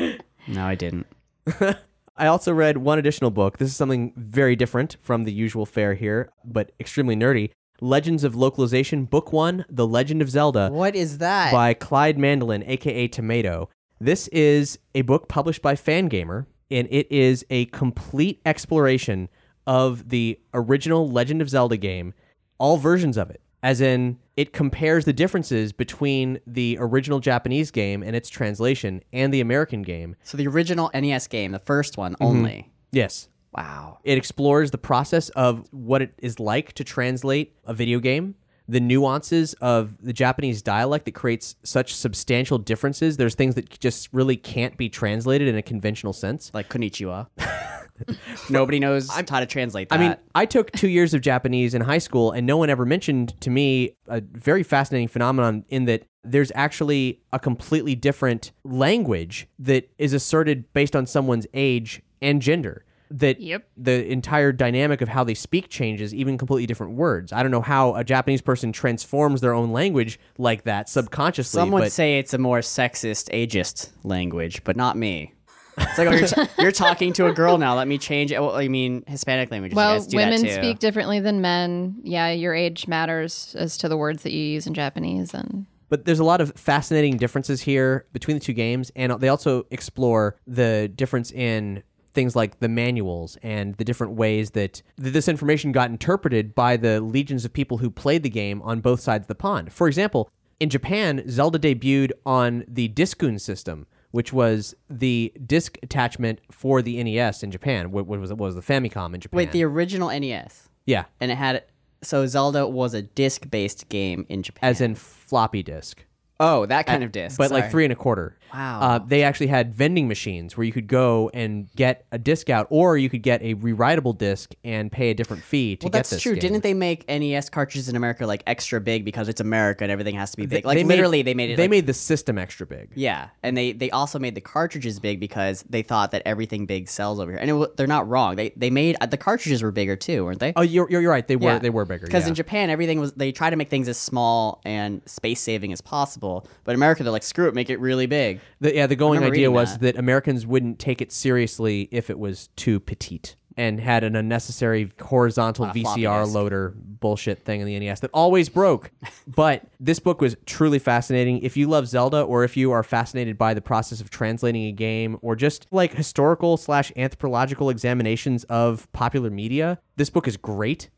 no, 0.49 0.66
I 0.66 0.75
didn't. 0.75 1.07
I 2.18 2.27
also 2.27 2.53
read 2.53 2.79
one 2.79 2.99
additional 2.99 3.31
book. 3.31 3.59
This 3.59 3.68
is 3.68 3.77
something 3.77 4.12
very 4.16 4.57
different 4.57 4.96
from 5.01 5.25
the 5.25 5.33
usual 5.33 5.66
fare 5.66 5.94
here, 5.94 6.31
but 6.44 6.72
extremely 6.81 7.16
nerdy. 7.16 7.51
Legends 7.81 8.25
of 8.25 8.35
Localization, 8.35 9.05
Book 9.05 9.33
One: 9.33 9.64
The 9.68 9.87
Legend 9.87 10.22
of 10.22 10.31
Zelda. 10.31 10.70
What 10.70 10.94
is 10.96 11.18
that? 11.18 11.53
by 11.53 11.75
Clyde 11.75 12.16
Mandelin, 12.16 12.66
aka 12.66 13.07
Tomato. 13.09 13.68
This 14.01 14.29
is 14.29 14.79
a 14.94 15.03
book 15.03 15.29
published 15.29 15.62
by 15.62 15.75
Fangamer, 15.75 16.46
and 16.70 16.88
it 16.90 17.11
is 17.11 17.44
a 17.51 17.66
complete 17.66 18.40
exploration 18.46 19.29
of 19.66 20.09
the 20.11 20.38
original 20.55 21.09
Legend 21.11 21.42
of 21.42 21.51
Zelda 21.51 21.77
game, 21.77 22.14
all 22.59 22.77
versions 22.77 23.16
of 23.16 23.31
it. 23.31 23.40
As 23.62 23.81
in, 23.81 24.18
it 24.37 24.53
compares 24.53 25.07
the 25.07 25.12
differences 25.12 25.72
between 25.72 26.38
the 26.46 26.77
original 26.79 27.20
Japanese 27.20 27.70
game 27.70 28.03
and 28.03 28.14
its 28.14 28.29
translation 28.29 29.03
and 29.12 29.33
the 29.33 29.40
American 29.40 29.83
game. 29.83 30.14
So 30.25 30.37
the 30.37 30.46
original 30.46 30.90
NES 30.94 31.27
game, 31.27 31.53
the 31.53 31.59
first 31.59 31.96
one 31.96 32.12
mm-hmm. 32.12 32.25
only. 32.25 32.70
Yes. 32.92 33.29
Wow. 33.57 33.99
It 34.05 34.18
explores 34.18 34.70
the 34.70 34.79
process 34.79 35.31
of 35.31 35.66
what 35.72 36.03
it 36.03 36.12
is 36.18 36.38
like 36.38 36.75
to 36.75 36.85
translate 36.85 37.57
a 37.64 37.72
video 37.72 37.99
game, 37.99 38.35
the 38.68 38.81
nuances 38.81 39.55
of 39.55 39.96
the 40.05 40.12
Japanese 40.12 40.61
dialect 40.61 41.07
that 41.07 41.14
creates 41.14 41.57
such 41.62 41.94
substantial 41.94 42.59
differences. 42.59 43.16
There's 43.16 43.35
things 43.35 43.55
that 43.55 43.81
just 43.81 44.11
really 44.12 44.37
can't 44.37 44.77
be 44.77 44.90
translated 44.90 45.49
in 45.49 45.57
a 45.57 45.62
conventional 45.62 46.12
sense. 46.12 46.51
Like 46.53 46.68
konnichiwa. 46.68 47.29
Nobody 48.50 48.78
knows 48.78 49.09
I'm, 49.12 49.26
how 49.26 49.40
to 49.40 49.46
translate 49.46 49.88
that. 49.88 49.98
I 49.98 49.98
mean, 49.98 50.16
I 50.35 50.46
took 50.46 50.70
two 50.72 50.88
years 50.88 51.14
of 51.14 51.20
Japanese 51.20 51.74
in 51.74 51.82
high 51.82 51.98
school, 51.98 52.32
and 52.32 52.46
no 52.46 52.56
one 52.56 52.70
ever 52.70 52.85
mentioned 52.85 53.40
to 53.40 53.50
me 53.50 53.96
a 54.09 54.20
very 54.20 54.62
fascinating 54.62 55.09
phenomenon 55.09 55.64
in 55.68 55.85
that 55.87 56.04
there's 56.24 56.52
actually 56.54 57.20
a 57.32 57.38
completely 57.38 57.94
different 57.94 58.52
language 58.64 59.46
that 59.59 59.90
is 59.98 60.12
asserted 60.12 60.72
based 60.72 60.96
on 60.96 61.06
someone's 61.06 61.46
age 61.54 62.02
and 62.20 62.42
gender. 62.42 62.85
That 63.09 63.40
Yep. 63.40 63.68
the 63.76 64.11
entire 64.11 64.50
dynamic 64.50 65.00
of 65.00 65.09
how 65.09 65.22
they 65.22 65.35
speak 65.35 65.68
changes, 65.68 66.12
even 66.12 66.37
completely 66.37 66.66
different 66.66 66.94
words. 66.94 67.32
I 67.32 67.42
don't 67.42 67.52
know 67.52 67.61
how 67.61 67.94
a 67.94 68.02
Japanese 68.02 68.42
person 68.42 68.72
transforms 68.72 69.40
their 69.40 69.54
own 69.54 69.70
language 69.70 70.18
like 70.38 70.64
that 70.64 70.88
subconsciously. 70.88 71.56
some 71.56 71.70
would 71.70 71.82
but 71.82 71.92
say 71.92 72.18
it's 72.18 72.35
a 72.35 72.38
more 72.38 72.59
sexist, 72.59 73.30
ageist 73.30 73.90
language, 74.02 74.64
but 74.64 74.76
not 74.76 74.96
me. 74.96 75.36
It's 75.79 75.99
like, 75.99 76.09
oh, 76.09 76.12
you're, 76.12 76.29
t- 76.29 76.43
you're 76.62 76.73
talking 76.73 77.12
to 77.15 77.27
a 77.27 77.33
girl 77.33 77.59
now. 77.59 77.75
Let 77.75 77.89
me 77.89 77.99
change 77.99 78.33
it. 78.33 78.41
Well, 78.41 78.57
I 78.57 78.69
mean, 78.69 79.05
Hispanic 79.07 79.51
languages. 79.51 79.77
Well, 79.77 79.95
yes, 79.95 80.07
do 80.07 80.17
women 80.17 80.43
that 80.43 80.49
too. 80.49 80.55
speak 80.55 80.79
differently 80.79 81.21
than 81.21 81.41
men. 81.41 81.97
Yeah, 82.03 82.31
your 82.31 82.55
age 82.55 82.89
matters 82.89 83.55
as 83.59 83.77
to 83.79 83.89
the 83.89 83.97
words 83.97 84.23
that 84.23 84.33
you 84.33 84.41
use 84.41 84.67
in 84.67 84.75
Japanese, 84.75 85.35
and 85.35 85.67
But 85.89 86.05
there's 86.05 86.19
a 86.19 86.25
lot 86.25 86.41
of 86.41 86.53
fascinating 86.57 87.17
differences 87.19 87.62
here 87.62 88.07
between 88.12 88.37
the 88.39 88.45
two 88.45 88.53
games, 88.53 88.91
and 88.97 89.12
they 89.21 89.29
also 89.29 89.67
explore 89.71 90.37
the 90.47 90.91
difference 90.95 91.31
in 91.31 91.83
things 92.12 92.35
like 92.35 92.61
the 92.61 92.69
manuals 92.69 93.37
and 93.43 93.75
the 93.77 93.85
different 93.85 94.15
ways 94.15 94.53
that 94.53 94.81
th- 94.99 95.12
this 95.12 95.29
information 95.29 95.71
got 95.71 95.91
interpreted 95.91 96.55
by 96.55 96.77
the 96.79 96.99
legions 97.01 97.45
of 97.45 97.53
people 97.53 97.79
who 97.79 97.91
played 97.91 98.23
the 98.23 98.31
game 98.31 98.62
on 98.62 98.81
both 98.81 99.01
sides 99.01 99.25
of 99.25 99.29
the 99.29 99.35
pond. 99.35 99.71
For 99.71 99.87
example, 99.87 100.31
in 100.59 100.71
Japan, 100.71 101.23
Zelda 101.29 101.59
debuted 101.59 102.12
on 102.25 102.65
the 102.67 102.89
Diskun 102.89 103.39
system, 103.39 103.87
which 104.11 104.33
was 104.33 104.75
the 104.88 105.33
disc 105.45 105.79
attachment 105.83 106.40
for 106.51 106.83
the 106.83 107.03
NES 107.03 107.42
in 107.42 107.51
Japan. 107.51 107.90
What, 107.90 108.07
what 108.07 108.21
was 108.21 108.31
it? 108.31 108.38
What 108.38 108.47
was 108.47 108.55
the 108.55 108.62
Famicom 108.62 109.14
in 109.14 109.21
Japan? 109.21 109.37
Wait, 109.37 109.53
the 109.53 109.64
original 109.64 110.09
NES, 110.09 110.69
yeah, 110.87 111.05
and 111.21 111.31
it 111.31 111.37
had 111.37 111.64
so 112.03 112.27
Zelda 112.27 112.66
was 112.66 112.95
a 112.95 113.03
disc-based 113.03 113.88
game 113.88 114.27
in 114.29 114.42
Japan. 114.42 114.71
as 114.71 114.81
in 114.81 114.95
floppy 114.95 115.62
disk. 115.62 116.05
Oh, 116.38 116.66
that 116.66 116.87
kind 116.87 117.03
of 117.03 117.12
disc. 117.12 117.38
but 117.38 117.51
like 117.51 117.70
three 117.70 117.85
and 117.85 117.92
a 117.92 117.96
quarter. 117.96 118.37
Wow. 118.55 118.81
Uh, 118.81 118.99
they 118.99 119.22
actually 119.22 119.49
had 119.49 119.75
vending 119.75 120.07
machines 120.07 120.57
where 120.57 120.64
you 120.64 120.72
could 120.72 120.87
go 120.87 121.31
and 121.35 121.68
get 121.75 122.07
a 122.12 122.18
disc 122.18 122.49
out, 122.49 122.66
or 122.70 122.96
you 122.96 123.11
could 123.11 123.22
get 123.22 123.42
a 123.42 123.55
rewritable 123.57 124.16
disc 124.16 124.55
and 124.64 124.90
pay 124.90 125.11
a 125.11 125.14
different 125.14 125.42
fee 125.42 125.77
to 125.77 125.85
Well, 125.87 125.90
get 125.90 125.99
that's 125.99 126.11
this. 126.11 126.22
true. 126.22 126.33
game. 126.35 126.40
Didn't 126.40 126.62
they 126.62 126.72
make 126.75 127.07
NES 127.09 127.51
cartridges 127.51 127.88
in 127.88 127.96
America 127.96 128.27
like 128.27 128.42
extra 128.46 128.81
big 128.81 129.05
because 129.05 129.29
it's 129.29 129.40
America 129.40 129.83
and 129.85 129.90
everything 129.90 130.14
has 130.14 130.31
to 130.31 130.37
be 130.37 130.46
big? 130.46 130.64
Like 130.64 130.77
they 130.79 130.85
made- 130.85 130.94
literally, 130.94 131.22
they 131.22 131.35
made 131.35 131.51
it. 131.51 131.57
They 131.57 131.64
like- 131.64 131.70
made 131.70 131.87
the 131.87 131.94
system 131.94 132.38
extra 132.38 132.66
big. 132.66 132.90
Yeah, 132.94 133.29
and 133.42 133.57
they 133.57 133.72
they 133.72 133.90
also 133.90 134.18
made 134.18 134.35
the 134.35 134.40
cartridges 134.40 135.01
big 135.01 135.18
because 135.20 135.64
they 135.68 135.83
thought 135.83 136.12
that 136.12 136.22
everything 136.25 136.66
big 136.66 136.88
sells 136.88 137.18
over 137.18 137.33
here, 137.33 137.40
and 137.40 137.51
it, 137.51 137.77
they're 137.77 137.87
not 137.87 138.09
wrong. 138.09 138.37
They 138.37 138.51
they 138.57 138.70
made 138.70 138.96
uh, 139.01 139.07
the 139.07 139.16
cartridges 139.18 139.62
were 139.62 139.72
bigger 139.72 139.96
too, 139.96 140.25
weren't 140.25 140.38
they? 140.40 140.53
Oh, 140.57 140.62
you're, 140.62 140.88
you're 140.90 141.01
you're 141.01 141.11
right. 141.11 141.27
They 141.27 141.37
were 141.37 141.51
Yeah. 141.53 141.59
they 141.59 141.70
were 141.70 141.85
bigger. 141.85 142.07
Because 142.07 142.25
yeah. 142.25 142.29
in 142.29 142.35
Japan, 142.35 142.70
everything 142.70 143.01
was 143.01 143.12
they 143.14 143.33
try 143.33 143.51
to 143.51 143.57
make 143.57 143.68
things 143.70 143.88
as 143.88 143.99
small 143.99 144.61
and 144.64 145.03
space 145.07 145.40
saving 145.40 145.72
as 145.72 145.81
possible, 145.81 146.26
but 146.65 146.75
America 146.75 147.03
they're 147.03 147.12
like 147.12 147.23
screw 147.23 147.49
it, 147.49 147.55
make 147.55 147.71
it 147.71 147.81
really 147.81 148.07
big. 148.07 148.41
The, 148.61 148.75
yeah, 148.75 148.87
the 148.87 148.97
going 148.97 149.23
idea 149.23 149.51
was 149.51 149.79
that. 149.79 149.95
that. 149.95 149.97
Americans 149.97 150.47
wouldn't 150.47 150.79
take 150.79 151.01
it 151.01 151.12
seriously 151.12 151.89
if 151.91 152.11
it 152.11 152.19
was 152.19 152.49
too 152.57 152.81
petite 152.81 153.37
and 153.57 153.81
had 153.81 154.05
an 154.05 154.15
unnecessary 154.15 154.91
horizontal 155.01 155.65
On 155.65 155.71
a 155.71 155.75
floppy 155.81 156.03
VCR 156.03 156.31
loader 156.31 156.75
bullshit 156.77 157.45
thing 157.45 157.61
in 157.61 157.67
the 157.67 157.79
NES 157.79 158.01
that 158.01 158.11
always 158.12 158.49
broke. 158.49 158.91
but 159.27 159.65
this 159.81 159.99
book 159.99 160.21
was 160.21 160.37
truly 160.45 160.79
fascinating. 160.79 161.39
If 161.41 161.57
you 161.57 161.67
love 161.67 161.89
Zelda 161.89 162.23
or 162.23 162.45
if 162.45 162.57
you 162.57 162.73
are 162.73 162.83
fascinated 162.83 163.39
by 163.39 163.55
the 163.55 163.62
process 163.62 164.01
of 164.01 164.11
translating 164.11 164.65
a 164.65 164.73
game 164.73 165.19
or 165.23 165.37
just 165.37 165.67
like 165.71 165.95
historical 165.95 166.57
slash 166.57 166.93
anthropological 166.97 167.71
examinations 167.71 168.45
of 168.45 168.91
popular 168.93 169.31
media, 169.31 169.79
this 169.97 170.11
book 170.11 170.29
is 170.29 170.37
great. 170.37 170.91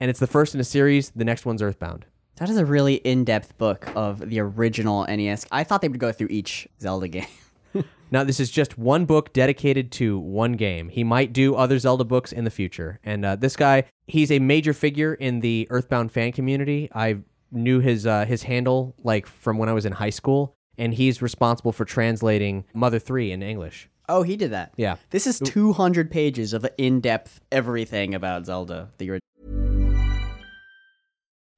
And 0.00 0.10
it's 0.10 0.20
the 0.20 0.26
first 0.26 0.54
in 0.54 0.60
a 0.60 0.64
series. 0.64 1.10
The 1.10 1.24
next 1.24 1.46
one's 1.46 1.62
Earthbound. 1.62 2.06
That 2.36 2.48
is 2.48 2.56
a 2.56 2.64
really 2.64 2.94
in 2.94 3.24
depth 3.24 3.56
book 3.58 3.88
of 3.94 4.28
the 4.28 4.40
original 4.40 5.06
NES. 5.06 5.46
I 5.52 5.64
thought 5.64 5.80
they 5.82 5.88
would 5.88 6.00
go 6.00 6.12
through 6.12 6.28
each 6.30 6.68
Zelda 6.80 7.08
game. 7.08 7.26
Now, 8.12 8.24
this 8.24 8.38
is 8.40 8.50
just 8.50 8.76
one 8.76 9.06
book 9.06 9.32
dedicated 9.32 9.90
to 9.92 10.18
one 10.18 10.52
game. 10.52 10.90
He 10.90 11.02
might 11.02 11.32
do 11.32 11.54
other 11.54 11.78
Zelda 11.78 12.04
books 12.04 12.30
in 12.30 12.44
the 12.44 12.50
future. 12.50 13.00
And 13.02 13.24
uh, 13.24 13.36
this 13.36 13.56
guy, 13.56 13.84
he's 14.06 14.30
a 14.30 14.38
major 14.38 14.74
figure 14.74 15.14
in 15.14 15.40
the 15.40 15.66
Earthbound 15.70 16.12
fan 16.12 16.32
community. 16.32 16.90
I 16.94 17.20
knew 17.50 17.80
his 17.80 18.06
uh, 18.06 18.26
his 18.26 18.42
handle 18.42 18.94
like 19.02 19.26
from 19.26 19.56
when 19.56 19.70
I 19.70 19.72
was 19.72 19.86
in 19.86 19.92
high 19.92 20.10
school, 20.10 20.54
and 20.76 20.92
he's 20.92 21.22
responsible 21.22 21.72
for 21.72 21.86
translating 21.86 22.64
Mother 22.74 22.98
Three 22.98 23.32
in 23.32 23.42
English. 23.42 23.88
Oh, 24.10 24.22
he 24.22 24.36
did 24.36 24.50
that. 24.50 24.74
Yeah. 24.76 24.96
This 25.08 25.26
is 25.26 25.38
200 25.38 26.10
pages 26.10 26.52
of 26.52 26.66
in 26.76 27.00
depth 27.00 27.40
everything 27.50 28.14
about 28.14 28.44
Zelda. 28.44 28.90
The 28.98 29.08
original. 29.08 29.22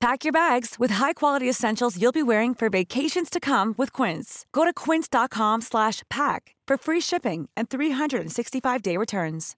Pack 0.00 0.24
your 0.24 0.32
bags 0.32 0.76
with 0.78 0.92
high-quality 0.92 1.46
essentials 1.48 2.00
you'll 2.00 2.10
be 2.10 2.22
wearing 2.22 2.54
for 2.54 2.70
vacations 2.70 3.28
to 3.28 3.38
come 3.38 3.74
with 3.76 3.92
Quince. 3.92 4.46
Go 4.50 4.64
to 4.64 4.72
quince.com 4.72 5.60
slash 5.60 6.02
pack 6.08 6.56
for 6.66 6.78
free 6.78 7.00
shipping 7.02 7.50
and 7.54 7.68
365-day 7.68 8.96
returns. 8.96 9.56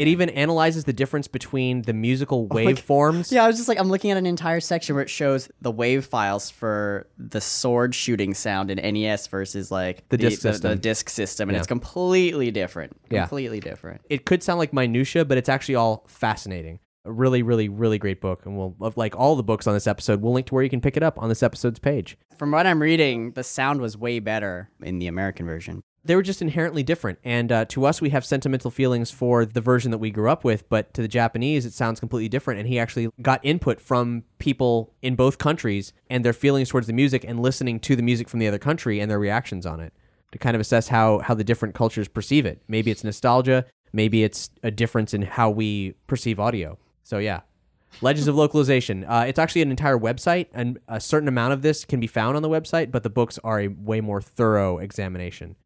It 0.00 0.08
even 0.08 0.28
analyzes 0.30 0.86
the 0.86 0.92
difference 0.92 1.28
between 1.28 1.82
the 1.82 1.92
musical 1.92 2.48
oh 2.50 2.54
my 2.54 2.64
waveforms. 2.64 3.30
Yeah, 3.30 3.44
I 3.44 3.46
was 3.46 3.58
just 3.58 3.68
like, 3.68 3.78
I'm 3.78 3.88
looking 3.88 4.10
at 4.10 4.16
an 4.16 4.26
entire 4.26 4.58
section 4.58 4.96
where 4.96 5.04
it 5.04 5.08
shows 5.08 5.48
the 5.60 5.70
wave 5.70 6.04
files 6.04 6.50
for 6.50 7.06
the 7.16 7.40
sword 7.40 7.94
shooting 7.94 8.34
sound 8.34 8.72
in 8.72 8.94
NES 8.94 9.28
versus 9.28 9.70
like 9.70 10.08
The 10.08 10.18
disc 10.18 10.42
the, 10.42 10.52
system. 10.52 10.70
the 10.72 10.76
disc 10.76 11.08
system, 11.08 11.48
and 11.48 11.54
Yeah. 11.54 11.58
it's 11.60 11.68
completely 11.68 12.50
different. 12.50 12.96
Yeah. 13.08 13.20
Completely 13.20 13.60
different. 13.60 14.00
It 14.10 14.24
could 14.26 14.42
sound 14.42 14.58
like 14.58 14.72
minutia, 14.72 15.24
but 15.24 15.38
it's 15.38 15.48
actually 15.48 15.76
all 15.76 16.02
fascinating. 16.08 16.80
A 17.08 17.12
really, 17.12 17.42
really, 17.42 17.70
really 17.70 17.98
great 17.98 18.20
book, 18.20 18.44
and 18.44 18.58
we'll 18.58 18.76
like 18.96 19.16
all 19.16 19.34
the 19.34 19.42
books 19.42 19.66
on 19.66 19.72
this 19.72 19.86
episode. 19.86 20.20
We'll 20.20 20.34
link 20.34 20.46
to 20.48 20.54
where 20.54 20.62
you 20.62 20.68
can 20.68 20.82
pick 20.82 20.94
it 20.94 21.02
up 21.02 21.18
on 21.18 21.30
this 21.30 21.42
episode's 21.42 21.78
page. 21.78 22.18
From 22.36 22.50
what 22.50 22.66
I'm 22.66 22.82
reading, 22.82 23.32
the 23.32 23.42
sound 23.42 23.80
was 23.80 23.96
way 23.96 24.18
better 24.18 24.68
in 24.82 24.98
the 24.98 25.06
American 25.06 25.46
version. 25.46 25.82
they 26.04 26.16
were 26.16 26.22
just 26.22 26.40
inherently 26.40 26.82
different. 26.82 27.18
And 27.22 27.52
uh, 27.52 27.64
to 27.66 27.84
us, 27.84 28.00
we 28.00 28.10
have 28.10 28.24
sentimental 28.24 28.70
feelings 28.70 29.10
for 29.10 29.44
the 29.44 29.60
version 29.60 29.90
that 29.90 29.98
we 29.98 30.10
grew 30.10 30.30
up 30.30 30.42
with, 30.42 30.68
but 30.68 30.94
to 30.94 31.02
the 31.02 31.08
Japanese, 31.08 31.66
it 31.66 31.74
sounds 31.74 32.00
completely 32.00 32.28
different. 32.30 32.60
And 32.60 32.68
he 32.68 32.78
actually 32.78 33.10
got 33.20 33.44
input 33.44 33.80
from 33.80 34.24
people 34.38 34.94
in 35.02 35.16
both 35.16 35.38
countries 35.38 35.92
and 36.08 36.24
their 36.24 36.32
feelings 36.32 36.70
towards 36.70 36.86
the 36.86 36.92
music 36.94 37.24
and 37.24 37.40
listening 37.40 37.78
to 37.80 37.94
the 37.94 38.02
music 38.02 38.28
from 38.28 38.40
the 38.40 38.48
other 38.48 38.58
country 38.58 39.00
and 39.00 39.10
their 39.10 39.18
reactions 39.18 39.66
on 39.66 39.80
it 39.80 39.92
to 40.32 40.38
kind 40.38 40.54
of 40.54 40.60
assess 40.60 40.88
how, 40.88 41.18
how 41.20 41.34
the 41.34 41.44
different 41.44 41.74
cultures 41.74 42.08
perceive 42.08 42.46
it. 42.46 42.62
Maybe 42.68 42.90
it's 42.90 43.04
nostalgia, 43.04 43.66
maybe 43.92 44.24
it's 44.24 44.50
a 44.62 44.70
difference 44.70 45.12
in 45.12 45.22
how 45.22 45.50
we 45.50 45.92
perceive 46.06 46.40
audio. 46.40 46.78
So, 47.08 47.16
yeah. 47.16 47.40
Legends 48.02 48.28
of 48.28 48.34
Localization. 48.34 49.02
Uh, 49.04 49.24
it's 49.26 49.38
actually 49.38 49.62
an 49.62 49.70
entire 49.70 49.98
website, 49.98 50.48
and 50.52 50.78
a 50.88 51.00
certain 51.00 51.26
amount 51.26 51.54
of 51.54 51.62
this 51.62 51.86
can 51.86 52.00
be 52.00 52.06
found 52.06 52.36
on 52.36 52.42
the 52.42 52.50
website, 52.50 52.90
but 52.90 53.02
the 53.02 53.08
books 53.08 53.38
are 53.42 53.60
a 53.60 53.68
way 53.68 54.02
more 54.02 54.20
thorough 54.20 54.76
examination. 54.76 55.56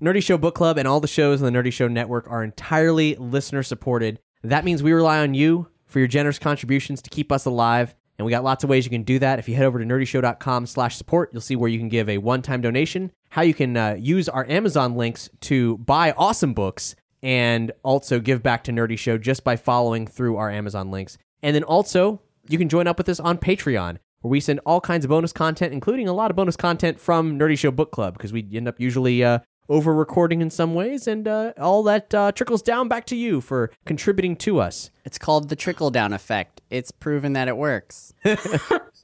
Nerdy 0.00 0.22
Show 0.22 0.38
Book 0.38 0.54
Club 0.54 0.78
and 0.78 0.86
all 0.86 1.00
the 1.00 1.08
shows 1.08 1.42
on 1.42 1.52
the 1.52 1.58
Nerdy 1.58 1.72
Show 1.72 1.88
Network 1.88 2.30
are 2.30 2.44
entirely 2.44 3.16
listener 3.16 3.64
supported. 3.64 4.20
That 4.44 4.64
means 4.64 4.80
we 4.80 4.92
rely 4.92 5.18
on 5.18 5.34
you 5.34 5.66
for 5.86 5.98
your 5.98 6.06
generous 6.06 6.38
contributions 6.38 7.02
to 7.02 7.10
keep 7.10 7.32
us 7.32 7.46
alive. 7.46 7.96
And 8.16 8.24
we 8.24 8.30
got 8.30 8.44
lots 8.44 8.62
of 8.62 8.70
ways 8.70 8.84
you 8.84 8.90
can 8.90 9.02
do 9.02 9.18
that. 9.18 9.40
If 9.40 9.48
you 9.48 9.56
head 9.56 9.66
over 9.66 9.80
to 9.80 9.84
nerdyshow.com 9.84 10.66
slash 10.66 10.94
support, 10.94 11.30
you'll 11.32 11.42
see 11.42 11.56
where 11.56 11.68
you 11.68 11.80
can 11.80 11.88
give 11.88 12.08
a 12.08 12.18
one-time 12.18 12.60
donation, 12.60 13.10
how 13.30 13.42
you 13.42 13.54
can 13.54 13.76
uh, 13.76 13.96
use 13.98 14.28
our 14.28 14.48
Amazon 14.48 14.94
links 14.94 15.30
to 15.40 15.78
buy 15.78 16.12
awesome 16.12 16.54
books, 16.54 16.94
and 17.26 17.72
also 17.82 18.20
give 18.20 18.40
back 18.40 18.62
to 18.62 18.70
Nerdy 18.70 18.96
Show 18.96 19.18
just 19.18 19.42
by 19.42 19.56
following 19.56 20.06
through 20.06 20.36
our 20.36 20.48
Amazon 20.48 20.92
links. 20.92 21.18
And 21.42 21.56
then 21.56 21.64
also, 21.64 22.22
you 22.48 22.56
can 22.56 22.68
join 22.68 22.86
up 22.86 22.98
with 22.98 23.08
us 23.08 23.18
on 23.18 23.36
Patreon, 23.38 23.98
where 24.20 24.30
we 24.30 24.38
send 24.38 24.60
all 24.64 24.80
kinds 24.80 25.04
of 25.04 25.08
bonus 25.08 25.32
content, 25.32 25.72
including 25.72 26.06
a 26.06 26.12
lot 26.12 26.30
of 26.30 26.36
bonus 26.36 26.54
content 26.54 27.00
from 27.00 27.36
Nerdy 27.36 27.58
Show 27.58 27.72
Book 27.72 27.90
Club, 27.90 28.16
because 28.16 28.32
we 28.32 28.46
end 28.52 28.68
up 28.68 28.78
usually 28.78 29.24
uh, 29.24 29.40
over 29.68 29.92
recording 29.92 30.40
in 30.40 30.50
some 30.50 30.72
ways, 30.72 31.08
and 31.08 31.26
uh, 31.26 31.52
all 31.58 31.82
that 31.82 32.14
uh, 32.14 32.30
trickles 32.30 32.62
down 32.62 32.86
back 32.86 33.06
to 33.06 33.16
you 33.16 33.40
for 33.40 33.72
contributing 33.84 34.36
to 34.36 34.60
us. 34.60 34.92
It's 35.04 35.18
called 35.18 35.48
the 35.48 35.56
trickle 35.56 35.90
down 35.90 36.12
effect. 36.12 36.60
It's 36.70 36.92
proven 36.92 37.32
that 37.32 37.48
it 37.48 37.56
works. 37.56 38.14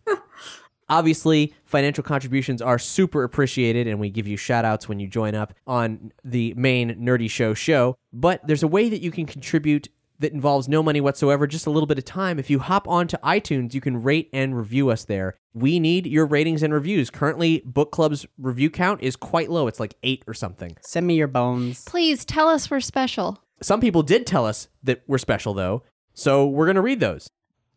Obviously, 0.93 1.55
financial 1.65 2.05
contributions 2.05 2.61
are 2.61 2.79
super 2.79 3.25
appreciated, 3.25 3.87
and 3.87 3.99
we 3.99 4.11
give 4.11 4.27
you 4.27 4.37
shout 4.37 4.67
outs 4.67 4.91
when 4.91 5.01
you 5.01 5.09
join 5.09 5.35
up 5.35 5.55
on 5.67 6.13
the 6.23 6.53
main 6.55 6.97
Nerdy 6.97 7.31
Show 7.31 7.55
show. 7.55 7.97
But 8.13 8.47
there's 8.47 8.63
a 8.63 8.69
way 8.69 8.91
that 8.91 9.01
you 9.01 9.11
can 9.11 9.25
contribute 9.25 9.89
that 10.19 10.35
involves 10.35 10.69
no 10.69 10.83
money 10.83 11.01
whatsoever, 11.01 11.47
just 11.47 11.67
a 11.67 11.71
little 11.71 11.87
bit 11.87 11.97
of 11.97 12.05
time. 12.05 12.39
If 12.39 12.51
you 12.51 12.59
hop 12.59 12.87
onto 12.87 13.17
iTunes, 13.19 13.73
you 13.73 13.81
can 13.81 14.03
rate 14.03 14.29
and 14.35 14.55
review 14.55 14.91
us 14.91 15.07
there. 15.07 15.39
We 15.55 15.81
need 15.81 16.07
your 16.07 16.27
ratings 16.27 16.63
and 16.63 16.75
reviews. 16.75 17.09
Currently, 17.09 17.63
Book 17.65 17.91
Club's 17.91 18.27
review 18.37 18.69
count 18.69 19.01
is 19.01 19.17
quite 19.17 19.51
low. 19.51 19.69
It's 19.69 19.81
like 19.81 19.95
eight 20.03 20.23
or 20.27 20.35
something. 20.35 20.77
Send 20.83 21.07
me 21.07 21.15
your 21.15 21.27
bones. 21.27 21.87
Please 21.87 22.27
tell 22.27 22.49
us 22.49 22.71
we're 22.71 22.81
special. 22.81 23.43
Some 23.63 23.81
people 23.81 24.03
did 24.03 24.27
tell 24.27 24.45
us 24.45 24.69
that 24.83 25.03
we're 25.07 25.17
special, 25.17 25.55
though, 25.55 25.85
so 26.13 26.47
we're 26.47 26.67
going 26.67 26.77
to 26.77 26.83
read 26.83 27.01
those. 27.01 27.31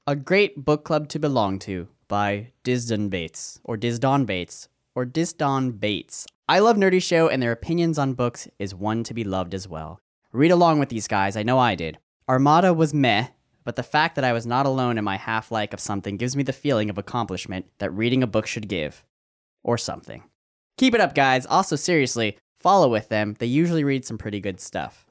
A 0.05 0.17
great 0.17 0.65
book 0.65 0.83
club 0.83 1.07
to 1.09 1.17
belong 1.17 1.59
to 1.59 1.87
by 2.07 2.51
Disdon 2.63 3.09
Bates, 3.09 3.59
or 3.63 3.77
Disdon 3.77 4.25
Bates, 4.25 4.67
or 4.95 5.05
Disdon 5.05 5.79
Bates. 5.79 6.25
I 6.47 6.59
love 6.59 6.77
Nerdy 6.77 7.01
Show, 7.01 7.27
and 7.27 7.41
their 7.41 7.51
opinions 7.51 7.97
on 7.97 8.13
books 8.13 8.47
is 8.59 8.75
one 8.75 9.03
to 9.03 9.13
be 9.13 9.23
loved 9.23 9.53
as 9.53 9.67
well. 9.67 9.99
Read 10.31 10.51
along 10.51 10.79
with 10.79 10.89
these 10.89 11.07
guys, 11.07 11.35
I 11.35 11.43
know 11.43 11.57
I 11.57 11.75
did. 11.75 11.97
Armada 12.27 12.73
was 12.73 12.93
meh, 12.93 13.27
but 13.63 13.75
the 13.75 13.83
fact 13.83 14.15
that 14.15 14.23
I 14.23 14.33
was 14.33 14.45
not 14.45 14.65
alone 14.65 14.97
in 14.97 15.03
my 15.03 15.17
half 15.17 15.51
like 15.51 15.73
of 15.73 15.79
something 15.79 16.17
gives 16.17 16.35
me 16.35 16.43
the 16.43 16.53
feeling 16.53 16.89
of 16.89 16.97
accomplishment 16.97 17.65
that 17.79 17.91
reading 17.91 18.21
a 18.21 18.27
book 18.27 18.47
should 18.47 18.67
give. 18.67 19.03
Or 19.63 19.77
something. 19.77 20.23
Keep 20.77 20.93
it 20.93 21.01
up, 21.01 21.15
guys. 21.15 21.45
Also, 21.45 21.75
seriously, 21.75 22.37
follow 22.59 22.89
with 22.89 23.09
them. 23.09 23.35
They 23.39 23.47
usually 23.47 23.83
read 23.83 24.05
some 24.05 24.17
pretty 24.17 24.39
good 24.39 24.59
stuff. 24.59 25.04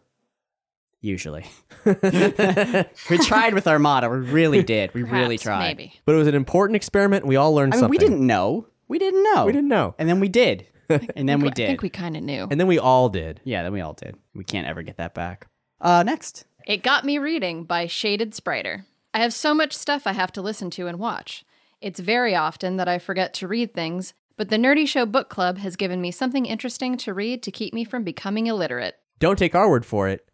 Usually. 1.04 1.44
we 1.84 3.18
tried 3.18 3.52
with 3.52 3.68
Armada. 3.68 4.08
We 4.08 4.16
really 4.16 4.62
did. 4.74 4.94
We 4.94 5.02
really 5.02 5.36
tried. 5.36 5.76
maybe. 5.76 5.92
But 6.06 6.14
it 6.14 6.18
was 6.18 6.28
an 6.28 6.34
important 6.34 6.76
experiment. 6.76 7.26
We 7.26 7.36
all 7.36 7.54
learned 7.54 7.74
I 7.74 7.76
mean, 7.76 7.80
something. 7.82 7.90
we 7.90 7.98
didn't 7.98 8.26
know. 8.26 8.66
We 8.88 8.98
didn't 8.98 9.22
know. 9.22 9.44
We 9.44 9.52
didn't 9.52 9.68
know. 9.68 9.94
And 9.98 10.08
then 10.08 10.18
we 10.18 10.28
did. 10.28 10.66
And 11.16 11.28
then 11.28 11.40
we 11.40 11.48
did. 11.50 11.52
I 11.52 11.54
did. 11.54 11.66
think 11.66 11.82
we 11.82 11.88
kind 11.90 12.16
of 12.16 12.22
knew. 12.22 12.46
And 12.50 12.58
then 12.60 12.66
we 12.66 12.78
all 12.78 13.08
did. 13.08 13.40
yeah, 13.44 13.62
then 13.62 13.72
we 13.72 13.80
all 13.82 13.94
did. 13.94 14.16
We 14.34 14.44
can't 14.44 14.66
ever 14.66 14.82
get 14.82 14.96
that 14.98 15.14
back. 15.14 15.46
Uh, 15.80 16.02
next. 16.02 16.44
It 16.66 16.82
Got 16.82 17.04
Me 17.04 17.18
Reading 17.18 17.64
by 17.64 17.86
Shaded 17.86 18.32
Spriter. 18.32 18.84
I 19.12 19.18
have 19.18 19.32
so 19.34 19.54
much 19.54 19.72
stuff 19.74 20.06
I 20.06 20.12
have 20.12 20.32
to 20.32 20.42
listen 20.42 20.70
to 20.70 20.86
and 20.86 20.98
watch. 20.98 21.44
It's 21.80 22.00
very 22.00 22.34
often 22.34 22.76
that 22.76 22.88
I 22.88 22.98
forget 22.98 23.32
to 23.34 23.48
read 23.48 23.72
things, 23.74 24.12
but 24.36 24.48
the 24.50 24.56
Nerdy 24.56 24.86
Show 24.86 25.04
Book 25.06 25.28
Club 25.30 25.58
has 25.58 25.76
given 25.76 26.00
me 26.00 26.10
something 26.10 26.46
interesting 26.46 26.96
to 26.98 27.12
read 27.14 27.42
to 27.42 27.50
keep 27.50 27.72
me 27.74 27.84
from 27.84 28.04
becoming 28.04 28.46
illiterate. 28.46 28.96
Don't 29.20 29.38
take 29.38 29.54
our 29.54 29.70
word 29.70 29.86
for 29.86 30.08
it. 30.08 30.26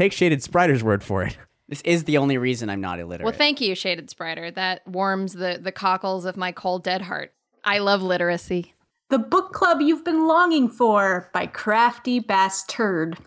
Take 0.00 0.14
Shaded 0.14 0.40
Spriter's 0.40 0.82
word 0.82 1.04
for 1.04 1.24
it. 1.24 1.36
This 1.68 1.82
is 1.82 2.02
the 2.02 2.18
only 2.18 2.36
reason 2.36 2.68
I'm 2.68 2.80
not 2.80 2.98
illiterate. 2.98 3.24
Well, 3.24 3.32
thank 3.32 3.60
you, 3.60 3.76
Shaded 3.76 4.08
Spriter. 4.08 4.52
That 4.52 4.84
warms 4.88 5.34
the, 5.34 5.60
the 5.62 5.70
cockles 5.70 6.24
of 6.24 6.36
my 6.36 6.50
cold, 6.50 6.82
dead 6.82 7.02
heart. 7.02 7.32
I 7.62 7.78
love 7.78 8.02
literacy. 8.02 8.74
The 9.10 9.20
book 9.20 9.52
club 9.52 9.80
you've 9.80 10.04
been 10.04 10.26
longing 10.26 10.68
for 10.68 11.30
by 11.32 11.46
Crafty 11.46 12.18
Bass 12.18 12.64
Turd. 12.64 13.18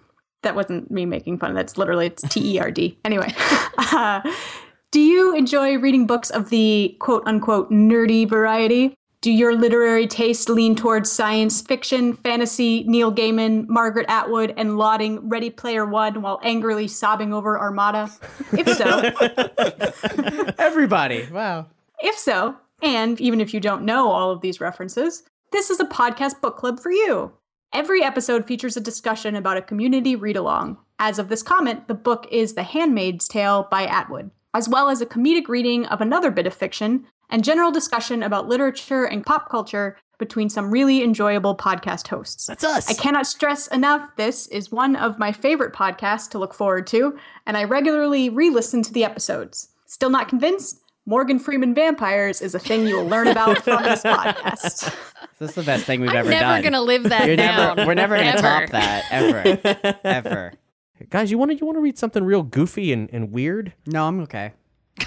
That 0.42 0.58
wasn't 0.58 0.92
me 0.92 1.06
making 1.06 1.38
fun. 1.38 1.54
That's 1.54 1.78
literally 1.78 2.08
it's 2.08 2.22
T 2.24 2.56
E 2.56 2.60
R 2.60 2.70
D. 2.70 2.98
Anyway, 3.06 3.34
uh, 3.78 4.20
do 4.92 5.00
you 5.00 5.34
enjoy 5.38 5.78
reading 5.78 6.06
books 6.06 6.30
of 6.32 6.50
the 6.50 6.98
quote 7.00 7.24
unquote 7.26 7.72
nerdy 7.72 8.28
variety? 8.28 8.94
Do 9.24 9.32
your 9.32 9.56
literary 9.56 10.06
tastes 10.06 10.50
lean 10.50 10.76
towards 10.76 11.10
science 11.10 11.62
fiction, 11.62 12.12
fantasy, 12.12 12.84
Neil 12.84 13.10
Gaiman, 13.10 13.66
Margaret 13.70 14.06
Atwood, 14.10 14.54
and 14.58 14.78
lauding 14.78 15.30
Ready 15.30 15.50
Player 15.50 15.86
One 15.86 16.22
while 16.22 16.42
angrily 16.44 16.90
sobbing 16.90 17.34
over 17.34 17.58
Armada? 17.58 18.12
If 18.52 18.68
so, 18.68 20.54
Everybody. 20.60 21.26
Wow. 21.32 21.68
if 22.02 22.18
so, 22.18 22.58
and 22.82 23.22
even 23.22 23.40
if 23.40 23.54
you 23.54 23.62
don't 23.62 23.86
know 23.86 24.12
all 24.12 24.30
of 24.30 24.42
these 24.42 24.60
references, 24.60 25.24
this 25.54 25.70
is 25.70 25.80
a 25.80 25.86
podcast 25.86 26.42
book 26.42 26.58
club 26.58 26.82
for 26.82 26.92
you. 26.92 27.32
Every 27.74 28.04
episode 28.04 28.46
features 28.46 28.76
a 28.76 28.82
discussion 28.82 29.38
about 29.38 29.56
a 29.56 29.62
community 29.62 30.18
read 30.18 30.36
along. 30.36 30.80
As 31.00 31.18
of 31.18 31.30
this 31.30 31.44
comment, 31.44 31.88
the 31.88 31.94
book 31.94 32.28
is 32.30 32.56
The 32.56 32.64
Handmaid's 32.64 33.30
Tale 33.30 33.70
by 33.72 33.86
Atwood, 33.86 34.32
as 34.54 34.68
well 34.68 34.90
as 34.90 35.00
a 35.00 35.06
comedic 35.06 35.48
reading 35.48 35.86
of 35.86 36.02
another 36.02 36.30
bit 36.30 36.46
of 36.46 36.54
fiction 36.54 37.08
and 37.34 37.44
general 37.44 37.72
discussion 37.72 38.22
about 38.22 38.48
literature 38.48 39.06
and 39.06 39.26
pop 39.26 39.50
culture 39.50 39.98
between 40.20 40.50
some 40.50 40.70
really 40.70 41.04
enjoyable 41.04 41.58
podcast 41.58 42.08
hosts. 42.08 42.46
That's 42.46 42.64
us. 42.64 42.90
I 42.90 42.94
cannot 42.94 43.26
stress 43.26 43.68
enough 43.68 44.16
this 44.16 44.46
is 44.48 44.72
one 44.72 44.96
of 44.96 45.18
my 45.18 45.32
favorite 45.32 45.74
podcasts 45.74 46.30
to 46.30 46.40
look 46.40 46.54
forward 46.54 46.86
to, 46.88 47.18
and 47.48 47.58
I 47.58 47.64
regularly 47.64 48.30
re 48.30 48.52
listen 48.52 48.84
to 48.84 48.94
the 48.94 49.04
episodes. 49.04 49.70
Still 49.88 50.12
not 50.12 50.30
convinced? 50.30 50.80
Morgan 51.08 51.40
Freeman 51.40 51.74
vampires 51.74 52.42
is 52.42 52.56
a 52.56 52.60
thing 52.60 52.88
you 52.88 52.98
will 52.98 53.08
learn 53.08 53.28
about 53.28 53.58
from 53.64 53.84
this 53.84 54.04
podcast. 54.04 54.96
This 55.40 55.50
is 55.50 55.56
the 55.56 55.64
best 55.64 55.86
thing 55.86 56.02
we've 56.02 56.12
ever 56.12 56.30
done. 56.30 56.38
I'm 56.38 56.44
ever 56.44 56.54
never 56.54 56.62
done. 56.62 56.72
gonna 56.72 56.86
live 56.86 57.04
that 57.10 57.26
You're 57.26 57.36
down. 57.36 57.78
Never, 57.78 57.88
we're 57.88 57.94
never 57.96 58.16
going 58.16 58.36
to 58.36 58.42
top 58.42 58.70
that. 58.70 59.06
Ever. 59.12 60.00
ever. 60.04 60.54
Guys, 61.10 61.32
you 61.32 61.40
want 61.40 61.52
to 61.52 61.58
you 61.58 61.66
want 61.66 61.78
to 61.78 61.82
read 61.82 61.98
something 61.98 62.24
real 62.24 62.44
goofy 62.44 62.94
and, 62.94 63.10
and 63.12 63.32
weird? 63.32 63.74
No, 63.88 64.08
I'm 64.08 64.22
okay. 64.22 64.54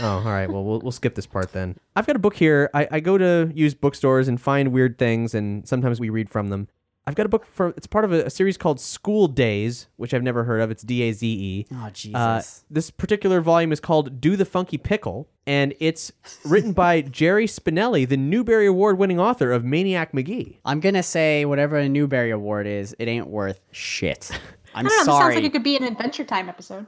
Oh, 0.01 0.18
all 0.18 0.22
right. 0.25 0.51
Well, 0.51 0.64
we'll 0.64 0.81
we'll 0.81 0.92
skip 0.92 1.14
this 1.14 1.27
part 1.27 1.53
then. 1.53 1.77
I've 1.94 2.07
got 2.07 2.16
a 2.16 2.18
book 2.18 2.37
here. 2.37 2.70
I, 2.75 2.88
I 2.90 3.01
go 3.01 3.16
to 3.18 3.51
used 3.55 3.81
bookstores 3.81 4.29
and 4.29 4.40
find 4.40 4.72
weird 4.72 4.99
things, 4.99 5.35
and 5.35 5.66
sometimes 5.66 6.01
we 6.01 6.11
read 6.11 6.29
from 6.29 6.49
them. 6.49 6.68
I've 7.09 7.14
got 7.14 7.25
a 7.25 7.29
book 7.29 7.46
for. 7.46 7.68
It's 7.77 7.87
part 7.87 8.05
of 8.05 8.12
a, 8.12 8.25
a 8.25 8.31
series 8.31 8.57
called 8.57 8.81
School 8.81 9.29
Days, 9.29 9.87
which 9.94 10.12
I've 10.12 10.25
never 10.25 10.42
heard 10.42 10.61
of. 10.61 10.72
It's 10.72 10.83
D 10.83 11.03
A 11.03 11.12
Z 11.12 11.27
E. 11.27 11.66
Oh, 11.72 11.88
Jesus. 11.92 12.14
Uh, 12.16 12.42
this 12.68 12.90
particular 12.90 13.40
volume 13.40 13.70
is 13.70 13.79
called 13.79 14.20
Do 14.20 14.35
the 14.35 14.44
Funky 14.44 14.77
Pickle, 14.77 15.29
and 15.46 15.72
it's 15.79 16.11
written 16.44 16.72
by 16.72 17.01
Jerry 17.20 17.46
Spinelli, 17.46 18.09
the 18.09 18.16
Newbery 18.16 18.66
Award 18.66 18.99
winning 18.99 19.20
author 19.20 19.53
of 19.53 19.64
Maniac 19.64 20.12
Magee. 20.12 20.59
I'm 20.64 20.81
going 20.81 20.96
to 20.96 21.03
say 21.03 21.44
whatever 21.44 21.77
a 21.77 21.88
Newbery 21.88 22.33
Award 22.33 22.66
is, 22.66 22.96
it 22.99 23.07
ain't 23.07 23.29
worth 23.29 23.64
shit. 23.70 24.31
I'm 24.75 24.85
I 24.85 24.88
don't 24.88 24.99
know. 25.07 25.12
This 25.12 25.22
sounds 25.22 25.35
like 25.37 25.44
it 25.44 25.53
could 25.53 25.62
be 25.62 25.77
an 25.77 25.85
Adventure 25.85 26.25
Time 26.25 26.49
episode. 26.49 26.87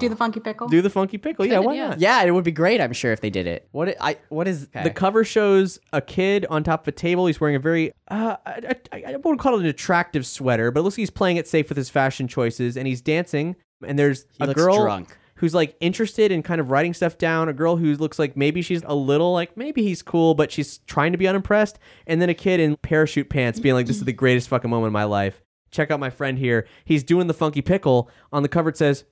Do 0.00 0.08
the 0.08 0.16
funky 0.16 0.40
pickle. 0.40 0.68
Do 0.68 0.80
the 0.80 0.88
Funky 0.88 1.18
Pickle. 1.18 1.44
Yeah, 1.44 1.58
why 1.58 1.76
not? 1.76 2.00
yeah, 2.00 2.22
it 2.22 2.30
would 2.30 2.44
be 2.44 2.50
great, 2.50 2.80
I'm 2.80 2.94
sure, 2.94 3.12
if 3.12 3.20
they 3.20 3.28
did 3.28 3.46
it. 3.46 3.68
What 3.72 3.94
I 4.00 4.16
what 4.30 4.48
is 4.48 4.68
The 4.68 4.90
cover 4.90 5.22
shows 5.22 5.78
a 5.92 6.00
kid 6.00 6.46
on 6.48 6.64
top 6.64 6.82
of 6.84 6.88
a 6.88 6.92
table. 6.92 7.26
He's 7.26 7.40
wearing 7.40 7.56
a 7.56 7.58
very, 7.60 7.92
uh, 8.08 8.36
I, 8.46 8.74
I, 8.92 9.02
I 9.08 9.16
wouldn't 9.16 9.38
call 9.40 9.54
it 9.56 9.60
an 9.60 9.66
attractive 9.66 10.26
sweater, 10.26 10.70
but 10.70 10.80
it 10.80 10.82
looks 10.84 10.94
like 10.94 11.00
he's 11.02 11.10
playing 11.10 11.36
it 11.36 11.46
safe 11.46 11.68
with 11.68 11.76
his 11.76 11.90
fashion 11.90 12.26
choices, 12.26 12.76
and 12.78 12.86
he's 12.86 13.02
dancing. 13.02 13.54
And 13.86 13.98
there's 13.98 14.24
He 14.38 14.44
a 14.44 14.46
looks 14.46 14.60
girl 14.62 14.82
drunk. 14.82 15.14
who's 15.34 15.54
like 15.54 15.76
interested 15.80 16.32
in 16.32 16.42
kind 16.42 16.58
of 16.58 16.70
writing 16.70 16.94
stuff 16.94 17.18
down. 17.18 17.50
A 17.50 17.52
girl 17.52 17.76
who 17.76 17.94
looks 17.96 18.18
like 18.18 18.34
maybe 18.34 18.62
she's 18.62 18.82
a 18.86 18.94
little 18.94 19.34
like 19.34 19.58
maybe 19.58 19.82
he's 19.82 20.00
cool, 20.00 20.34
but 20.34 20.50
she's 20.50 20.78
trying 20.86 21.12
to 21.12 21.18
be 21.18 21.28
unimpressed. 21.28 21.78
And 22.06 22.22
then 22.22 22.30
a 22.30 22.34
kid 22.34 22.60
in 22.60 22.76
parachute 22.78 23.28
pants 23.28 23.60
being 23.60 23.74
like, 23.74 23.86
"This 23.86 23.98
is 23.98 24.04
the 24.04 24.12
greatest 24.14 24.48
fucking 24.48 24.70
moment 24.70 24.86
of 24.86 24.92
my 24.94 25.04
life." 25.04 25.42
Check 25.70 25.90
out 25.90 26.00
my 26.00 26.08
friend 26.10 26.38
here. 26.38 26.66
He's 26.86 27.02
doing 27.02 27.26
the 27.26 27.34
funky 27.34 27.60
pickle. 27.60 28.08
On 28.32 28.42
the 28.42 28.48
cover 28.48 28.70
it 28.70 28.78
says, 28.78 29.04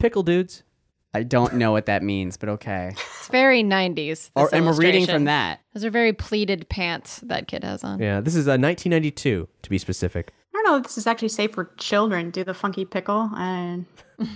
"Pickle 0.00 0.22
dudes." 0.22 0.64
I 1.12 1.24
don't 1.24 1.54
know 1.54 1.72
what 1.72 1.86
that 1.86 2.04
means, 2.04 2.36
but 2.36 2.48
okay. 2.50 2.92
It's 2.92 3.28
very 3.28 3.64
90s. 3.64 4.30
Or 4.36 4.48
and 4.52 4.64
we're 4.64 4.74
reading 4.76 5.06
from 5.06 5.24
that. 5.24 5.58
Those 5.74 5.84
are 5.84 5.90
very 5.90 6.12
pleated 6.12 6.68
pants 6.68 7.18
that 7.24 7.48
kid 7.48 7.64
has 7.64 7.82
on. 7.82 7.98
Yeah, 7.98 8.20
this 8.20 8.36
is 8.36 8.46
uh, 8.46 8.54
1992 8.54 9.48
to 9.62 9.70
be 9.70 9.76
specific. 9.78 10.30
I 10.54 10.62
don't 10.62 10.64
know 10.64 10.76
if 10.76 10.84
this 10.84 10.98
is 10.98 11.08
actually 11.08 11.30
safe 11.30 11.52
for 11.52 11.72
children. 11.78 12.30
Do 12.30 12.44
the 12.44 12.54
funky 12.54 12.84
pickle 12.84 13.30
and 13.36 13.86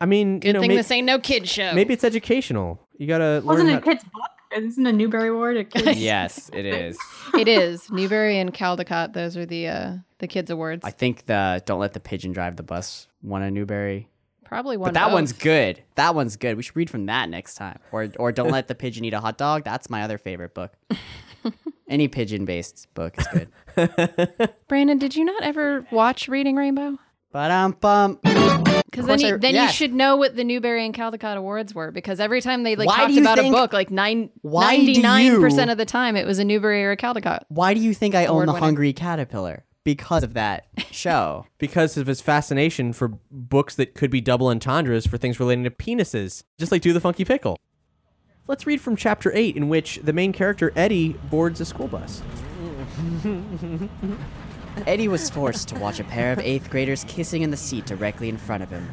I 0.00 0.06
mean, 0.06 0.40
Good 0.40 0.48
you 0.48 0.52
know, 0.54 0.60
thing 0.60 0.68
may- 0.68 0.76
this 0.76 0.90
ain't 0.90 1.06
no 1.06 1.18
kid 1.18 1.48
show. 1.48 1.72
Maybe 1.74 1.92
it's 1.92 2.04
educational. 2.04 2.80
You 2.96 3.06
gotta 3.06 3.42
wasn't 3.44 3.68
learn 3.68 3.78
it 3.78 3.80
a 3.80 3.82
kid's 3.82 4.04
book? 4.04 4.30
Isn't 4.56 4.86
a 4.86 4.92
Newbery 4.92 5.28
Award 5.28 5.56
a 5.56 5.64
kid's? 5.64 5.98
yes, 6.00 6.48
it 6.52 6.64
is. 6.64 6.96
it 7.34 7.48
is 7.48 7.90
Newbery 7.90 8.38
and 8.38 8.54
Caldecott. 8.54 9.12
Those 9.12 9.36
are 9.36 9.46
the 9.46 9.68
uh, 9.68 9.92
the 10.18 10.28
kids 10.28 10.50
awards. 10.50 10.84
I 10.84 10.90
think 10.90 11.26
the 11.26 11.62
Don't 11.66 11.80
Let 11.80 11.92
the 11.92 12.00
Pigeon 12.00 12.32
Drive 12.32 12.56
the 12.56 12.62
Bus 12.62 13.08
won 13.22 13.42
a 13.42 13.50
Newbery. 13.50 14.08
Probably 14.54 14.76
one. 14.76 14.86
But 14.86 14.94
that 14.94 15.06
both. 15.06 15.14
one's 15.14 15.32
good. 15.32 15.82
That 15.96 16.14
one's 16.14 16.36
good. 16.36 16.56
We 16.56 16.62
should 16.62 16.76
read 16.76 16.88
from 16.88 17.06
that 17.06 17.28
next 17.28 17.56
time. 17.56 17.80
Or 17.90 18.08
or 18.20 18.30
Don't 18.30 18.50
Let 18.52 18.68
the 18.68 18.76
Pigeon 18.76 19.04
Eat 19.04 19.12
a 19.12 19.18
Hot 19.18 19.36
Dog. 19.36 19.64
That's 19.64 19.90
my 19.90 20.02
other 20.04 20.16
favorite 20.16 20.54
book. 20.54 20.72
Any 21.88 22.06
pigeon 22.06 22.44
based 22.44 22.86
book 22.94 23.16
is 23.18 23.26
good. 23.32 24.48
Brandon, 24.68 24.96
did 24.98 25.16
you 25.16 25.24
not 25.24 25.42
ever 25.42 25.84
watch 25.90 26.28
Reading 26.28 26.54
Rainbow? 26.54 26.98
But 27.32 27.50
um 27.50 27.76
bum. 27.80 28.20
Because 28.22 29.06
then, 29.06 29.18
you, 29.18 29.34
I- 29.34 29.38
then 29.38 29.54
you 29.56 29.68
should 29.70 29.92
know 29.92 30.14
what 30.16 30.36
the 30.36 30.44
Newbery 30.44 30.84
and 30.86 30.94
Caldecott 30.94 31.36
awards 31.36 31.74
were. 31.74 31.90
Because 31.90 32.20
every 32.20 32.40
time 32.40 32.62
they 32.62 32.76
like 32.76 32.86
Why 32.86 32.98
talked 32.98 33.18
about 33.18 33.38
think- 33.38 33.52
a 33.54 33.58
book, 33.58 33.72
like 33.72 33.90
nine, 33.90 34.30
99% 34.44 35.66
you- 35.66 35.72
of 35.72 35.78
the 35.78 35.84
time, 35.84 36.14
it 36.14 36.26
was 36.28 36.38
a 36.38 36.44
Newbery 36.44 36.84
or 36.84 36.92
a 36.92 36.96
Caldecott. 36.96 37.40
Why 37.48 37.74
do 37.74 37.80
you 37.80 37.92
think 37.92 38.14
I 38.14 38.26
own 38.26 38.46
the 38.46 38.52
winner. 38.52 38.64
Hungry 38.64 38.92
Caterpillar? 38.92 39.64
Because 39.84 40.22
of 40.22 40.32
that 40.34 40.66
show. 40.90 41.46
because 41.58 41.96
of 41.96 42.06
his 42.06 42.20
fascination 42.22 42.92
for 42.92 43.18
books 43.30 43.74
that 43.76 43.94
could 43.94 44.10
be 44.10 44.20
double 44.20 44.48
entendres 44.48 45.06
for 45.06 45.18
things 45.18 45.38
relating 45.38 45.64
to 45.64 45.70
penises, 45.70 46.42
just 46.58 46.72
like 46.72 46.82
Do 46.82 46.92
the 46.92 47.00
Funky 47.00 47.24
Pickle. 47.24 47.58
Let's 48.46 48.66
read 48.66 48.80
from 48.80 48.96
chapter 48.96 49.30
8, 49.34 49.56
in 49.56 49.68
which 49.68 50.00
the 50.02 50.12
main 50.12 50.32
character, 50.32 50.72
Eddie, 50.76 51.14
boards 51.30 51.60
a 51.60 51.64
school 51.64 51.88
bus. 51.88 52.22
Eddie 54.86 55.08
was 55.08 55.30
forced 55.30 55.68
to 55.68 55.78
watch 55.78 56.00
a 56.00 56.04
pair 56.04 56.32
of 56.32 56.38
eighth 56.40 56.68
graders 56.68 57.04
kissing 57.04 57.42
in 57.42 57.50
the 57.50 57.56
seat 57.56 57.86
directly 57.86 58.28
in 58.28 58.36
front 58.36 58.62
of 58.62 58.70
him. 58.70 58.86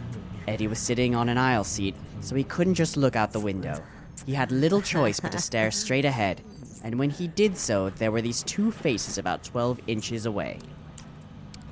Eddie 0.48 0.68
was 0.68 0.80
sitting 0.80 1.16
on 1.16 1.28
an 1.28 1.38
aisle 1.38 1.64
seat, 1.64 1.96
so 2.20 2.36
he 2.36 2.44
couldn't 2.44 2.76
just 2.76 2.98
look 2.98 3.16
out 3.16 3.32
the 3.32 3.40
window. 3.40 3.82
He 4.26 4.34
had 4.34 4.52
little 4.52 4.82
choice 4.82 5.20
but 5.20 5.32
to 5.32 5.40
stare 5.42 5.72
straight 5.72 6.06
ahead, 6.06 6.42
and 6.84 6.98
when 6.98 7.10
he 7.10 7.28
did 7.28 7.58
so, 7.58 7.90
there 7.90 8.12
were 8.12 8.22
these 8.22 8.44
two 8.44 8.72
faces 8.72 9.18
about 9.18 9.44
12 9.44 9.80
inches 9.88 10.26
away. 10.26 10.60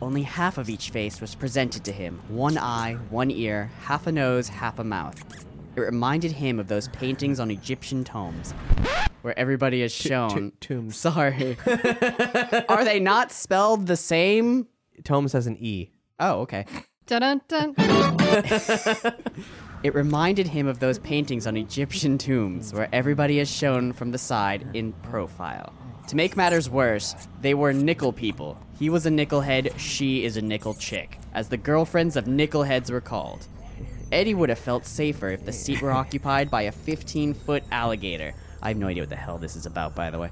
Only 0.02 0.24
half 0.24 0.58
of 0.58 0.70
each 0.70 0.92
face 0.92 1.20
was 1.20 1.36
presented 1.36 1.84
to 1.84 1.92
him 1.92 2.22
one 2.30 2.58
eye, 2.58 2.98
one 3.10 3.30
ear, 3.30 3.70
half 3.82 4.08
a 4.08 4.12
nose, 4.12 4.48
half 4.48 4.80
a 4.80 4.84
mouth. 4.84 5.22
It 5.76 5.82
reminded 5.82 6.32
him 6.32 6.60
of 6.60 6.68
those 6.68 6.88
paintings 6.90 7.40
on 7.40 7.52
Egyptian 7.52 8.04
tombs, 8.04 8.54
where 9.22 9.38
everybody 9.38 9.82
is 9.82 9.92
shown. 9.92 10.54
tombs. 10.62 10.96
Sorry. 10.96 11.58
Are 12.70 12.86
they 12.86 13.00
not 13.00 13.32
spelled 13.32 13.88
the 13.88 13.98
same? 13.98 14.68
Tomes 15.04 15.34
has 15.34 15.48
an 15.48 15.58
E. 15.58 15.92
Oh, 16.20 16.42
okay. 16.42 16.66
Dun 17.06 17.42
dun. 17.48 17.76
It 19.82 19.96
reminded 19.96 20.48
him 20.48 20.68
of 20.68 20.80
those 20.80 21.00
paintings 21.00 21.48
on 21.48 21.56
Egyptian 21.56 22.18
tombs 22.18 22.74
where 22.74 22.90
everybody 22.92 23.40
is 23.40 23.50
shown 23.50 23.94
from 23.94 24.12
the 24.12 24.18
side 24.18 24.68
in 24.74 24.92
profile. 24.92 25.74
To 26.10 26.15
make 26.15 26.36
matters 26.36 26.72
worse, 26.72 27.15
they 27.39 27.54
were 27.54 27.72
nickel 27.72 28.12
people. 28.12 28.58
He 28.80 28.89
was 28.89 29.06
a 29.06 29.12
nickelhead, 29.12 29.78
she 29.78 30.26
is 30.26 30.38
a 30.38 30.41
nickel 30.41 30.74
chick, 30.74 31.19
as 31.36 31.50
the 31.50 31.56
girlfriends 31.56 32.15
of 32.15 32.26
nickelheads 32.26 32.89
were 32.89 33.00
called. 33.00 33.45
Eddie 34.12 34.34
would 34.34 34.50
have 34.50 34.58
felt 34.58 34.88
safer 34.88 35.30
if 35.30 35.45
the 35.45 35.54
seat 35.54 35.84
were 35.84 35.91
occupied 35.91 36.50
by 36.50 36.63
a 36.63 36.72
15 36.72 37.36
foot 37.36 37.63
alligator. 37.72 38.34
I 38.60 38.69
have 38.69 38.78
no 38.78 38.88
idea 38.88 39.04
what 39.04 39.12
the 39.12 39.15
hell 39.15 39.38
this 39.38 39.56
is 39.56 39.67
about, 39.67 39.93
by 39.93 40.10
the 40.10 40.17
way. 40.17 40.32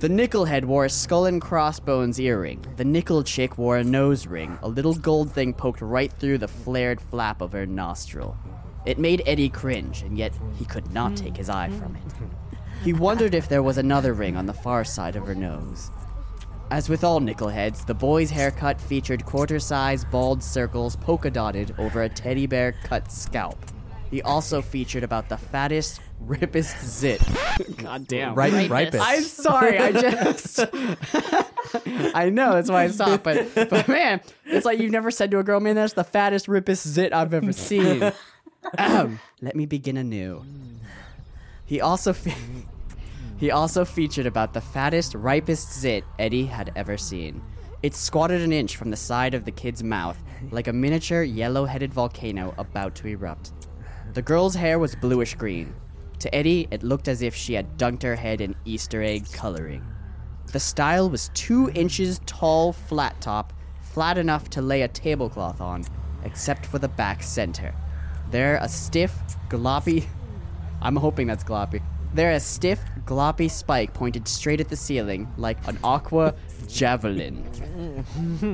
The 0.00 0.08
nickelhead 0.08 0.64
wore 0.64 0.86
a 0.86 0.90
skull 0.90 1.26
and 1.26 1.40
crossbones 1.40 2.18
earring. 2.18 2.66
The 2.76 2.84
nickel 2.84 3.22
chick 3.22 3.56
wore 3.56 3.76
a 3.76 3.84
nose 3.84 4.26
ring. 4.26 4.58
A 4.60 4.68
little 4.68 4.94
gold 4.94 5.30
thing 5.30 5.54
poked 5.54 5.82
right 5.82 6.12
through 6.12 6.38
the 6.38 6.48
flared 6.48 7.00
flap 7.00 7.40
of 7.40 7.52
her 7.52 7.64
nostril. 7.64 8.36
It 8.84 8.98
made 8.98 9.22
Eddie 9.24 9.50
cringe, 9.50 10.02
and 10.02 10.18
yet 10.18 10.36
he 10.58 10.64
could 10.64 10.92
not 10.92 11.16
take 11.16 11.36
his 11.36 11.48
eye 11.48 11.70
from 11.70 11.94
it. 11.94 12.12
He 12.82 12.92
wondered 12.92 13.34
if 13.34 13.48
there 13.48 13.62
was 13.62 13.78
another 13.78 14.12
ring 14.12 14.36
on 14.36 14.46
the 14.46 14.52
far 14.52 14.84
side 14.84 15.14
of 15.16 15.26
her 15.26 15.34
nose. 15.34 15.90
As 16.70 16.88
with 16.88 17.04
all 17.04 17.20
nickelheads, 17.20 17.86
the 17.86 17.94
boy's 17.94 18.30
haircut 18.30 18.80
featured 18.80 19.24
quarter 19.24 19.58
size 19.58 20.04
bald 20.06 20.42
circles 20.42 20.96
polka 20.96 21.30
dotted 21.30 21.74
over 21.78 22.02
a 22.02 22.08
teddy 22.08 22.46
bear 22.46 22.72
cut 22.84 23.12
scalp. 23.12 23.58
He 24.10 24.20
also 24.22 24.60
featured 24.60 25.04
about 25.04 25.28
the 25.28 25.36
fattest, 25.36 26.00
rippest 26.20 26.84
zit. 26.84 27.22
God 27.76 28.06
damn. 28.08 28.34
Ripe- 28.34 28.70
ripest. 28.70 29.04
I'm 29.06 29.22
sorry, 29.22 29.78
I 29.78 29.92
just. 29.92 30.60
I 32.14 32.28
know, 32.30 32.54
that's 32.54 32.70
why 32.70 32.84
I 32.84 32.88
stopped, 32.88 33.22
but, 33.22 33.54
but 33.54 33.86
man, 33.88 34.20
it's 34.44 34.66
like 34.66 34.80
you've 34.80 34.90
never 34.90 35.10
said 35.10 35.30
to 35.30 35.38
a 35.38 35.44
girl, 35.44 35.60
man, 35.60 35.76
that's 35.76 35.94
the 35.94 36.04
fattest, 36.04 36.48
rippest 36.48 36.86
zit 36.86 37.12
I've 37.12 37.32
ever 37.32 37.52
seen. 37.52 38.12
Ahem. 38.78 39.20
Let 39.40 39.56
me 39.56 39.66
begin 39.66 39.96
anew. 39.96 40.44
He 41.64 41.80
also. 41.80 42.12
Fe- 42.12 42.34
he 43.42 43.50
also 43.50 43.84
featured 43.84 44.26
about 44.26 44.52
the 44.52 44.60
fattest, 44.60 45.16
ripest 45.16 45.72
zit 45.72 46.04
Eddie 46.16 46.44
had 46.44 46.70
ever 46.76 46.96
seen. 46.96 47.42
It 47.82 47.92
squatted 47.92 48.40
an 48.40 48.52
inch 48.52 48.76
from 48.76 48.90
the 48.90 48.96
side 48.96 49.34
of 49.34 49.44
the 49.44 49.50
kid's 49.50 49.82
mouth, 49.82 50.16
like 50.52 50.68
a 50.68 50.72
miniature 50.72 51.24
yellow 51.24 51.64
headed 51.64 51.92
volcano 51.92 52.54
about 52.56 52.94
to 52.94 53.08
erupt. 53.08 53.50
The 54.14 54.22
girl's 54.22 54.54
hair 54.54 54.78
was 54.78 54.94
bluish 54.94 55.34
green. 55.34 55.74
To 56.20 56.32
Eddie, 56.32 56.68
it 56.70 56.84
looked 56.84 57.08
as 57.08 57.20
if 57.20 57.34
she 57.34 57.54
had 57.54 57.76
dunked 57.76 58.04
her 58.04 58.14
head 58.14 58.40
in 58.40 58.54
Easter 58.64 59.02
egg 59.02 59.26
coloring. 59.32 59.84
The 60.52 60.60
style 60.60 61.10
was 61.10 61.32
two 61.34 61.68
inches 61.74 62.20
tall, 62.26 62.72
flat 62.72 63.20
top, 63.20 63.52
flat 63.80 64.18
enough 64.18 64.50
to 64.50 64.62
lay 64.62 64.82
a 64.82 64.88
tablecloth 64.88 65.60
on, 65.60 65.82
except 66.22 66.64
for 66.64 66.78
the 66.78 66.86
back 66.86 67.24
center. 67.24 67.74
There, 68.30 68.60
a 68.62 68.68
stiff, 68.68 69.12
gloppy. 69.48 70.06
I'm 70.80 70.94
hoping 70.94 71.26
that's 71.26 71.42
gloppy. 71.42 71.82
There, 72.14 72.32
a 72.32 72.40
stiff, 72.40 72.80
gloppy 73.06 73.50
spike 73.50 73.94
pointed 73.94 74.28
straight 74.28 74.60
at 74.60 74.68
the 74.68 74.76
ceiling, 74.76 75.32
like 75.38 75.56
an 75.66 75.78
aqua 75.82 76.34
javelin. 76.68 77.42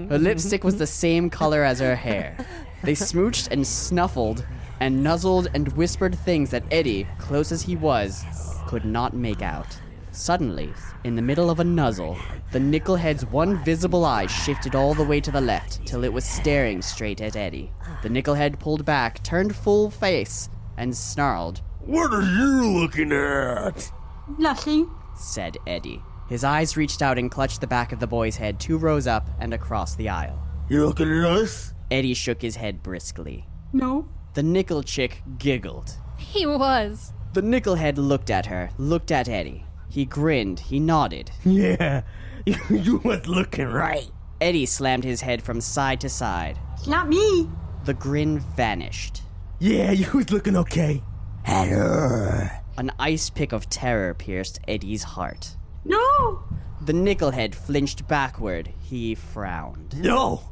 Her 0.09 0.19
lipstick 0.19 0.63
was 0.63 0.77
the 0.77 0.87
same 0.87 1.29
color 1.29 1.65
as 1.65 1.81
her 1.81 1.97
hair. 1.97 2.37
They 2.85 2.93
smooched 2.93 3.49
and 3.51 3.67
snuffled 3.67 4.47
and 4.79 5.03
nuzzled 5.03 5.49
and 5.55 5.69
whispered 5.73 6.17
things 6.17 6.51
that 6.51 6.63
Eddie, 6.71 7.09
close 7.19 7.51
as 7.51 7.63
he 7.63 7.75
was, 7.75 8.25
could 8.69 8.85
not 8.85 9.13
make 9.15 9.43
out. 9.43 9.77
Suddenly, 10.13 10.73
in 11.05 11.17
the 11.17 11.23
middle 11.23 11.51
of 11.51 11.59
a 11.59 11.65
nuzzle, 11.65 12.17
the 12.53 12.61
nickelhead's 12.61 13.27
one 13.27 13.63
visible 13.65 14.05
eye 14.05 14.27
shifted 14.27 14.75
all 14.75 14.95
the 14.95 15.05
way 15.05 15.21
to 15.21 15.31
the 15.31 15.41
left 15.41 15.85
till 15.87 16.05
it 16.05 16.13
was 16.13 16.25
staring 16.25 16.81
straight 16.81 17.21
at 17.21 17.37
Eddie. 17.37 17.73
The 18.03 18.09
nickelhead 18.09 18.59
pulled 18.59 18.85
back, 18.85 19.23
turned 19.23 19.55
full 19.55 19.91
face, 19.91 20.49
and 20.77 20.97
snarled, 20.97 21.61
What 21.89 22.13
are 22.13 22.21
you 22.21 22.79
looking 22.81 23.13
at? 23.13 23.91
Nothing. 24.37 24.91
said 25.17 25.57
Eddie. 25.67 26.03
His 26.29 26.45
eyes 26.45 26.77
reached 26.77 27.01
out 27.01 27.17
and 27.19 27.31
clutched 27.31 27.63
the 27.63 27.67
back 27.67 27.93
of 27.93 27.99
the 27.99 28.07
boy's 28.07 28.37
head 28.37 28.61
two 28.61 28.77
rows 28.77 29.07
up 29.07 29.31
and 29.41 29.55
across 29.55 29.95
the 29.95 30.11
aisle. 30.11 30.39
You 30.69 30.85
looking 30.85 31.11
at 31.11 31.25
us? 31.25 31.73
Eddie 31.91 32.13
shook 32.13 32.43
his 32.43 32.57
head 32.57 32.83
briskly. 32.83 33.47
No. 33.73 34.07
The 34.35 34.43
nickel 34.43 34.83
chick 34.83 35.23
giggled. 35.39 35.93
He 36.19 36.45
was. 36.45 37.15
The 37.33 37.41
nickelhead 37.41 37.97
looked 37.97 38.29
at 38.29 38.45
her, 38.45 38.69
looked 38.77 39.11
at 39.11 39.27
Eddie. 39.27 39.65
He 39.89 40.05
grinned, 40.05 40.61
he 40.61 40.79
nodded. 40.79 41.31
Yeah, 41.47 42.03
you 42.69 42.99
was 43.03 43.27
looking 43.27 43.69
right. 43.69 44.11
Eddie 44.43 44.67
slammed 44.67 45.05
his 45.05 45.23
head 45.23 45.43
from 45.43 45.63
side 45.63 46.03
to 46.03 46.11
side. 46.11 46.59
It's 46.75 46.87
not 46.87 47.09
me. 47.09 47.49
The 47.87 47.95
grin 47.95 48.41
vanished. 48.41 49.23
Yeah, 49.59 49.91
you 49.93 50.11
was 50.13 50.31
looking 50.31 50.55
okay. 50.55 51.03
At 51.49 51.69
her. 51.69 52.61
An 52.77 52.93
ice 52.99 53.31
pick 53.31 53.53
of 53.53 53.71
terror 53.71 54.13
pierced 54.13 54.61
Eddie's 54.69 55.03
heart. 55.03 55.57
No. 55.85 56.43
The 56.83 56.93
nickelhead 56.93 57.55
flinched 57.55 58.07
backward. 58.07 58.71
He 58.83 59.15
frowned. 59.15 59.99
No. 59.99 60.43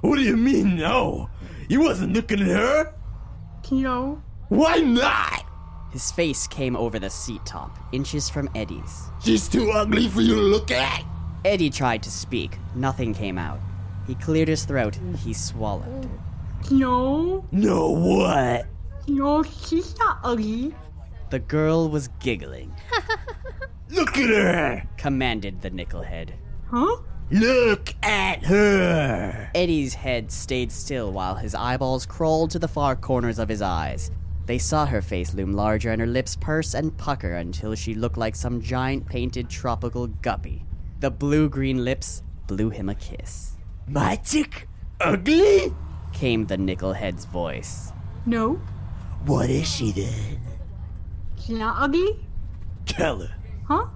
What 0.00 0.16
do 0.16 0.22
you 0.22 0.36
mean, 0.36 0.76
no? 0.76 1.28
You 1.68 1.82
wasn't 1.82 2.14
looking 2.14 2.40
at 2.40 2.48
her? 2.48 2.94
No. 3.70 4.22
Why 4.48 4.76
not? 4.76 5.44
His 5.92 6.10
face 6.12 6.46
came 6.46 6.76
over 6.76 6.98
the 6.98 7.10
seat 7.10 7.44
top, 7.44 7.78
inches 7.92 8.30
from 8.30 8.48
Eddie's. 8.54 9.10
She's 9.22 9.48
too 9.48 9.70
ugly 9.70 10.08
for 10.08 10.20
you 10.22 10.34
to 10.34 10.40
look 10.40 10.70
at. 10.70 11.04
Eddie 11.44 11.70
tried 11.70 12.02
to 12.04 12.10
speak. 12.10 12.58
Nothing 12.74 13.12
came 13.12 13.38
out. 13.38 13.60
He 14.06 14.14
cleared 14.14 14.48
his 14.48 14.64
throat. 14.64 14.98
He 15.18 15.34
swallowed. 15.34 16.08
No. 16.70 17.44
No, 17.52 17.90
what? 17.90 18.66
No, 19.08 19.42
she's 19.42 19.98
not 19.98 20.18
ugly. 20.22 20.74
The 21.30 21.38
girl 21.38 21.88
was 21.88 22.08
giggling. 22.20 22.74
Look 23.90 24.18
at 24.18 24.28
her. 24.28 24.88
Commanded 24.96 25.60
the 25.62 25.70
nickelhead. 25.70 26.32
Huh? 26.70 26.96
Look 27.30 27.94
at 28.02 28.44
her. 28.44 29.50
Eddie's 29.54 29.94
head 29.94 30.30
stayed 30.30 30.72
still 30.72 31.12
while 31.12 31.34
his 31.34 31.54
eyeballs 31.54 32.06
crawled 32.06 32.50
to 32.52 32.58
the 32.58 32.68
far 32.68 32.96
corners 32.96 33.38
of 33.38 33.48
his 33.48 33.62
eyes. 33.62 34.10
They 34.46 34.58
saw 34.58 34.86
her 34.86 35.02
face 35.02 35.34
loom 35.34 35.52
larger 35.52 35.90
and 35.90 36.00
her 36.00 36.06
lips 36.06 36.36
purse 36.36 36.72
and 36.72 36.96
pucker 36.96 37.34
until 37.36 37.74
she 37.74 37.94
looked 37.94 38.16
like 38.16 38.34
some 38.34 38.62
giant 38.62 39.06
painted 39.06 39.50
tropical 39.50 40.06
guppy. 40.06 40.64
The 41.00 41.10
blue 41.10 41.50
green 41.50 41.84
lips 41.84 42.22
blew 42.46 42.70
him 42.70 42.88
a 42.88 42.94
kiss. 42.94 43.56
Magic? 43.86 44.68
ugly? 45.00 45.74
Came 46.12 46.46
the 46.46 46.56
nickelhead's 46.56 47.26
voice. 47.26 47.92
No. 48.24 48.60
What 49.26 49.50
is 49.50 49.66
she 49.68 49.92
then? 49.92 50.40
She's 51.38 51.58
not 51.58 51.76
ugly. 51.82 52.18
Tell 52.86 53.20
her. 53.20 53.34
Huh? 53.66 53.86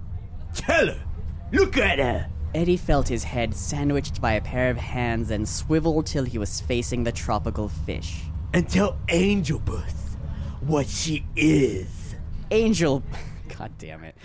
Tell 0.54 0.87
her. 0.87 1.04
Look 1.52 1.76
at 1.78 1.98
her. 1.98 2.28
Eddie 2.54 2.76
felt 2.76 3.08
his 3.08 3.24
head 3.24 3.54
sandwiched 3.54 4.20
by 4.20 4.32
a 4.35 4.40
pair 4.40 4.68
of 4.70 4.76
hands 4.76 5.30
and 5.30 5.48
swiveled 5.48 6.06
till 6.06 6.24
he 6.24 6.37
was 6.38 6.61
facing 6.61 7.04
the 7.04 7.12
tropical 7.12 7.68
fish. 7.68 8.22
And 8.52 8.68
tell 8.68 8.98
Angel 9.08 9.58
Bus 9.58 10.16
what 10.61 10.87
she 10.87 11.24
is. 11.35 12.14
Angel. 12.50 13.02
God 13.58 13.72
damn 13.78 14.04
it. 14.04 14.16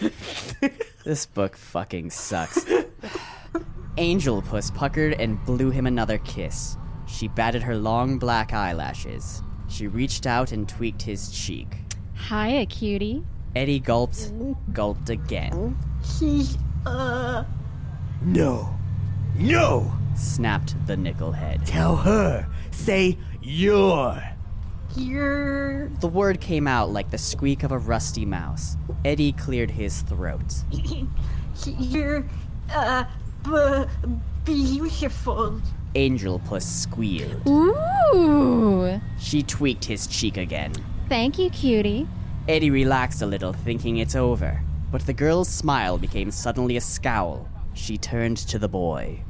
this 1.06 1.26
book 1.26 1.56
fucking 1.56 2.10
sucks. 2.10 2.66
Angel 3.98 4.42
Puss 4.42 4.70
puckered 4.72 5.14
and 5.20 5.44
blew 5.46 5.72
him 5.72 5.88
another 5.88 6.18
kiss. 6.20 6.78
She 7.08 7.28
batted 7.30 7.64
her 7.64 7.76
long 7.76 8.20
black 8.20 8.54
eyelashes. 8.54 9.42
She 9.68 9.88
reached 9.88 10.26
out 10.26 10.52
and 10.52 10.68
tweaked 10.68 11.02
his 11.02 11.30
cheek. 11.30 11.68
Hiya, 12.30 12.66
cutie. 12.66 13.24
Eddie 13.56 13.80
gulped, 13.80 14.32
gulped 14.74 15.10
again. 15.10 15.78
She's 16.18 16.58
uh. 16.86 17.44
No. 18.22 18.74
No. 19.36 19.92
Snapped 20.16 20.76
the 20.88 20.96
nickelhead. 20.96 21.62
Tell 21.66 21.96
her. 21.96 22.48
Say 22.72 23.18
you're. 23.42 24.22
You're. 24.96 25.90
The 25.90 26.08
word 26.08 26.42
came 26.42 26.68
out 26.68 26.92
like 26.92 27.12
the 27.12 27.18
squeak 27.18 27.64
of 27.64 27.72
a 27.72 27.78
rusty 27.78 28.26
mouse. 28.26 28.78
Eddie 29.06 29.34
cleared 29.34 29.72
his 29.72 30.02
throat. 30.04 30.54
You're 31.66 32.26
uh. 32.74 33.06
B- 33.44 33.86
beautiful. 34.44 35.62
Angel 35.98 36.38
Puss 36.38 36.64
squealed. 36.64 37.42
Ooh. 37.48 39.02
She 39.18 39.42
tweaked 39.42 39.84
his 39.84 40.06
cheek 40.06 40.38
again. 40.38 40.72
Thank 41.10 41.40
you, 41.40 41.50
cutie. 41.50 42.08
Eddie 42.48 42.70
relaxed 42.70 43.24
a 43.24 43.26
little, 43.26 43.52
thinking 43.52 43.98
it's 43.98 44.16
over. 44.16 44.62
But 44.92 45.08
the 45.08 45.14
girl's 45.14 45.50
smile 45.50 45.98
became 45.98 46.30
suddenly 46.30 46.78
a 46.78 46.82
scowl. 46.82 47.50
She 47.74 47.98
turned 47.98 48.38
to 48.38 48.60
the 48.60 48.70
boy. 48.70 49.24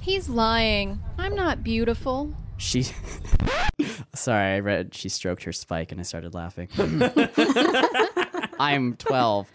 He's 0.00 0.30
lying. 0.30 0.98
I'm 1.18 1.34
not 1.34 1.62
beautiful. 1.62 2.34
She. 2.56 2.84
Sorry, 4.14 4.54
I 4.54 4.60
read 4.60 4.94
she 4.94 5.10
stroked 5.10 5.42
her 5.44 5.52
spike 5.52 5.92
and 5.92 6.00
I 6.00 6.04
started 6.04 6.32
laughing. 6.32 6.68
I'm 8.58 8.96
12. 8.96 9.52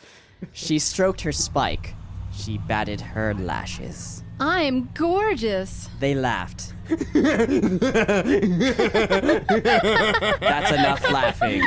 She 0.53 0.77
stroked 0.77 1.21
her 1.21 1.31
spike. 1.31 1.95
She 2.31 2.59
batted 2.59 3.01
her 3.01 3.33
lashes. 3.33 4.23
I'm 4.39 4.89
gorgeous. 4.93 5.89
They 5.99 6.15
laughed. 6.15 6.73
That's 6.87 7.51
enough 10.71 11.11
laughing. 11.11 11.63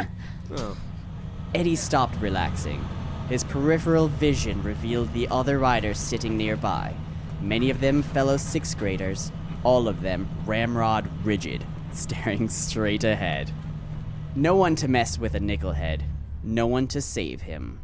Oh. 0.57 0.77
Eddie 1.55 1.77
stopped 1.77 2.18
relaxing. 2.20 2.83
His 3.29 3.45
peripheral 3.45 4.09
vision 4.09 4.62
revealed 4.62 5.12
the 5.12 5.29
other 5.29 5.59
riders 5.59 5.99
sitting 5.99 6.37
nearby. 6.37 6.95
Many 7.41 7.70
of 7.70 7.81
them 7.81 8.03
fellow 8.03 8.37
sixth 8.37 8.79
graders, 8.79 9.31
all 9.64 9.87
of 9.87 10.01
them 10.01 10.29
ramrod 10.47 11.09
rigid, 11.25 11.64
staring 11.93 12.49
straight 12.49 13.05
ahead. 13.05 13.51
No 14.35 14.57
one 14.57 14.77
to 14.77 14.89
mess 14.89 15.18
with 15.18 15.35
a 15.35 15.41
nickelhead, 15.41 16.03
no 16.43 16.66
one 16.66 16.87
to 16.89 17.03
save 17.03 17.43
him. 17.43 17.81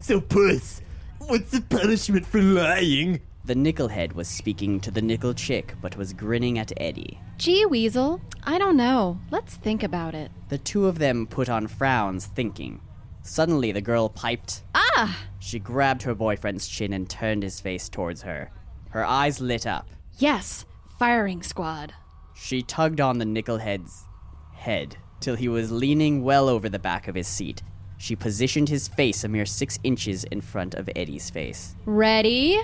So, 0.00 0.20
Puss, 0.20 0.82
What's 1.26 1.52
the 1.52 1.60
punishment 1.60 2.26
for 2.26 2.42
lying? 2.42 3.20
The 3.44 3.54
nickelhead 3.54 4.12
was 4.12 4.28
speaking 4.28 4.78
to 4.80 4.92
the 4.92 5.02
nickel 5.02 5.34
chick, 5.34 5.74
but 5.80 5.96
was 5.96 6.12
grinning 6.12 6.58
at 6.60 6.72
Eddie. 6.76 7.18
Gee, 7.38 7.66
Weasel. 7.66 8.20
I 8.44 8.56
don't 8.56 8.76
know. 8.76 9.18
Let's 9.32 9.56
think 9.56 9.82
about 9.82 10.14
it. 10.14 10.30
The 10.48 10.58
two 10.58 10.86
of 10.86 11.00
them 11.00 11.26
put 11.26 11.48
on 11.48 11.66
frowns, 11.66 12.26
thinking. 12.26 12.80
Suddenly, 13.22 13.72
the 13.72 13.80
girl 13.80 14.08
piped. 14.08 14.62
Ah! 14.76 15.26
She 15.40 15.58
grabbed 15.58 16.02
her 16.02 16.14
boyfriend's 16.14 16.68
chin 16.68 16.92
and 16.92 17.10
turned 17.10 17.42
his 17.42 17.58
face 17.60 17.88
towards 17.88 18.22
her. 18.22 18.52
Her 18.90 19.04
eyes 19.04 19.40
lit 19.40 19.66
up. 19.66 19.88
Yes, 20.18 20.64
firing 20.98 21.42
squad. 21.42 21.94
She 22.34 22.62
tugged 22.62 23.00
on 23.00 23.18
the 23.18 23.24
nickelhead's 23.24 24.04
head 24.52 24.96
till 25.18 25.34
he 25.34 25.48
was 25.48 25.72
leaning 25.72 26.22
well 26.22 26.48
over 26.48 26.68
the 26.68 26.78
back 26.78 27.08
of 27.08 27.16
his 27.16 27.26
seat. 27.26 27.62
She 27.98 28.14
positioned 28.14 28.68
his 28.68 28.86
face 28.86 29.24
a 29.24 29.28
mere 29.28 29.46
six 29.46 29.78
inches 29.82 30.24
in 30.24 30.40
front 30.40 30.74
of 30.74 30.88
Eddie's 30.94 31.30
face. 31.30 31.74
Ready? 31.86 32.60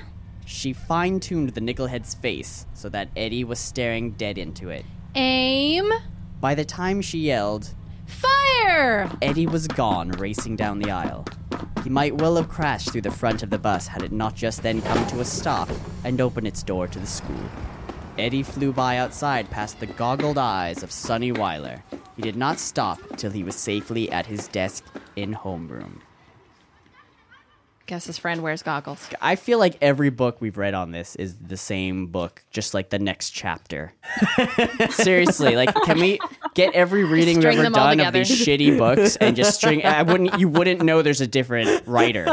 She 0.48 0.72
fine 0.72 1.20
tuned 1.20 1.50
the 1.50 1.60
nickelhead's 1.60 2.14
face 2.14 2.64
so 2.72 2.88
that 2.88 3.10
Eddie 3.14 3.44
was 3.44 3.58
staring 3.58 4.12
dead 4.12 4.38
into 4.38 4.70
it. 4.70 4.86
Aim. 5.14 5.92
By 6.40 6.54
the 6.54 6.64
time 6.64 7.02
she 7.02 7.18
yelled, 7.18 7.74
Fire! 8.06 9.10
Eddie 9.20 9.46
was 9.46 9.68
gone, 9.68 10.10
racing 10.12 10.56
down 10.56 10.78
the 10.78 10.90
aisle. 10.90 11.26
He 11.84 11.90
might 11.90 12.16
well 12.16 12.36
have 12.36 12.48
crashed 12.48 12.92
through 12.92 13.02
the 13.02 13.10
front 13.10 13.42
of 13.42 13.50
the 13.50 13.58
bus 13.58 13.86
had 13.86 14.02
it 14.02 14.10
not 14.10 14.34
just 14.34 14.62
then 14.62 14.80
come 14.80 15.06
to 15.08 15.20
a 15.20 15.24
stop 15.24 15.68
and 16.02 16.18
opened 16.18 16.46
its 16.46 16.62
door 16.62 16.88
to 16.88 16.98
the 16.98 17.06
school. 17.06 17.44
Eddie 18.16 18.42
flew 18.42 18.72
by 18.72 18.96
outside 18.96 19.50
past 19.50 19.78
the 19.80 19.86
goggled 19.86 20.38
eyes 20.38 20.82
of 20.82 20.90
Sonny 20.90 21.30
Weiler. 21.30 21.84
He 22.16 22.22
did 22.22 22.36
not 22.36 22.58
stop 22.58 22.98
till 23.18 23.32
he 23.32 23.44
was 23.44 23.54
safely 23.54 24.10
at 24.10 24.24
his 24.24 24.48
desk 24.48 24.82
in 25.14 25.34
homeroom. 25.34 26.00
Guess 27.88 28.04
his 28.04 28.18
friend 28.18 28.42
wears 28.42 28.62
goggles. 28.62 29.08
I 29.18 29.34
feel 29.36 29.58
like 29.58 29.78
every 29.80 30.10
book 30.10 30.42
we've 30.42 30.58
read 30.58 30.74
on 30.74 30.90
this 30.90 31.16
is 31.16 31.36
the 31.36 31.56
same 31.56 32.08
book, 32.08 32.44
just 32.50 32.74
like 32.74 32.90
the 32.90 32.98
next 32.98 33.30
chapter. 33.30 33.94
Seriously, 34.90 35.56
like, 35.56 35.74
can 35.86 35.98
we 35.98 36.18
get 36.52 36.74
every 36.74 37.04
reading 37.04 37.36
we've 37.36 37.44
String 37.44 37.54
ever 37.54 37.62
them 37.62 37.74
all 37.74 37.86
done 37.86 38.00
of 38.00 38.12
together. 38.12 38.18
these 38.18 38.46
shitty 38.46 38.76
books 38.76 39.16
and 39.16 39.34
just 39.34 39.54
string? 39.54 39.86
I 39.86 40.02
wouldn't. 40.02 40.38
You 40.38 40.50
wouldn't 40.50 40.82
know 40.82 41.00
there's 41.00 41.22
a 41.22 41.26
different 41.26 41.86
writer 41.86 42.26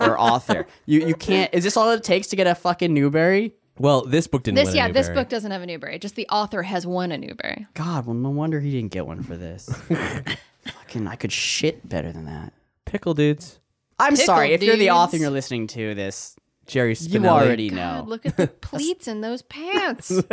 or 0.00 0.18
author. 0.18 0.66
You 0.86 1.06
you 1.06 1.14
can't. 1.14 1.52
Is 1.52 1.62
this 1.62 1.76
all 1.76 1.90
it 1.90 2.02
takes 2.02 2.28
to 2.28 2.36
get 2.36 2.46
a 2.46 2.54
fucking 2.54 2.94
Newbery? 2.94 3.52
Well, 3.78 4.06
this 4.06 4.26
book 4.26 4.44
didn't. 4.44 4.56
This, 4.56 4.68
win 4.68 4.74
a 4.74 4.76
yeah, 4.78 4.88
this 4.90 5.08
Newbery. 5.08 5.22
book 5.22 5.28
doesn't 5.28 5.50
have 5.50 5.60
a 5.60 5.66
Newbery. 5.66 5.98
Just 5.98 6.14
the 6.14 6.26
author 6.28 6.62
has 6.62 6.86
won 6.86 7.12
a 7.12 7.18
Newbery. 7.18 7.66
God, 7.74 8.06
well, 8.06 8.14
no 8.14 8.30
wonder 8.30 8.58
he 8.58 8.70
didn't 8.70 8.92
get 8.92 9.06
one 9.06 9.22
for 9.22 9.36
this. 9.36 9.68
fucking, 10.64 11.06
I 11.06 11.16
could 11.16 11.30
shit 11.30 11.86
better 11.86 12.10
than 12.10 12.24
that. 12.24 12.54
Pickle 12.86 13.12
dudes. 13.12 13.59
I'm 14.00 14.12
Pickle 14.12 14.26
sorry 14.26 14.52
if 14.52 14.62
you're 14.62 14.76
the 14.76 14.86
dudes. 14.86 14.90
author 14.94 15.16
and 15.16 15.22
you're 15.22 15.30
listening 15.30 15.66
to 15.68 15.94
this. 15.94 16.36
Jerry 16.66 16.94
Spinelli. 16.94 17.12
You 17.12 17.20
Spinelli. 17.20 17.28
already 17.28 17.70
know. 17.70 18.04
Look 18.06 18.26
at 18.26 18.36
the 18.36 18.46
pleats 18.60 19.08
in 19.08 19.20
those 19.20 19.42
pants. 19.42 20.12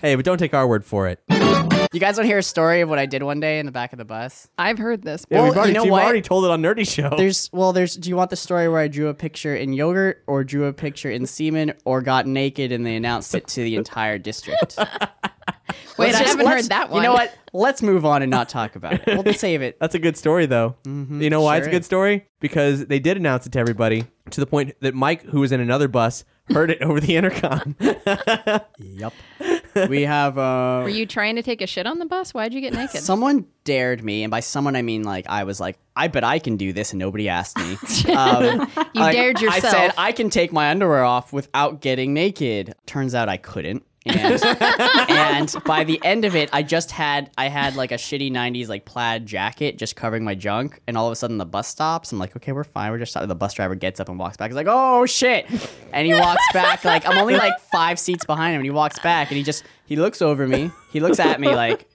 Hey, 0.00 0.14
but 0.14 0.24
don't 0.24 0.38
take 0.38 0.54
our 0.54 0.64
word 0.68 0.84
for 0.84 1.08
it. 1.08 1.20
You 1.28 1.98
guys 1.98 2.16
want 2.16 2.18
to 2.18 2.26
hear 2.26 2.38
a 2.38 2.42
story 2.44 2.82
of 2.82 2.88
what 2.88 3.00
I 3.00 3.06
did 3.06 3.24
one 3.24 3.40
day 3.40 3.58
in 3.58 3.66
the 3.66 3.72
back 3.72 3.92
of 3.92 3.98
the 3.98 4.04
bus? 4.04 4.46
I've 4.56 4.78
heard 4.78 5.02
this. 5.02 5.26
Yeah, 5.28 5.38
Well, 5.40 5.48
we've 5.48 5.56
already, 5.56 5.72
you 5.72 5.74
know 5.74 5.82
we've 5.82 5.90
what? 5.90 6.04
already 6.04 6.20
told 6.22 6.44
it 6.44 6.52
on 6.52 6.62
Nerdy 6.62 6.86
Show. 6.88 7.16
There's 7.16 7.50
well, 7.52 7.72
there's. 7.72 7.96
Do 7.96 8.08
you 8.08 8.14
want 8.14 8.30
the 8.30 8.36
story 8.36 8.68
where 8.68 8.80
I 8.80 8.86
drew 8.86 9.08
a 9.08 9.14
picture 9.14 9.56
in 9.56 9.72
yogurt, 9.72 10.22
or 10.28 10.44
drew 10.44 10.66
a 10.66 10.72
picture 10.72 11.10
in 11.10 11.26
semen, 11.26 11.72
or 11.84 12.00
got 12.00 12.28
naked 12.28 12.70
and 12.70 12.86
they 12.86 12.94
announced 12.94 13.34
it 13.34 13.48
to 13.48 13.60
the 13.64 13.74
entire 13.74 14.18
district? 14.18 14.78
Wait, 15.98 16.12
Let's 16.12 16.16
I 16.16 16.20
just- 16.20 16.30
haven't 16.36 16.46
heard 16.46 16.64
that 16.66 16.90
one. 16.90 17.02
You 17.02 17.08
know 17.08 17.14
what? 17.14 17.36
Let's 17.52 17.82
move 17.82 18.04
on 18.04 18.22
and 18.22 18.30
not 18.30 18.48
talk 18.48 18.76
about 18.76 18.94
it. 18.94 19.24
We'll 19.24 19.32
save 19.34 19.62
it. 19.62 19.78
That's 19.80 19.94
a 19.94 19.98
good 19.98 20.16
story, 20.16 20.46
though. 20.46 20.76
You 20.84 21.30
know 21.30 21.40
why 21.42 21.56
it's 21.56 21.66
a 21.66 21.68
Mm-hmm. 21.70 21.76
good 21.76 21.84
story? 21.84 22.26
Because 22.40 22.86
they 22.86 22.98
did 22.98 23.16
announce 23.16 23.46
it 23.46 23.52
to 23.52 23.58
everybody 23.58 24.04
to 24.30 24.40
the 24.40 24.46
point 24.46 24.74
that 24.80 24.94
Mike, 24.94 25.22
who 25.24 25.40
was 25.40 25.50
in 25.50 25.60
another 25.60 25.88
bus, 25.88 26.24
heard 26.50 26.70
it 26.70 26.82
over 26.82 27.00
the 27.00 27.16
intercom. 27.16 27.74
Yep. 28.78 29.12
We 29.88 30.02
have. 30.02 30.38
uh 30.38 30.80
Were 30.84 30.88
you 30.88 31.06
trying 31.06 31.36
to 31.36 31.42
take 31.42 31.60
a 31.62 31.66
shit 31.66 31.86
on 31.86 31.98
the 31.98 32.06
bus? 32.06 32.34
Why'd 32.34 32.52
you 32.52 32.60
get 32.60 32.74
naked? 32.74 33.00
Someone 33.00 33.46
dared 33.64 34.02
me, 34.04 34.22
and 34.24 34.30
by 34.30 34.40
someone 34.40 34.76
I 34.76 34.82
mean 34.82 35.02
like 35.04 35.26
I 35.28 35.44
was 35.44 35.58
like, 35.60 35.78
I 35.96 36.08
bet 36.08 36.24
I 36.24 36.38
can 36.38 36.56
do 36.56 36.72
this, 36.72 36.92
and 36.92 36.98
nobody 36.98 37.28
asked 37.28 37.56
me. 37.58 37.76
Um, 38.14 38.70
You 38.94 39.00
like, 39.00 39.14
dared 39.16 39.36
I 39.44 39.60
said 39.60 39.92
I 39.96 40.12
can 40.12 40.30
take 40.30 40.52
my 40.52 40.70
underwear 40.70 41.02
off 41.04 41.32
without 41.32 41.80
getting 41.80 42.12
naked. 42.14 42.74
Turns 42.86 43.14
out 43.14 43.28
I 43.28 43.36
couldn't. 43.36 43.84
And, 44.08 44.42
and 45.08 45.54
by 45.64 45.84
the 45.84 46.00
end 46.04 46.24
of 46.24 46.34
it, 46.34 46.48
I 46.52 46.62
just 46.62 46.90
had 46.90 47.30
I 47.36 47.48
had 47.48 47.76
like 47.76 47.92
a 47.92 47.96
shitty 47.96 48.30
'90s 48.32 48.68
like 48.68 48.84
plaid 48.84 49.26
jacket 49.26 49.78
just 49.78 49.96
covering 49.96 50.24
my 50.24 50.34
junk, 50.34 50.80
and 50.86 50.96
all 50.96 51.06
of 51.06 51.12
a 51.12 51.16
sudden 51.16 51.38
the 51.38 51.46
bus 51.46 51.68
stops. 51.68 52.12
I'm 52.12 52.18
like, 52.18 52.36
okay, 52.36 52.52
we're 52.52 52.64
fine. 52.64 52.90
We're 52.90 52.98
just 52.98 53.12
stopping. 53.12 53.28
The 53.28 53.34
bus 53.34 53.54
driver 53.54 53.74
gets 53.74 54.00
up 54.00 54.08
and 54.08 54.18
walks 54.18 54.36
back. 54.36 54.50
He's 54.50 54.56
like, 54.56 54.66
oh 54.68 55.06
shit, 55.06 55.46
and 55.92 56.06
he 56.06 56.14
walks 56.14 56.44
back. 56.52 56.84
Like 56.84 57.06
I'm 57.06 57.18
only 57.18 57.36
like 57.36 57.58
five 57.72 57.98
seats 57.98 58.24
behind 58.24 58.54
him, 58.54 58.60
and 58.60 58.66
he 58.66 58.70
walks 58.70 58.98
back, 58.98 59.30
and 59.30 59.36
he 59.36 59.42
just 59.42 59.64
he 59.86 59.96
looks 59.96 60.22
over 60.22 60.46
me. 60.46 60.70
He 60.92 61.00
looks 61.00 61.20
at 61.20 61.40
me 61.40 61.54
like 61.54 61.86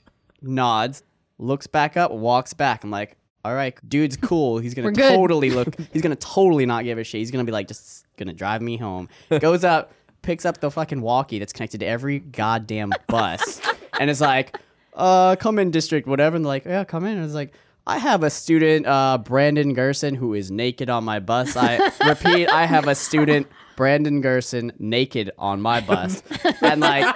nods, 0.41 1.03
looks 1.37 1.67
back 1.67 1.97
up, 1.97 2.11
walks 2.11 2.53
back. 2.53 2.83
I'm 2.83 2.91
like, 2.91 3.17
all 3.45 3.53
right, 3.53 3.77
dude's 3.87 4.17
cool. 4.17 4.59
He's 4.59 4.73
gonna 4.73 4.91
totally 4.91 5.49
look. 5.49 5.75
He's 5.91 6.01
gonna 6.01 6.15
totally 6.15 6.65
not 6.65 6.83
give 6.83 6.97
a 6.97 7.03
shit. 7.03 7.19
He's 7.19 7.31
gonna 7.31 7.43
be 7.43 7.51
like, 7.51 7.67
just 7.67 8.05
gonna 8.17 8.33
drive 8.33 8.61
me 8.61 8.77
home. 8.77 9.09
Goes 9.39 9.63
up, 9.63 9.91
picks 10.23 10.45
up 10.45 10.59
the 10.59 10.71
fucking 10.71 11.01
walkie 11.01 11.37
that's 11.37 11.53
connected 11.53 11.81
to 11.81 11.85
every 11.85 12.19
goddamn 12.19 12.91
bus, 13.07 13.61
and 13.99 14.09
is 14.09 14.19
like, 14.19 14.57
uh, 14.95 15.35
come 15.35 15.59
in, 15.59 15.69
district, 15.69 16.07
whatever. 16.07 16.35
And 16.35 16.43
they're 16.43 16.49
like, 16.49 16.65
yeah, 16.65 16.83
come 16.83 17.05
in. 17.05 17.17
And 17.17 17.25
it's 17.25 17.35
like. 17.35 17.53
I 17.85 17.97
have 17.97 18.23
a 18.23 18.29
student, 18.29 18.85
uh, 18.87 19.17
Brandon 19.17 19.73
Gerson, 19.73 20.15
who 20.15 20.33
is 20.33 20.49
naked 20.49 20.89
on 20.89 21.03
my 21.03 21.19
bus. 21.19 21.57
I 21.57 21.91
repeat, 22.07 22.47
I 22.47 22.65
have 22.65 22.87
a 22.87 22.95
student, 22.95 23.45
Brandon 23.75 24.21
Gerson, 24.21 24.71
naked 24.79 25.31
on 25.37 25.59
my 25.59 25.81
bus. 25.81 26.23
And 26.61 26.79
like, 26.79 27.13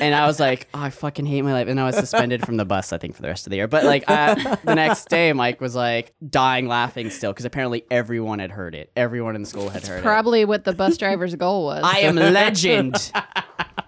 and 0.00 0.14
I 0.14 0.26
was 0.26 0.38
like, 0.38 0.68
oh, 0.74 0.80
I 0.80 0.90
fucking 0.90 1.26
hate 1.26 1.42
my 1.42 1.52
life. 1.52 1.68
And 1.68 1.78
I 1.80 1.84
was 1.84 1.96
suspended 1.96 2.46
from 2.46 2.56
the 2.56 2.64
bus, 2.64 2.92
I 2.92 2.98
think, 2.98 3.16
for 3.16 3.22
the 3.22 3.28
rest 3.28 3.46
of 3.46 3.50
the 3.50 3.56
year. 3.56 3.68
But 3.68 3.84
like 3.84 4.04
uh, 4.08 4.56
the 4.64 4.74
next 4.74 5.08
day, 5.08 5.32
Mike 5.32 5.60
was 5.60 5.74
like 5.74 6.14
dying 6.28 6.68
laughing 6.68 7.10
still 7.10 7.32
because 7.32 7.44
apparently 7.44 7.84
everyone 7.90 8.38
had 8.38 8.50
heard 8.50 8.74
it. 8.74 8.92
Everyone 8.96 9.34
in 9.34 9.42
the 9.42 9.48
school 9.48 9.68
had 9.68 9.86
heard 9.86 9.98
it. 9.98 10.02
Probably 10.02 10.44
what 10.44 10.64
the 10.64 10.72
bus 10.72 10.96
driver's 10.96 11.34
goal 11.34 11.64
was. 11.64 11.82
I 11.84 12.00
am 12.00 12.14
legend. 12.16 13.12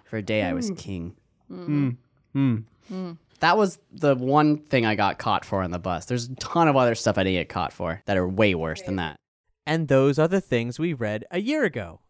for 0.05 0.19
a 0.19 0.23
day, 0.23 0.43
I 0.43 0.53
was 0.53 0.69
hmm. 0.69 0.75
king. 0.75 1.17
Hmm. 1.49 1.91
Hmm. 2.33 3.13
That 3.41 3.57
was 3.57 3.79
the 3.93 4.15
one 4.15 4.59
thing 4.59 4.87
I 4.87 4.95
got 4.95 5.19
caught 5.19 5.45
for 5.45 5.63
on 5.63 5.71
the 5.71 5.79
bus. 5.79 6.07
There's 6.07 6.29
a 6.29 6.35
ton 6.37 6.67
of 6.67 6.77
other 6.77 6.95
stuff 6.95 7.19
I 7.19 7.25
didn't 7.25 7.41
get 7.41 7.49
caught 7.49 7.73
for 7.73 8.03
that 8.07 8.17
are 8.17 8.27
way 8.27 8.55
worse 8.55 8.83
than 8.83 8.97
that. 8.97 9.17
And 9.67 9.89
those 9.89 10.19
are 10.19 10.29
the 10.29 10.41
things 10.41 10.79
we 10.79 10.93
read 10.93 11.25
a 11.31 11.41
year 11.41 11.65
ago. 11.65 12.01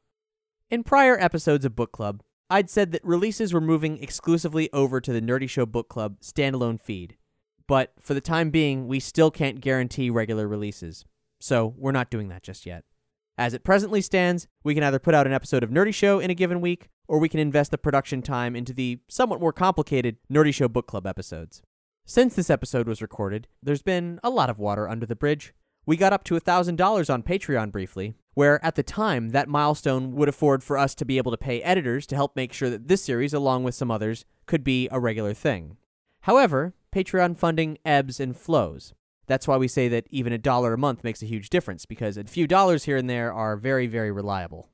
In 0.70 0.82
prior 0.82 1.18
episodes 1.18 1.64
of 1.64 1.76
Book 1.76 1.92
Club, 1.92 2.22
I'd 2.54 2.70
said 2.70 2.92
that 2.92 3.04
releases 3.04 3.52
were 3.52 3.60
moving 3.60 4.00
exclusively 4.00 4.72
over 4.72 5.00
to 5.00 5.12
the 5.12 5.20
Nerdy 5.20 5.50
Show 5.50 5.66
Book 5.66 5.88
Club 5.88 6.20
standalone 6.20 6.80
feed. 6.80 7.16
But 7.66 7.94
for 7.98 8.14
the 8.14 8.20
time 8.20 8.50
being, 8.50 8.86
we 8.86 9.00
still 9.00 9.32
can't 9.32 9.60
guarantee 9.60 10.08
regular 10.08 10.46
releases. 10.46 11.04
So 11.40 11.74
we're 11.76 11.90
not 11.90 12.12
doing 12.12 12.28
that 12.28 12.44
just 12.44 12.64
yet. 12.64 12.84
As 13.36 13.54
it 13.54 13.64
presently 13.64 14.00
stands, 14.00 14.46
we 14.62 14.72
can 14.72 14.84
either 14.84 15.00
put 15.00 15.16
out 15.16 15.26
an 15.26 15.32
episode 15.32 15.64
of 15.64 15.70
Nerdy 15.70 15.92
Show 15.92 16.20
in 16.20 16.30
a 16.30 16.34
given 16.34 16.60
week, 16.60 16.90
or 17.08 17.18
we 17.18 17.28
can 17.28 17.40
invest 17.40 17.72
the 17.72 17.76
production 17.76 18.22
time 18.22 18.54
into 18.54 18.72
the 18.72 19.00
somewhat 19.08 19.40
more 19.40 19.52
complicated 19.52 20.18
Nerdy 20.32 20.54
Show 20.54 20.68
Book 20.68 20.86
Club 20.86 21.08
episodes. 21.08 21.60
Since 22.06 22.36
this 22.36 22.50
episode 22.50 22.86
was 22.86 23.02
recorded, 23.02 23.48
there's 23.64 23.82
been 23.82 24.20
a 24.22 24.30
lot 24.30 24.48
of 24.48 24.60
water 24.60 24.88
under 24.88 25.06
the 25.06 25.16
bridge. 25.16 25.54
We 25.86 25.96
got 25.96 26.12
up 26.12 26.22
to 26.22 26.36
$1,000 26.36 27.12
on 27.12 27.22
Patreon 27.24 27.72
briefly, 27.72 28.14
where 28.34 28.64
at 28.64 28.74
the 28.74 28.82
time 28.82 29.30
that 29.30 29.48
milestone 29.48 30.14
would 30.14 30.28
afford 30.28 30.62
for 30.62 30.76
us 30.76 30.94
to 30.96 31.04
be 31.04 31.18
able 31.18 31.30
to 31.30 31.38
pay 31.38 31.62
editors 31.62 32.06
to 32.06 32.16
help 32.16 32.36
make 32.36 32.52
sure 32.52 32.70
that 32.70 32.88
this 32.88 33.02
series, 33.02 33.32
along 33.32 33.64
with 33.64 33.74
some 33.74 33.90
others, 33.90 34.24
could 34.46 34.62
be 34.62 34.88
a 34.90 35.00
regular 35.00 35.32
thing. 35.32 35.76
However, 36.22 36.74
Patreon 36.94 37.36
funding 37.36 37.78
ebbs 37.84 38.20
and 38.20 38.36
flows. 38.36 38.94
That's 39.26 39.48
why 39.48 39.56
we 39.56 39.68
say 39.68 39.88
that 39.88 40.06
even 40.10 40.32
a 40.32 40.38
dollar 40.38 40.74
a 40.74 40.78
month 40.78 41.02
makes 41.02 41.22
a 41.22 41.26
huge 41.26 41.48
difference, 41.48 41.86
because 41.86 42.16
a 42.16 42.24
few 42.24 42.46
dollars 42.46 42.84
here 42.84 42.96
and 42.96 43.08
there 43.08 43.32
are 43.32 43.56
very, 43.56 43.86
very 43.86 44.12
reliable. 44.12 44.68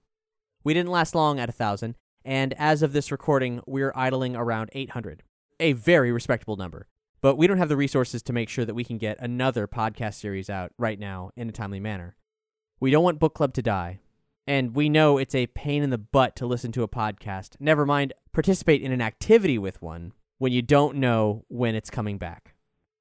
We 0.65 0.75
didn't 0.75 0.91
last 0.91 1.15
long 1.15 1.39
at 1.39 1.49
a 1.49 1.53
thousand, 1.53 1.95
and 2.25 2.53
as 2.59 2.83
of 2.83 2.93
this 2.93 3.11
recording, 3.11 3.63
we're 3.67 3.93
idling 3.95 4.37
around 4.37 4.71
800. 4.73 5.23
A 5.61 5.73
very 5.73 6.13
respectable 6.13 6.57
number. 6.57 6.89
But 7.23 7.37
we 7.37 7.47
don't 7.47 7.59
have 7.59 7.69
the 7.69 7.77
resources 7.77 8.23
to 8.23 8.33
make 8.33 8.49
sure 8.49 8.65
that 8.65 8.75
we 8.75 8.85
can 8.85 8.99
get 8.99 9.21
another 9.21 9.67
podcast 9.67 10.15
series 10.15 10.51
out 10.51 10.73
right 10.79 10.99
now 10.99 11.31
in 11.37 11.49
a 11.49 11.53
timely 11.53 11.81
manner. 11.81 12.17
We 12.81 12.91
don't 12.91 13.05
want 13.05 13.19
Book 13.19 13.35
Club 13.35 13.53
to 13.55 13.63
die. 13.63 14.01
And 14.47 14.75
we 14.75 14.89
know 14.89 15.19
it's 15.19 15.35
a 15.35 15.49
pain 15.49 15.83
in 15.83 15.91
the 15.91 15.99
butt 15.99 16.35
to 16.37 16.47
listen 16.47 16.73
to 16.73 16.83
a 16.83 16.89
podcast, 16.89 17.57
never 17.61 17.85
mind 17.85 18.15
participate 18.33 18.81
in 18.81 18.91
an 18.91 19.03
activity 19.03 19.59
with 19.59 19.83
one, 19.83 20.13
when 20.39 20.51
you 20.51 20.63
don't 20.63 20.97
know 20.97 21.45
when 21.49 21.75
it's 21.75 21.91
coming 21.91 22.17
back. 22.17 22.55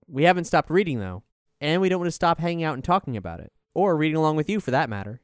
We 0.05 0.23
haven't 0.23 0.45
stopped 0.45 0.69
reading, 0.69 0.99
though, 0.99 1.23
and 1.61 1.81
we 1.81 1.87
don't 1.87 1.99
want 1.99 2.07
to 2.07 2.11
stop 2.11 2.39
hanging 2.39 2.65
out 2.65 2.73
and 2.73 2.83
talking 2.83 3.15
about 3.15 3.39
it, 3.39 3.53
or 3.73 3.95
reading 3.95 4.17
along 4.17 4.35
with 4.35 4.49
you 4.49 4.59
for 4.59 4.71
that 4.71 4.89
matter. 4.89 5.21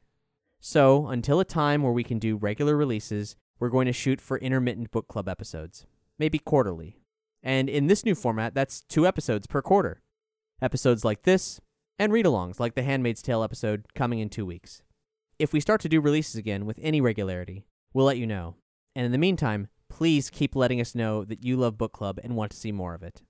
So, 0.58 1.06
until 1.08 1.38
a 1.38 1.44
time 1.44 1.82
where 1.82 1.92
we 1.92 2.02
can 2.02 2.18
do 2.18 2.36
regular 2.36 2.76
releases, 2.76 3.36
we're 3.60 3.68
going 3.68 3.86
to 3.86 3.92
shoot 3.92 4.20
for 4.20 4.38
intermittent 4.38 4.90
book 4.90 5.06
club 5.06 5.28
episodes, 5.28 5.86
maybe 6.18 6.38
quarterly. 6.38 6.96
And 7.42 7.68
in 7.68 7.88
this 7.88 8.04
new 8.04 8.14
format, 8.14 8.54
that's 8.54 8.80
two 8.80 9.06
episodes 9.06 9.46
per 9.46 9.60
quarter. 9.60 10.02
Episodes 10.62 11.04
like 11.04 11.24
this, 11.24 11.60
and 11.98 12.12
read 12.12 12.26
alongs 12.26 12.60
like 12.60 12.74
the 12.74 12.82
Handmaid's 12.82 13.22
Tale 13.22 13.42
episode 13.42 13.84
coming 13.94 14.18
in 14.18 14.28
two 14.28 14.46
weeks. 14.46 14.82
If 15.38 15.52
we 15.52 15.60
start 15.60 15.80
to 15.82 15.88
do 15.88 16.00
releases 16.00 16.36
again 16.36 16.66
with 16.66 16.78
any 16.82 17.00
regularity, 17.00 17.66
we'll 17.92 18.06
let 18.06 18.18
you 18.18 18.26
know. 18.26 18.56
And 18.94 19.04
in 19.04 19.12
the 19.12 19.18
meantime, 19.18 19.68
please 19.88 20.30
keep 20.30 20.56
letting 20.56 20.80
us 20.80 20.94
know 20.94 21.24
that 21.24 21.44
you 21.44 21.56
love 21.56 21.78
book 21.78 21.92
club 21.92 22.18
and 22.22 22.36
want 22.36 22.50
to 22.52 22.56
see 22.56 22.72
more 22.72 22.94
of 22.94 23.02
it. 23.02 23.22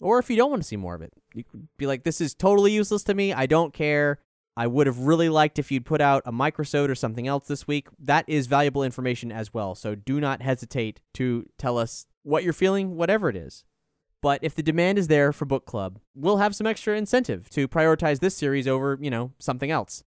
Or 0.00 0.18
if 0.18 0.28
you 0.28 0.36
don't 0.36 0.50
want 0.50 0.62
to 0.62 0.68
see 0.68 0.76
more 0.76 0.94
of 0.94 1.02
it, 1.02 1.12
you 1.34 1.44
could 1.44 1.68
be 1.78 1.86
like, 1.86 2.04
this 2.04 2.20
is 2.20 2.34
totally 2.34 2.72
useless 2.72 3.02
to 3.04 3.14
me. 3.14 3.32
I 3.32 3.46
don't 3.46 3.72
care. 3.72 4.18
I 4.56 4.66
would 4.66 4.86
have 4.86 4.98
really 4.98 5.28
liked 5.28 5.58
if 5.58 5.72
you'd 5.72 5.86
put 5.86 6.00
out 6.00 6.22
a 6.26 6.32
microsode 6.32 6.88
or 6.88 6.94
something 6.94 7.26
else 7.26 7.46
this 7.46 7.66
week. 7.66 7.88
That 7.98 8.28
is 8.28 8.46
valuable 8.46 8.82
information 8.84 9.32
as 9.32 9.52
well. 9.52 9.74
So 9.74 9.94
do 9.94 10.20
not 10.20 10.42
hesitate 10.42 11.00
to 11.14 11.46
tell 11.58 11.78
us 11.78 12.06
what 12.22 12.44
you're 12.44 12.52
feeling, 12.52 12.96
whatever 12.96 13.28
it 13.28 13.36
is. 13.36 13.64
But 14.24 14.38
if 14.40 14.54
the 14.54 14.62
demand 14.62 14.96
is 14.98 15.08
there 15.08 15.34
for 15.34 15.44
book 15.44 15.66
club, 15.66 15.98
we'll 16.14 16.38
have 16.38 16.56
some 16.56 16.66
extra 16.66 16.96
incentive 16.96 17.50
to 17.50 17.68
prioritize 17.68 18.20
this 18.20 18.34
series 18.34 18.66
over, 18.66 18.98
you 18.98 19.10
know, 19.10 19.32
something 19.38 19.70
else. 19.70 20.02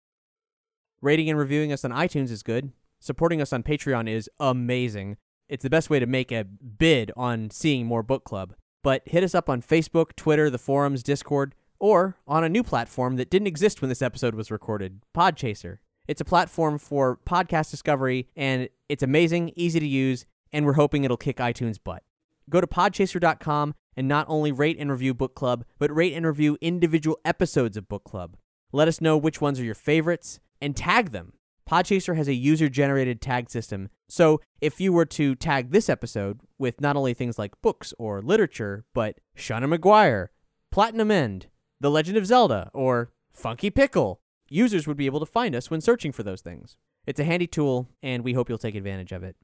Rating 1.03 1.29
and 1.29 1.37
reviewing 1.37 1.73
us 1.73 1.85
on 1.85 1.91
iTunes 1.91 2.31
is 2.31 2.45
good. 2.45 2.71
Supporting 3.01 3.43
us 3.43 3.53
on 3.53 3.65
Patreon 3.65 4.09
is 4.09 4.31
amazing. 4.39 5.17
It's 5.49 5.65
the 5.65 5.69
best 5.69 5.91
way 5.91 5.99
to 5.99 6.07
make 6.07 6.31
a 6.31 6.45
bid 6.45 7.11
on 7.17 7.51
seeing 7.51 7.87
more 7.87 8.05
book 8.05 8.23
club. 8.23 8.55
But 8.85 9.03
hit 9.05 9.25
us 9.25 9.35
up 9.35 9.51
on 9.51 9.61
Facebook, 9.61 10.15
Twitter, 10.15 10.49
the 10.49 10.59
forums, 10.59 11.03
Discord, 11.03 11.57
or 11.81 12.17
on 12.29 12.45
a 12.45 12.49
new 12.49 12.63
platform 12.63 13.17
that 13.17 13.31
didn't 13.31 13.49
exist 13.49 13.83
when 13.83 13.89
this 13.89 14.01
episode 14.01 14.37
was 14.37 14.49
recorded 14.49 15.01
Podchaser. 15.13 15.79
It's 16.07 16.21
a 16.21 16.25
platform 16.25 16.79
for 16.79 17.19
podcast 17.27 17.73
discovery, 17.73 18.29
and 18.37 18.69
it's 18.89 19.03
amazing, 19.03 19.51
easy 19.57 19.81
to 19.81 19.89
use, 19.89 20.25
and 20.53 20.65
we're 20.65 20.75
hoping 20.75 21.03
it'll 21.03 21.17
kick 21.17 21.39
iTunes' 21.39 21.83
butt. 21.83 22.05
Go 22.49 22.61
to 22.61 22.67
podchaser.com 22.69 23.75
and 23.97 24.09
not 24.09 24.27
only 24.29 24.53
rate 24.53 24.77
and 24.79 24.91
review 24.91 25.15
Book 25.15 25.35
Club, 25.35 25.65
but 25.79 25.95
rate 25.95 26.15
and 26.15 26.27
review 26.27 26.59
individual 26.61 27.19
episodes 27.25 27.77
of 27.77 27.89
Book 27.89 28.05
Club. 28.05 28.37
Let 28.73 28.89
us 28.89 29.01
know 29.01 29.17
which 29.17 29.41
ones 29.41 29.61
are 29.61 29.65
your 29.65 29.75
favorites 29.75 30.41
and 30.61 30.77
tag 30.77 31.11
them. 31.11 31.35
Podchaser 31.69 32.17
has 32.17 32.29
a 32.29 32.35
user 32.35 32.69
generated 32.69 33.21
tag 33.21 33.49
system, 33.49 33.89
so 34.09 34.41
if 34.61 34.81
you 34.81 34.93
were 34.93 35.07
to 35.07 35.35
tag 35.35 35.71
this 35.71 35.89
episode 35.89 36.41
with 36.59 36.81
not 36.81 36.97
only 36.97 37.15
things 37.15 37.39
like 37.39 37.61
books 37.63 37.95
or 37.99 38.21
literature, 38.21 38.85
but 38.93 39.19
Seanan 39.37 39.75
McGuire, 39.75 40.29
Platinum 40.71 41.11
End, 41.11 41.47
The 41.81 41.91
Legend 41.91 42.19
of 42.19 42.27
Zelda, 42.27 42.71
or 42.75 43.13
Funky 43.31 43.71
Pickle, 43.71 44.21
users 44.49 44.87
would 44.87 44.97
be 44.97 45.07
able 45.07 45.21
to 45.21 45.27
find 45.27 45.55
us 45.55 45.71
when 45.71 45.81
searching 45.81 46.13
for 46.13 46.23
those 46.23 46.43
things. 46.43 46.77
It's 47.07 47.21
a 47.21 47.25
handy 47.25 47.47
tool, 47.47 47.89
and 48.03 48.25
we 48.25 48.35
hope 48.35 48.49
you'll 48.49 48.59
take 48.59 48.75
advantage 48.75 49.13
of 49.13 49.23
it. 49.23 49.37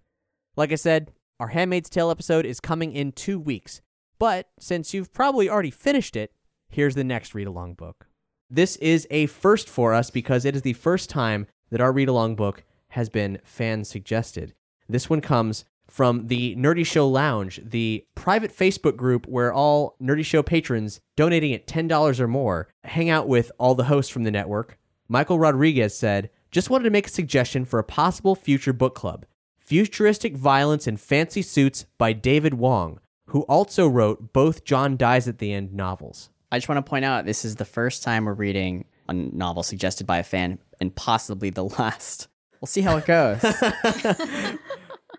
Like 0.56 0.72
I 0.72 0.76
said, 0.76 1.12
our 1.38 1.48
Handmaid's 1.48 1.88
Tale 1.88 2.10
episode 2.10 2.44
is 2.44 2.60
coming 2.60 2.92
in 2.92 3.12
two 3.12 3.38
weeks, 3.38 3.80
but 4.20 4.50
since 4.60 4.94
you've 4.94 5.12
probably 5.12 5.48
already 5.48 5.70
finished 5.70 6.14
it, 6.14 6.30
here's 6.68 6.94
the 6.94 7.02
next 7.02 7.34
read 7.34 7.48
along 7.48 7.74
book. 7.74 8.06
This 8.48 8.76
is 8.76 9.08
a 9.10 9.26
first 9.26 9.68
for 9.68 9.94
us 9.94 10.10
because 10.10 10.44
it 10.44 10.54
is 10.54 10.62
the 10.62 10.74
first 10.74 11.10
time 11.10 11.46
that 11.70 11.80
our 11.80 11.90
read 11.90 12.08
along 12.08 12.36
book 12.36 12.62
has 12.88 13.08
been 13.08 13.40
fan 13.42 13.82
suggested. 13.84 14.54
This 14.88 15.08
one 15.08 15.22
comes 15.22 15.64
from 15.88 16.26
the 16.26 16.54
Nerdy 16.56 16.84
Show 16.84 17.08
Lounge, 17.08 17.60
the 17.64 18.04
private 18.14 18.54
Facebook 18.54 18.96
group 18.96 19.26
where 19.26 19.52
all 19.52 19.96
Nerdy 20.00 20.24
Show 20.24 20.42
patrons 20.42 21.00
donating 21.16 21.54
at 21.54 21.66
$10 21.66 22.20
or 22.20 22.28
more 22.28 22.68
hang 22.84 23.08
out 23.08 23.26
with 23.26 23.50
all 23.58 23.74
the 23.74 23.84
hosts 23.84 24.12
from 24.12 24.24
the 24.24 24.30
network. 24.30 24.78
Michael 25.08 25.38
Rodriguez 25.38 25.96
said, 25.96 26.28
Just 26.50 26.68
wanted 26.68 26.84
to 26.84 26.90
make 26.90 27.06
a 27.06 27.10
suggestion 27.10 27.64
for 27.64 27.78
a 27.78 27.84
possible 27.84 28.34
future 28.34 28.74
book 28.74 28.94
club 28.94 29.24
Futuristic 29.58 30.36
Violence 30.36 30.86
in 30.86 30.96
Fancy 30.98 31.42
Suits 31.42 31.86
by 31.96 32.12
David 32.12 32.54
Wong, 32.54 33.00
who 33.30 33.42
also 33.42 33.86
wrote 33.88 34.32
both 34.32 34.64
John 34.64 34.96
Dies 34.96 35.28
at 35.28 35.38
the 35.38 35.52
End 35.52 35.72
novels. 35.72 36.30
I 36.50 36.58
just 36.58 36.68
want 36.68 36.84
to 36.84 36.88
point 36.88 37.04
out 37.04 37.24
this 37.24 37.44
is 37.44 37.56
the 37.56 37.64
first 37.64 38.02
time 38.02 38.24
we're 38.24 38.34
reading 38.34 38.84
a 39.08 39.12
novel 39.12 39.62
suggested 39.62 40.06
by 40.06 40.18
a 40.18 40.24
fan 40.24 40.58
and 40.80 40.94
possibly 40.94 41.50
the 41.50 41.64
last. 41.64 42.26
We'll 42.60 42.66
see 42.66 42.80
how 42.80 42.96
it 42.96 43.06
goes. 43.06 43.40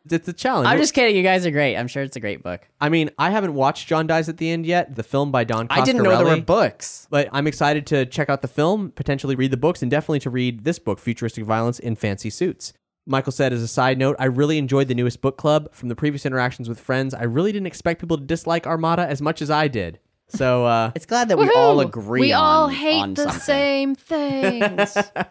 It's 0.10 0.28
a 0.28 0.34
challenge. 0.34 0.68
I'm 0.68 0.80
just 0.80 0.94
kidding. 0.94 1.16
You 1.16 1.24
guys 1.24 1.46
are 1.46 1.52
great. 1.52 1.78
I'm 1.78 1.88
sure 1.88 2.02
it's 2.02 2.16
a 2.16 2.20
great 2.20 2.42
book. 2.42 2.68
I 2.80 2.90
mean, 2.90 3.12
I 3.18 3.30
haven't 3.30 3.54
watched 3.54 3.88
John 3.88 4.08
Dies 4.08 4.30
at 4.30 4.38
the 4.38 4.50
End 4.50 4.66
yet, 4.66 4.96
the 4.96 5.04
film 5.04 5.32
by 5.32 5.44
Don 5.44 5.68
Coscarelli. 5.68 5.78
I 5.78 5.86
didn't 5.86 6.04
know 6.04 6.18
there 6.18 6.36
were 6.36 6.42
books. 6.42 7.08
But 7.10 7.30
I'm 7.32 7.46
excited 7.46 7.86
to 7.88 8.06
check 8.06 8.30
out 8.30 8.42
the 8.42 8.48
film, 8.48 8.92
potentially 8.92 9.36
read 9.36 9.52
the 9.52 9.58
books, 9.58 9.82
and 9.82 9.92
definitely 9.92 10.20
to 10.22 10.30
read 10.30 10.64
this 10.64 10.80
book, 10.80 11.00
Futuristic 11.00 11.46
Violence 11.46 11.78
in 11.78 11.96
Fancy 11.96 12.30
Suits. 12.30 12.74
Michael 13.08 13.32
said, 13.32 13.52
as 13.52 13.62
a 13.62 13.68
side 13.68 13.98
note, 13.98 14.16
I 14.20 14.26
really 14.26 14.58
enjoyed 14.58 14.88
the 14.88 14.96
newest 14.96 15.22
book 15.22 15.38
club. 15.38 15.74
From 15.74 15.90
the 15.90 15.96
previous 15.96 16.26
interactions 16.26 16.70
with 16.70 16.80
friends, 16.80 17.14
I 17.14 17.24
really 17.24 17.52
didn't 17.52 17.68
expect 17.68 18.00
people 18.00 18.18
to 18.18 18.24
dislike 18.24 18.68
Armada 18.68 19.08
as 19.08 19.22
much 19.22 19.42
as 19.42 19.50
I 19.50 19.68
did. 19.68 20.00
So 20.30 20.66
uh, 20.66 20.92
it's 20.96 21.06
glad 21.08 21.28
that 21.30 21.38
we 21.38 21.50
all 21.56 21.78
Woohoo! 21.78 21.86
agree 21.88 22.20
We 22.22 22.32
on, 22.34 22.44
all 22.44 22.68
hate 22.70 23.02
on 23.02 23.14
the 23.16 23.24
something. 23.24 23.40
same 23.42 23.96
things. 23.96 24.96
I 25.16 25.26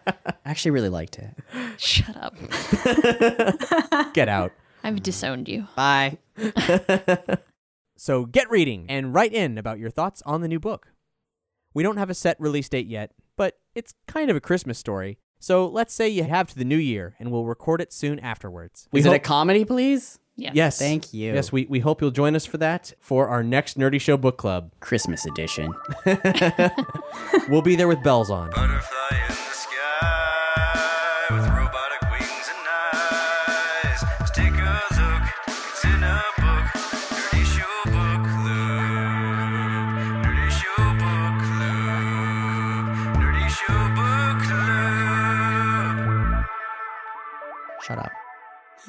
actually 0.45 0.71
really 0.71 0.89
liked 0.89 1.17
it. 1.17 1.29
Shut 1.77 2.15
up. 2.17 2.35
get 4.13 4.27
out. 4.29 4.51
I've 4.83 5.01
disowned 5.01 5.47
you. 5.47 5.67
Bye. 5.75 6.17
So 7.97 8.25
get 8.25 8.49
reading 8.49 8.85
and 8.89 9.13
write 9.13 9.31
in 9.33 9.57
about 9.59 9.77
your 9.79 9.91
thoughts 9.91 10.21
on 10.25 10.41
the 10.41 10.47
new 10.47 10.59
book. 10.59 10.87
We 11.73 11.83
don't 11.83 11.97
have 11.97 12.09
a 12.09 12.15
set 12.15 12.35
release 12.39 12.67
date 12.67 12.87
yet, 12.87 13.11
but 13.37 13.59
it's 13.75 13.93
kind 14.07 14.29
of 14.29 14.35
a 14.35 14.41
Christmas 14.41 14.77
story. 14.79 15.19
So 15.41 15.67
let's 15.67 15.91
say 15.93 16.07
you 16.07 16.23
have 16.23 16.49
to 16.49 16.55
the 16.55 16.63
new 16.63 16.77
year 16.77 17.15
and 17.19 17.31
we'll 17.31 17.45
record 17.45 17.81
it 17.81 17.91
soon 17.91 18.19
afterwards. 18.19 18.87
Is 18.93 19.07
it 19.07 19.11
a 19.13 19.19
comedy, 19.19 19.65
please? 19.65 20.19
Yes. 20.35 20.53
Yes. 20.55 20.79
Thank 20.79 21.13
you. 21.13 21.33
Yes, 21.33 21.51
we, 21.51 21.65
we 21.65 21.79
hope 21.79 21.99
you'll 21.99 22.11
join 22.11 22.35
us 22.35 22.45
for 22.45 22.57
that 22.59 22.93
for 22.99 23.27
our 23.27 23.43
next 23.43 23.77
Nerdy 23.77 23.99
Show 23.99 24.17
book 24.17 24.37
club. 24.37 24.71
Christmas 24.79 25.25
edition. 25.25 25.73
We'll 27.49 27.61
be 27.61 27.75
there 27.75 27.87
with 27.87 28.01
bells 28.01 28.29
on. 28.29 28.49
Butterfly 28.51 29.50